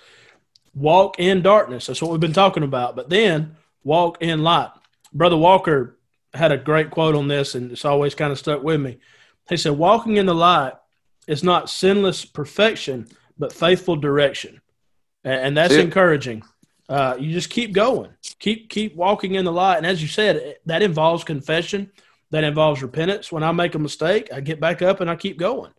walk 0.74 1.18
in 1.18 1.42
darkness. 1.42 1.86
That's 1.86 2.00
what 2.00 2.10
we've 2.10 2.20
been 2.20 2.32
talking 2.32 2.62
about. 2.62 2.94
But 2.94 3.10
then 3.10 3.56
walk 3.88 4.18
in 4.20 4.42
light. 4.44 4.70
Brother 5.12 5.38
Walker 5.38 5.98
had 6.34 6.52
a 6.52 6.58
great 6.58 6.90
quote 6.90 7.14
on 7.14 7.26
this, 7.26 7.54
and 7.54 7.72
it's 7.72 7.86
always 7.86 8.14
kind 8.14 8.30
of 8.30 8.38
stuck 8.38 8.62
with 8.62 8.80
me. 8.80 8.98
He 9.48 9.56
said, 9.56 9.72
Walking 9.72 10.16
in 10.18 10.26
the 10.26 10.34
light 10.34 10.74
is 11.26 11.42
not 11.42 11.70
sinless 11.70 12.24
perfection, 12.24 13.08
but 13.38 13.52
faithful 13.52 13.96
direction. 13.96 14.60
And, 15.24 15.56
that's 15.56 15.74
encouraging. 15.74 16.42
Uh, 16.88 17.16
you 17.18 17.32
just 17.32 17.50
keep 17.50 17.72
going, 17.72 18.10
keep 18.38 18.70
keep 18.70 18.94
walking 18.94 19.34
in 19.34 19.44
the 19.44 19.52
light. 19.52 19.76
And 19.78 19.86
as 19.86 20.00
you 20.00 20.08
said, 20.08 20.56
that 20.64 20.80
involves 20.82 21.24
confession, 21.24 21.90
that 22.30 22.44
involves 22.44 22.82
repentance. 22.82 23.32
When 23.32 23.42
I 23.42 23.52
make 23.52 23.74
a 23.74 23.78
mistake, 23.78 24.30
I 24.32 24.40
get 24.40 24.60
back 24.60 24.80
up 24.80 25.00
and 25.00 25.10
I 25.10 25.16
keep 25.16 25.38
going. 25.38 25.72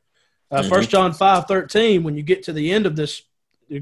Uh, 0.52 0.60
mm-hmm. 0.60 0.70
First 0.70 0.90
John 0.90 1.14
five 1.14 1.46
thirteen. 1.48 2.04
When 2.04 2.16
you 2.16 2.22
get 2.22 2.44
to 2.44 2.54
the 2.54 2.72
end 2.72 2.86
of 2.86 2.96
this 2.96 3.24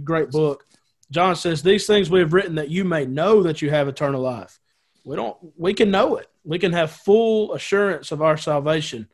great 0.03 0.31
book. 0.31 0.66
John 1.11 1.35
says, 1.35 1.63
These 1.63 1.87
things 1.87 2.09
we 2.09 2.19
have 2.19 2.33
written 2.33 2.55
that 2.55 2.69
you 2.69 2.83
may 2.83 3.05
know 3.05 3.43
that 3.43 3.61
you 3.61 3.69
have 3.69 3.87
eternal 3.87 4.21
life. 4.21 4.59
We 5.05 5.15
don't 5.15 5.37
we 5.55 5.73
can 5.73 5.89
know 5.89 6.17
it. 6.17 6.27
We 6.43 6.59
can 6.59 6.73
have 6.73 6.91
full 6.91 7.53
assurance 7.53 8.11
of 8.11 8.21
our 8.21 8.37
salvation. 8.37 9.07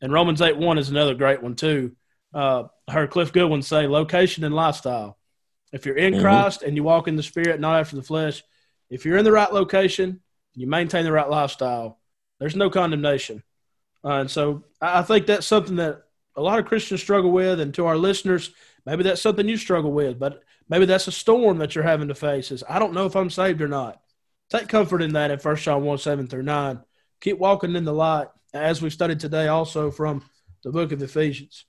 And 0.00 0.12
Romans 0.12 0.42
8 0.42 0.56
1 0.56 0.78
is 0.78 0.90
another 0.90 1.14
great 1.14 1.42
one 1.42 1.54
too. 1.54 1.96
Uh, 2.34 2.64
I 2.86 2.92
heard 2.92 3.10
Cliff 3.10 3.32
Goodwin 3.32 3.62
say 3.62 3.86
location 3.86 4.44
and 4.44 4.54
lifestyle. 4.54 5.18
If 5.72 5.86
you're 5.86 5.96
in 5.96 6.14
mm-hmm. 6.14 6.22
Christ 6.22 6.62
and 6.62 6.76
you 6.76 6.82
walk 6.82 7.08
in 7.08 7.16
the 7.16 7.22
spirit, 7.22 7.60
not 7.60 7.80
after 7.80 7.96
the 7.96 8.02
flesh, 8.02 8.42
if 8.90 9.04
you're 9.04 9.16
in 9.16 9.24
the 9.24 9.32
right 9.32 9.52
location, 9.52 10.20
you 10.54 10.66
maintain 10.66 11.04
the 11.04 11.12
right 11.12 11.28
lifestyle, 11.28 11.98
there's 12.38 12.56
no 12.56 12.70
condemnation. 12.70 13.42
Uh, 14.04 14.20
and 14.20 14.30
so 14.30 14.64
I 14.80 15.02
think 15.02 15.26
that's 15.26 15.46
something 15.46 15.76
that 15.76 16.02
a 16.36 16.42
lot 16.42 16.58
of 16.58 16.66
Christians 16.66 17.00
struggle 17.00 17.32
with. 17.32 17.60
And 17.60 17.74
to 17.74 17.86
our 17.86 17.96
listeners, 17.96 18.52
maybe 18.86 19.02
that's 19.02 19.20
something 19.20 19.48
you 19.48 19.56
struggle 19.56 19.92
with, 19.92 20.18
but 20.18 20.42
maybe 20.68 20.86
that's 20.86 21.08
a 21.08 21.12
storm 21.12 21.58
that 21.58 21.74
you're 21.74 21.84
having 21.84 22.08
to 22.08 22.14
face 22.14 22.50
is 22.50 22.64
I 22.68 22.78
don't 22.78 22.94
know 22.94 23.06
if 23.06 23.16
I'm 23.16 23.30
saved 23.30 23.62
or 23.62 23.68
not. 23.68 24.00
Take 24.50 24.68
comfort 24.68 25.02
in 25.02 25.12
that 25.12 25.30
in 25.30 25.38
1 25.38 25.56
John 25.56 25.84
1 25.84 25.98
7 25.98 26.26
through 26.26 26.42
9. 26.42 26.80
Keep 27.20 27.38
walking 27.38 27.76
in 27.76 27.84
the 27.84 27.92
light 27.92 28.28
as 28.54 28.80
we've 28.80 28.92
studied 28.92 29.20
today 29.20 29.48
also 29.48 29.90
from 29.90 30.24
the 30.62 30.70
book 30.70 30.92
of 30.92 31.02
Ephesians. 31.02 31.64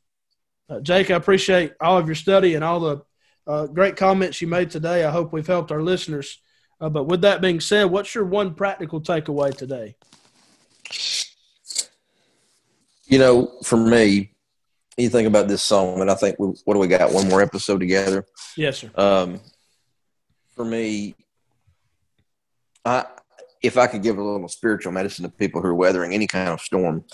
Uh, 0.69 0.79
Jake, 0.79 1.11
I 1.11 1.15
appreciate 1.15 1.73
all 1.81 1.97
of 1.97 2.07
your 2.07 2.15
study 2.15 2.55
and 2.55 2.63
all 2.63 2.79
the 2.79 3.01
uh, 3.47 3.67
great 3.67 3.95
comments 3.95 4.41
you 4.41 4.47
made 4.47 4.69
today. 4.69 5.03
I 5.03 5.11
hope 5.11 5.33
we've 5.33 5.47
helped 5.47 5.71
our 5.71 5.81
listeners. 5.81 6.39
Uh, 6.79 6.89
but 6.89 7.05
with 7.05 7.21
that 7.21 7.41
being 7.41 7.59
said, 7.59 7.85
what's 7.85 8.13
your 8.13 8.25
one 8.25 8.53
practical 8.53 9.01
takeaway 9.01 9.55
today? 9.55 9.95
You 13.05 13.17
know, 13.17 13.51
for 13.63 13.75
me, 13.75 14.31
you 14.95 15.09
think 15.09 15.27
about 15.27 15.47
this 15.47 15.63
song, 15.63 16.01
and 16.01 16.11
I 16.11 16.15
think 16.15 16.37
we, 16.37 16.47
what 16.65 16.75
do 16.75 16.79
we 16.79 16.87
got? 16.87 17.11
One 17.11 17.27
more 17.27 17.41
episode 17.41 17.79
together. 17.79 18.25
Yes, 18.59 18.79
sir. 18.79 18.91
Um, 18.95 19.39
for 20.53 20.65
me, 20.65 21.15
I 22.83 23.05
if 23.63 23.77
I 23.77 23.87
could 23.87 24.03
give 24.03 24.17
a 24.17 24.21
little 24.21 24.49
spiritual 24.49 24.91
medicine 24.91 25.23
to 25.23 25.31
people 25.31 25.61
who 25.61 25.69
are 25.69 25.75
weathering 25.75 26.13
any 26.13 26.27
kind 26.27 26.49
of 26.49 26.59
storm, 26.59 27.05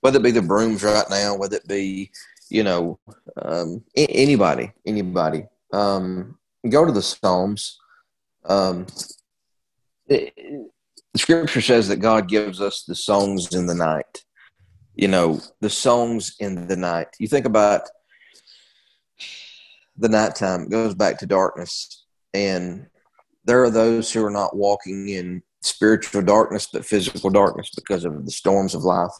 whether 0.00 0.18
it 0.18 0.24
be 0.24 0.32
the 0.32 0.42
brooms 0.42 0.82
right 0.82 1.08
now, 1.08 1.36
whether 1.36 1.54
it 1.54 1.68
be 1.68 2.10
you 2.50 2.64
know 2.64 2.98
um, 3.40 3.84
anybody, 3.96 4.72
anybody, 4.84 5.44
um, 5.72 6.36
go 6.68 6.84
to 6.84 6.90
the 6.90 7.02
Psalms. 7.02 7.78
Um, 8.44 8.86
it, 10.08 10.34
the 11.12 11.18
Scripture 11.20 11.60
says 11.60 11.86
that 11.86 12.00
God 12.00 12.28
gives 12.28 12.60
us 12.60 12.82
the 12.82 12.96
songs 12.96 13.54
in 13.54 13.66
the 13.66 13.74
night. 13.74 14.24
You 14.96 15.06
know, 15.06 15.40
the 15.60 15.70
songs 15.70 16.34
in 16.40 16.66
the 16.66 16.76
night. 16.76 17.06
You 17.20 17.28
think 17.28 17.46
about 17.46 17.82
the 19.98 20.08
nighttime; 20.08 20.68
goes 20.68 20.94
back 20.94 21.18
to 21.18 21.26
darkness, 21.26 22.04
and 22.32 22.86
there 23.44 23.62
are 23.62 23.70
those 23.70 24.12
who 24.12 24.24
are 24.24 24.30
not 24.30 24.56
walking 24.56 25.08
in 25.08 25.42
spiritual 25.62 26.22
darkness, 26.22 26.68
but 26.72 26.84
physical 26.84 27.30
darkness 27.30 27.70
because 27.74 28.04
of 28.04 28.24
the 28.24 28.30
storms 28.30 28.74
of 28.74 28.84
life. 28.84 29.10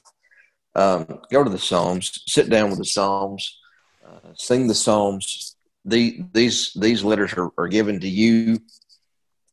Um, 0.74 1.20
go 1.30 1.42
to 1.42 1.50
the 1.50 1.58
Psalms, 1.58 2.22
sit 2.26 2.50
down 2.50 2.70
with 2.70 2.78
the 2.78 2.84
Psalms, 2.84 3.58
uh, 4.06 4.32
sing 4.34 4.68
the 4.68 4.74
Psalms. 4.74 5.56
The, 5.84 6.22
these 6.32 6.72
these 6.74 7.02
letters 7.02 7.32
are, 7.34 7.50
are 7.56 7.68
given 7.68 7.98
to 8.00 8.08
you 8.08 8.58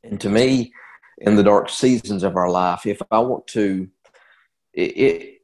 and 0.03 0.19
to 0.21 0.29
me 0.29 0.73
in 1.19 1.35
the 1.35 1.43
dark 1.43 1.69
seasons 1.69 2.23
of 2.23 2.35
our 2.35 2.49
life. 2.49 2.85
If 2.85 3.01
I 3.09 3.19
want 3.19 3.47
to, 3.47 3.87
it, 4.73 4.97
it, 4.97 5.41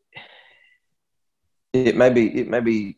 it 1.74 1.96
may 1.96 2.10
be 2.10 2.40
it 2.40 2.50
may 2.50 2.60
be 2.60 2.98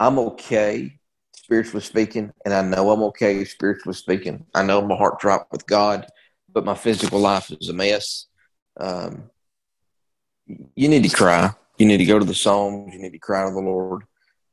I'm 0.00 0.18
okay 0.18 0.97
spiritually 1.48 1.80
speaking, 1.80 2.30
and 2.44 2.52
I 2.52 2.60
know 2.60 2.90
I'm 2.90 3.02
okay 3.04 3.42
spiritually 3.46 3.94
speaking. 3.94 4.44
I 4.54 4.62
know 4.62 4.82
my 4.82 4.94
heart 4.94 5.18
dropped 5.18 5.50
with 5.50 5.66
God, 5.66 6.06
but 6.52 6.66
my 6.66 6.74
physical 6.74 7.18
life 7.18 7.50
is 7.50 7.70
a 7.70 7.72
mess. 7.72 8.26
Um, 8.78 9.30
you 10.46 10.88
need 10.88 11.04
to 11.04 11.16
cry. 11.16 11.50
You 11.78 11.86
need 11.86 11.96
to 11.98 12.04
go 12.04 12.18
to 12.18 12.24
the 12.26 12.34
Psalms. 12.34 12.92
You 12.92 13.00
need 13.00 13.12
to 13.12 13.18
cry 13.18 13.46
to 13.46 13.54
the 13.54 13.60
Lord 13.60 14.02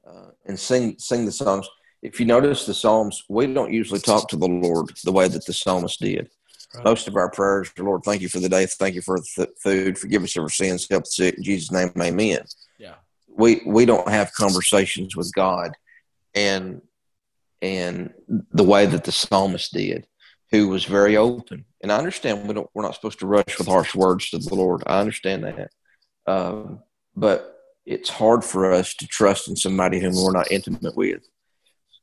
uh, 0.07 0.29
and 0.45 0.57
sing 0.57 0.95
sing 0.97 1.25
the 1.25 1.33
Psalms. 1.33 1.67
If 2.01 2.17
you 2.21 2.25
notice 2.25 2.65
the 2.65 2.73
Psalms, 2.73 3.25
we 3.27 3.53
don't 3.53 3.73
usually 3.73 3.99
talk 3.99 4.29
to 4.29 4.37
the 4.37 4.47
Lord 4.47 4.91
the 5.03 5.11
way 5.11 5.27
that 5.27 5.45
the 5.45 5.51
psalmist 5.51 5.99
did. 5.99 6.29
Right. 6.75 6.85
Most 6.85 7.09
of 7.09 7.17
our 7.17 7.29
prayers 7.29 7.73
Lord, 7.77 8.03
thank 8.05 8.21
you 8.21 8.29
for 8.29 8.39
the 8.39 8.47
day. 8.47 8.67
Thank 8.67 8.95
you 8.95 9.01
for 9.01 9.19
the 9.19 9.49
food. 9.61 9.97
Forgive 9.97 10.23
us 10.23 10.37
of 10.37 10.43
our 10.43 10.49
sins. 10.49 10.87
Help 10.89 11.03
the 11.03 11.11
sick. 11.11 11.37
In 11.37 11.43
Jesus' 11.43 11.73
name, 11.73 11.91
amen. 11.99 12.45
Yeah. 12.79 12.95
We, 13.27 13.63
we 13.65 13.85
don't 13.85 14.07
have 14.07 14.31
conversations 14.31 15.17
with 15.17 15.29
God 15.35 15.75
and 16.35 16.81
and 17.61 18.13
the 18.51 18.63
way 18.63 18.85
that 18.85 19.05
the 19.05 19.11
psalmist 19.11 19.73
did, 19.73 20.05
who 20.51 20.67
was 20.67 20.85
very 20.85 21.17
open. 21.17 21.65
And 21.81 21.91
I 21.91 21.97
understand 21.97 22.47
we 22.47 22.53
don't 22.53 22.69
we're 22.73 22.83
not 22.83 22.95
supposed 22.95 23.19
to 23.19 23.27
rush 23.27 23.57
with 23.57 23.67
harsh 23.67 23.95
words 23.95 24.29
to 24.29 24.37
the 24.37 24.55
Lord. 24.55 24.83
I 24.85 24.99
understand 24.99 25.43
that, 25.43 25.71
um, 26.27 26.79
but 27.15 27.57
it's 27.85 28.09
hard 28.09 28.43
for 28.43 28.71
us 28.71 28.93
to 28.95 29.07
trust 29.07 29.47
in 29.47 29.55
somebody 29.55 29.99
whom 29.99 30.15
we're 30.15 30.31
not 30.31 30.51
intimate 30.51 30.95
with, 30.95 31.27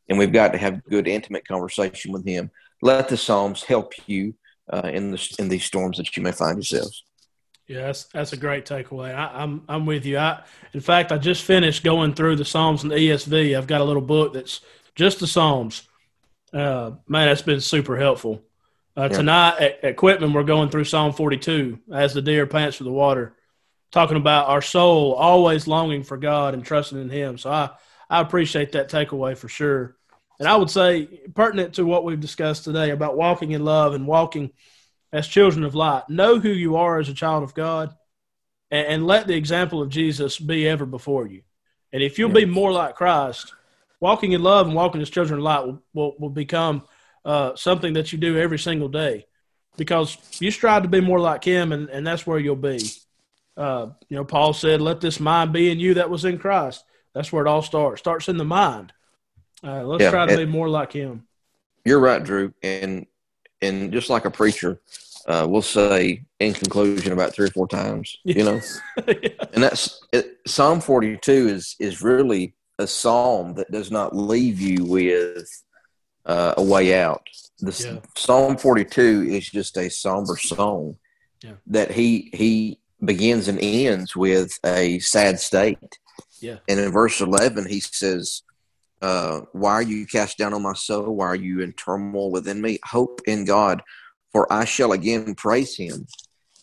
and 0.09 0.19
we've 0.19 0.33
got 0.33 0.53
to 0.53 0.59
have 0.59 0.85
good 0.85 1.07
intimate 1.07 1.47
conversation 1.47 2.13
with 2.13 2.27
Him. 2.27 2.51
Let 2.81 3.09
the 3.09 3.17
Psalms 3.17 3.63
help 3.63 3.93
you 4.07 4.35
uh, 4.73 4.91
in 4.93 5.11
the 5.11 5.37
in 5.39 5.49
these 5.49 5.65
storms 5.65 5.99
that 5.99 6.17
you 6.17 6.23
may 6.23 6.33
find 6.33 6.57
yourselves. 6.57 7.05
Yeah, 7.67 7.87
that's 7.87 8.05
that's 8.05 8.33
a 8.33 8.37
great 8.37 8.67
takeaway. 8.67 9.15
I, 9.15 9.43
am 9.43 9.63
I'm, 9.69 9.77
I'm 9.77 9.87
with 9.87 10.05
you. 10.05 10.19
I 10.19 10.43
in 10.73 10.81
fact 10.81 11.13
I 11.13 11.19
just 11.19 11.45
finished 11.45 11.85
going 11.85 12.15
through 12.15 12.37
the 12.37 12.45
Psalms 12.45 12.83
in 12.83 12.89
the 12.89 12.97
ESV. 12.97 13.57
I've 13.57 13.67
got 13.67 13.81
a 13.81 13.85
little 13.85 14.03
book 14.03 14.35
that's 14.35 14.61
just 14.95 15.21
the 15.21 15.27
Psalms. 15.27 15.89
Uh, 16.53 16.93
man, 17.09 17.29
that's 17.29 17.43
been 17.43 17.61
super 17.61 17.97
helpful. 17.97 18.43
Uh, 18.97 19.09
yeah. 19.11 19.17
Tonight 19.17 19.59
at, 19.59 19.85
at 19.85 19.97
Quitman, 19.97 20.35
we're 20.35 20.43
going 20.43 20.69
through 20.69 20.85
Psalm 20.85 21.13
42 21.15 21.79
as 21.93 22.13
the 22.13 22.21
deer 22.21 22.47
pants 22.47 22.77
for 22.77 22.85
the 22.85 22.93
water, 22.93 23.35
talking 23.91 24.19
about 24.19 24.49
our 24.49 24.61
soul 24.61 25.15
always 25.15 25.67
longing 25.67 26.03
for 26.03 26.19
God 26.19 26.53
and 26.53 26.63
trusting 26.65 27.01
in 27.01 27.09
Him. 27.09 27.39
So 27.39 27.51
I 27.51 27.71
I 28.13 28.21
appreciate 28.21 28.73
that 28.73 28.91
takeaway 28.91 29.37
for 29.37 29.49
sure. 29.49 29.97
And 30.39 30.47
I 30.47 30.57
would 30.57 30.71
say 30.71 31.07
pertinent 31.35 31.75
to 31.75 31.87
what 31.87 32.05
we've 32.05 32.21
discussed 32.21 32.65
today 32.65 32.91
about 32.91 33.17
walking 33.17 33.53
in 33.53 33.65
love 33.65 33.95
and 33.95 34.07
walking 34.07 34.51
as 35.13 35.29
children 35.29 35.65
of 35.65 35.75
light. 35.75 36.09
Know 36.09 36.39
who 36.39 36.49
you 36.49 36.77
are 36.77 36.99
as 36.99 37.09
a 37.09 37.15
child 37.15 37.43
of 37.43 37.55
God 37.55 37.95
and, 38.71 38.87
and 38.87 39.07
let 39.07 39.27
the 39.27 39.37
example 39.37 39.83
of 39.83 39.91
Jesus 39.91 40.39
be 40.39 40.67
ever 40.67 40.87
before 40.87 41.27
you. 41.27 41.43
And 41.93 42.03
if 42.03 42.19
you'll 42.19 42.31
be 42.31 42.47
more 42.47 42.73
like 42.73 42.95
Christ, 42.95 43.53
walking 44.01 44.33
in 44.33 44.43
love 44.43 44.67
and 44.67 44.75
walking 44.75 45.03
as 45.03 45.11
children 45.11 45.39
of 45.39 45.45
light 45.45 45.67
will, 45.67 45.83
will, 45.93 46.15
will 46.19 46.31
become 46.31 46.85
uh, 47.25 47.55
something 47.55 47.93
that 47.95 48.13
you 48.13 48.19
do 48.19 48.39
every 48.39 48.59
single 48.59 48.89
day 48.89 49.27
because 49.77 50.17
you 50.41 50.51
strive 50.51 50.83
to 50.83 50.89
be 50.89 51.01
more 51.01 51.21
like 51.21 51.45
him 51.45 51.73
and, 51.73 51.89
and 51.91 52.07
that's 52.07 52.27
where 52.27 52.39
you'll 52.39 52.57
be. 52.57 52.81
Uh, 53.57 53.89
you 54.09 54.17
know, 54.17 54.25
Paul 54.25 54.55
said, 54.55 54.81
let 54.81 55.03
this 55.03 55.21
mind 55.21 55.53
be 55.53 55.71
in 55.71 55.79
you 55.79 55.95
that 55.95 56.09
was 56.09 56.25
in 56.25 56.39
Christ. 56.39 56.85
That's 57.15 57.31
where 57.31 57.45
it 57.45 57.49
all 57.49 57.61
starts. 57.61 58.01
Starts 58.01 58.29
in 58.29 58.39
the 58.39 58.45
mind. 58.45 58.93
Uh, 59.63 59.85
let's 59.85 60.03
yeah, 60.03 60.11
try 60.11 60.27
to 60.27 60.37
be 60.37 60.47
more 60.47 60.69
like 60.69 60.93
him. 60.93 61.27
You're 61.85 62.01
right, 62.01 62.23
Drew. 62.23 62.55
And 62.63 63.07
and 63.63 63.93
just 63.93 64.11
like 64.11 64.25
a 64.25 64.31
preacher 64.31 64.81
uh, 65.27 65.47
will 65.49 65.63
say 65.63 66.23
in 66.41 66.53
conclusion 66.53 67.13
about 67.13 67.33
three 67.33 67.47
or 67.47 67.51
four 67.51 67.69
times, 67.69 68.17
you 68.25 68.45
know, 68.45 68.61
yeah. 69.07 69.29
and 69.53 69.63
that's 69.63 70.01
it, 70.13 70.39
Psalm 70.47 70.81
42 70.81 71.33
is 71.49 71.77
is 71.79 72.03
really 72.03 72.55
a 72.79 72.87
psalm 72.87 73.55
that 73.55 73.71
does 73.71 73.91
not 73.91 74.17
leave 74.17 74.61
you 74.61 74.85
with 74.85 75.49
uh, 76.27 76.55
a 76.57 76.63
way 76.63 77.01
out. 77.01 77.27
The 77.61 77.85
yeah. 77.85 78.11
Psalm 78.17 78.57
42 78.57 79.27
is 79.29 79.49
just 79.49 79.77
a 79.77 79.89
somber 79.89 80.37
song 80.37 80.97
yeah. 81.43 81.53
that 81.69 81.93
he 81.93 82.31
he 82.33 82.81
begins 83.05 83.49
and 83.49 83.59
ends 83.61 84.17
with 84.17 84.59
a 84.65 84.99
sad 85.01 85.39
state. 85.41 85.99
Yeah. 86.41 86.57
And 86.69 86.81
in 86.81 86.91
verse 86.91 87.21
11 87.21 87.69
he 87.69 87.81
says, 87.81 88.43
uh, 89.03 89.41
why 89.53 89.73
are 89.73 89.83
you 89.83 90.07
cast 90.07 90.39
down 90.39 90.55
on 90.55 90.63
my 90.63 90.75
soul? 90.75 91.17
Why 91.17 91.27
are 91.27 91.37
you 91.37 91.61
in 91.61 91.73
turmoil 91.73 92.31
within 92.31 92.63
me? 92.63 92.79
Hope 92.85 93.21
in 93.27 93.45
God, 93.45 93.83
for 94.31 94.51
I 94.51 94.65
shall 94.65 94.93
again 94.93 95.35
praise 95.35 95.77
him. 95.77 96.07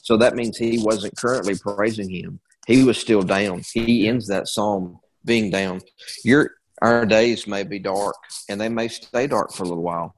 So 0.01 0.15
that 0.17 0.35
means 0.35 0.57
he 0.57 0.79
wasn't 0.81 1.17
currently 1.17 1.55
praising 1.55 2.09
him. 2.09 2.39
He 2.65 2.83
was 2.83 2.97
still 2.97 3.21
down. 3.21 3.61
He 3.73 4.07
ends 4.07 4.27
that 4.27 4.47
psalm 4.47 4.99
being 5.25 5.49
down. 5.49 5.81
Your 6.23 6.51
our 6.81 7.05
days 7.05 7.45
may 7.45 7.63
be 7.63 7.77
dark 7.77 8.15
and 8.47 8.59
they 8.59 8.69
may 8.69 8.87
stay 8.87 9.27
dark 9.27 9.51
for 9.51 9.63
a 9.63 9.67
little 9.67 9.83
while. 9.83 10.15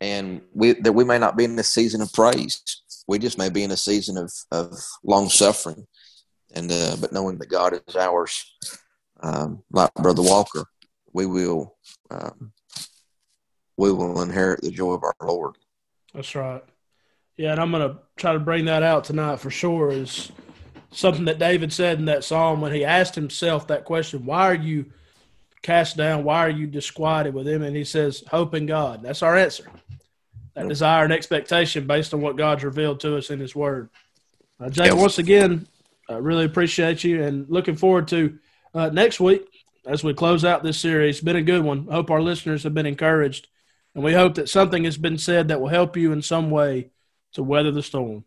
And 0.00 0.40
we 0.52 0.72
that 0.72 0.92
we 0.92 1.04
may 1.04 1.18
not 1.18 1.36
be 1.36 1.44
in 1.44 1.58
a 1.58 1.62
season 1.62 2.02
of 2.02 2.12
praise. 2.12 2.60
We 3.06 3.18
just 3.18 3.38
may 3.38 3.48
be 3.48 3.62
in 3.62 3.70
a 3.70 3.76
season 3.76 4.16
of, 4.18 4.32
of 4.50 4.76
long 5.04 5.28
suffering. 5.28 5.86
And 6.52 6.72
uh, 6.72 6.96
but 7.00 7.12
knowing 7.12 7.38
that 7.38 7.48
God 7.48 7.74
is 7.74 7.96
ours, 7.96 8.44
um, 9.22 9.62
like 9.70 9.94
Brother 9.94 10.22
Walker, 10.22 10.64
we 11.12 11.26
will 11.26 11.76
um, 12.10 12.52
we 13.76 13.92
will 13.92 14.22
inherit 14.22 14.62
the 14.62 14.70
joy 14.70 14.92
of 14.92 15.04
our 15.04 15.14
Lord. 15.22 15.56
That's 16.14 16.34
right. 16.34 16.62
Yeah, 17.36 17.52
and 17.52 17.60
I'm 17.60 17.70
going 17.70 17.88
to 17.88 17.98
try 18.16 18.32
to 18.32 18.38
bring 18.38 18.66
that 18.66 18.82
out 18.82 19.04
tonight 19.04 19.40
for 19.40 19.50
sure. 19.50 19.90
Is 19.90 20.30
something 20.90 21.24
that 21.26 21.38
David 21.38 21.72
said 21.72 21.98
in 21.98 22.06
that 22.06 22.24
psalm 22.24 22.60
when 22.60 22.72
he 22.72 22.84
asked 22.84 23.14
himself 23.14 23.66
that 23.68 23.84
question: 23.84 24.26
Why 24.26 24.50
are 24.50 24.54
you 24.54 24.86
cast 25.62 25.96
down? 25.96 26.24
Why 26.24 26.46
are 26.46 26.50
you 26.50 26.66
disquieted 26.66 27.34
with 27.34 27.46
him? 27.46 27.62
And 27.62 27.76
he 27.76 27.84
says, 27.84 28.24
Hope 28.30 28.54
in 28.54 28.66
God. 28.66 29.02
That's 29.02 29.22
our 29.22 29.36
answer. 29.36 29.70
That 30.54 30.68
desire 30.68 31.04
and 31.04 31.12
expectation 31.12 31.86
based 31.86 32.12
on 32.12 32.20
what 32.20 32.36
God's 32.36 32.64
revealed 32.64 33.00
to 33.00 33.16
us 33.16 33.30
in 33.30 33.38
his 33.38 33.54
word. 33.54 33.88
Uh, 34.58 34.68
Jake, 34.68 34.94
once 34.94 35.18
again, 35.18 35.66
I 36.08 36.14
really 36.14 36.44
appreciate 36.44 37.04
you 37.04 37.22
and 37.22 37.48
looking 37.48 37.76
forward 37.76 38.08
to 38.08 38.38
uh, 38.74 38.90
next 38.90 39.20
week 39.20 39.46
as 39.86 40.04
we 40.04 40.14
close 40.14 40.44
out 40.44 40.62
this 40.62 40.78
series. 40.78 41.16
It's 41.16 41.24
been 41.24 41.36
a 41.36 41.42
good 41.42 41.64
one. 41.64 41.88
I 41.90 41.94
hope 41.94 42.10
our 42.10 42.22
listeners 42.22 42.62
have 42.64 42.74
been 42.74 42.86
encouraged, 42.86 43.48
and 43.94 44.04
we 44.04 44.12
hope 44.12 44.34
that 44.34 44.48
something 44.48 44.84
has 44.84 44.96
been 44.96 45.18
said 45.18 45.48
that 45.48 45.60
will 45.60 45.68
help 45.68 45.96
you 45.96 46.12
in 46.12 46.22
some 46.22 46.50
way 46.50 46.90
to 47.32 47.42
weather 47.42 47.70
the 47.70 47.82
storm. 47.82 48.24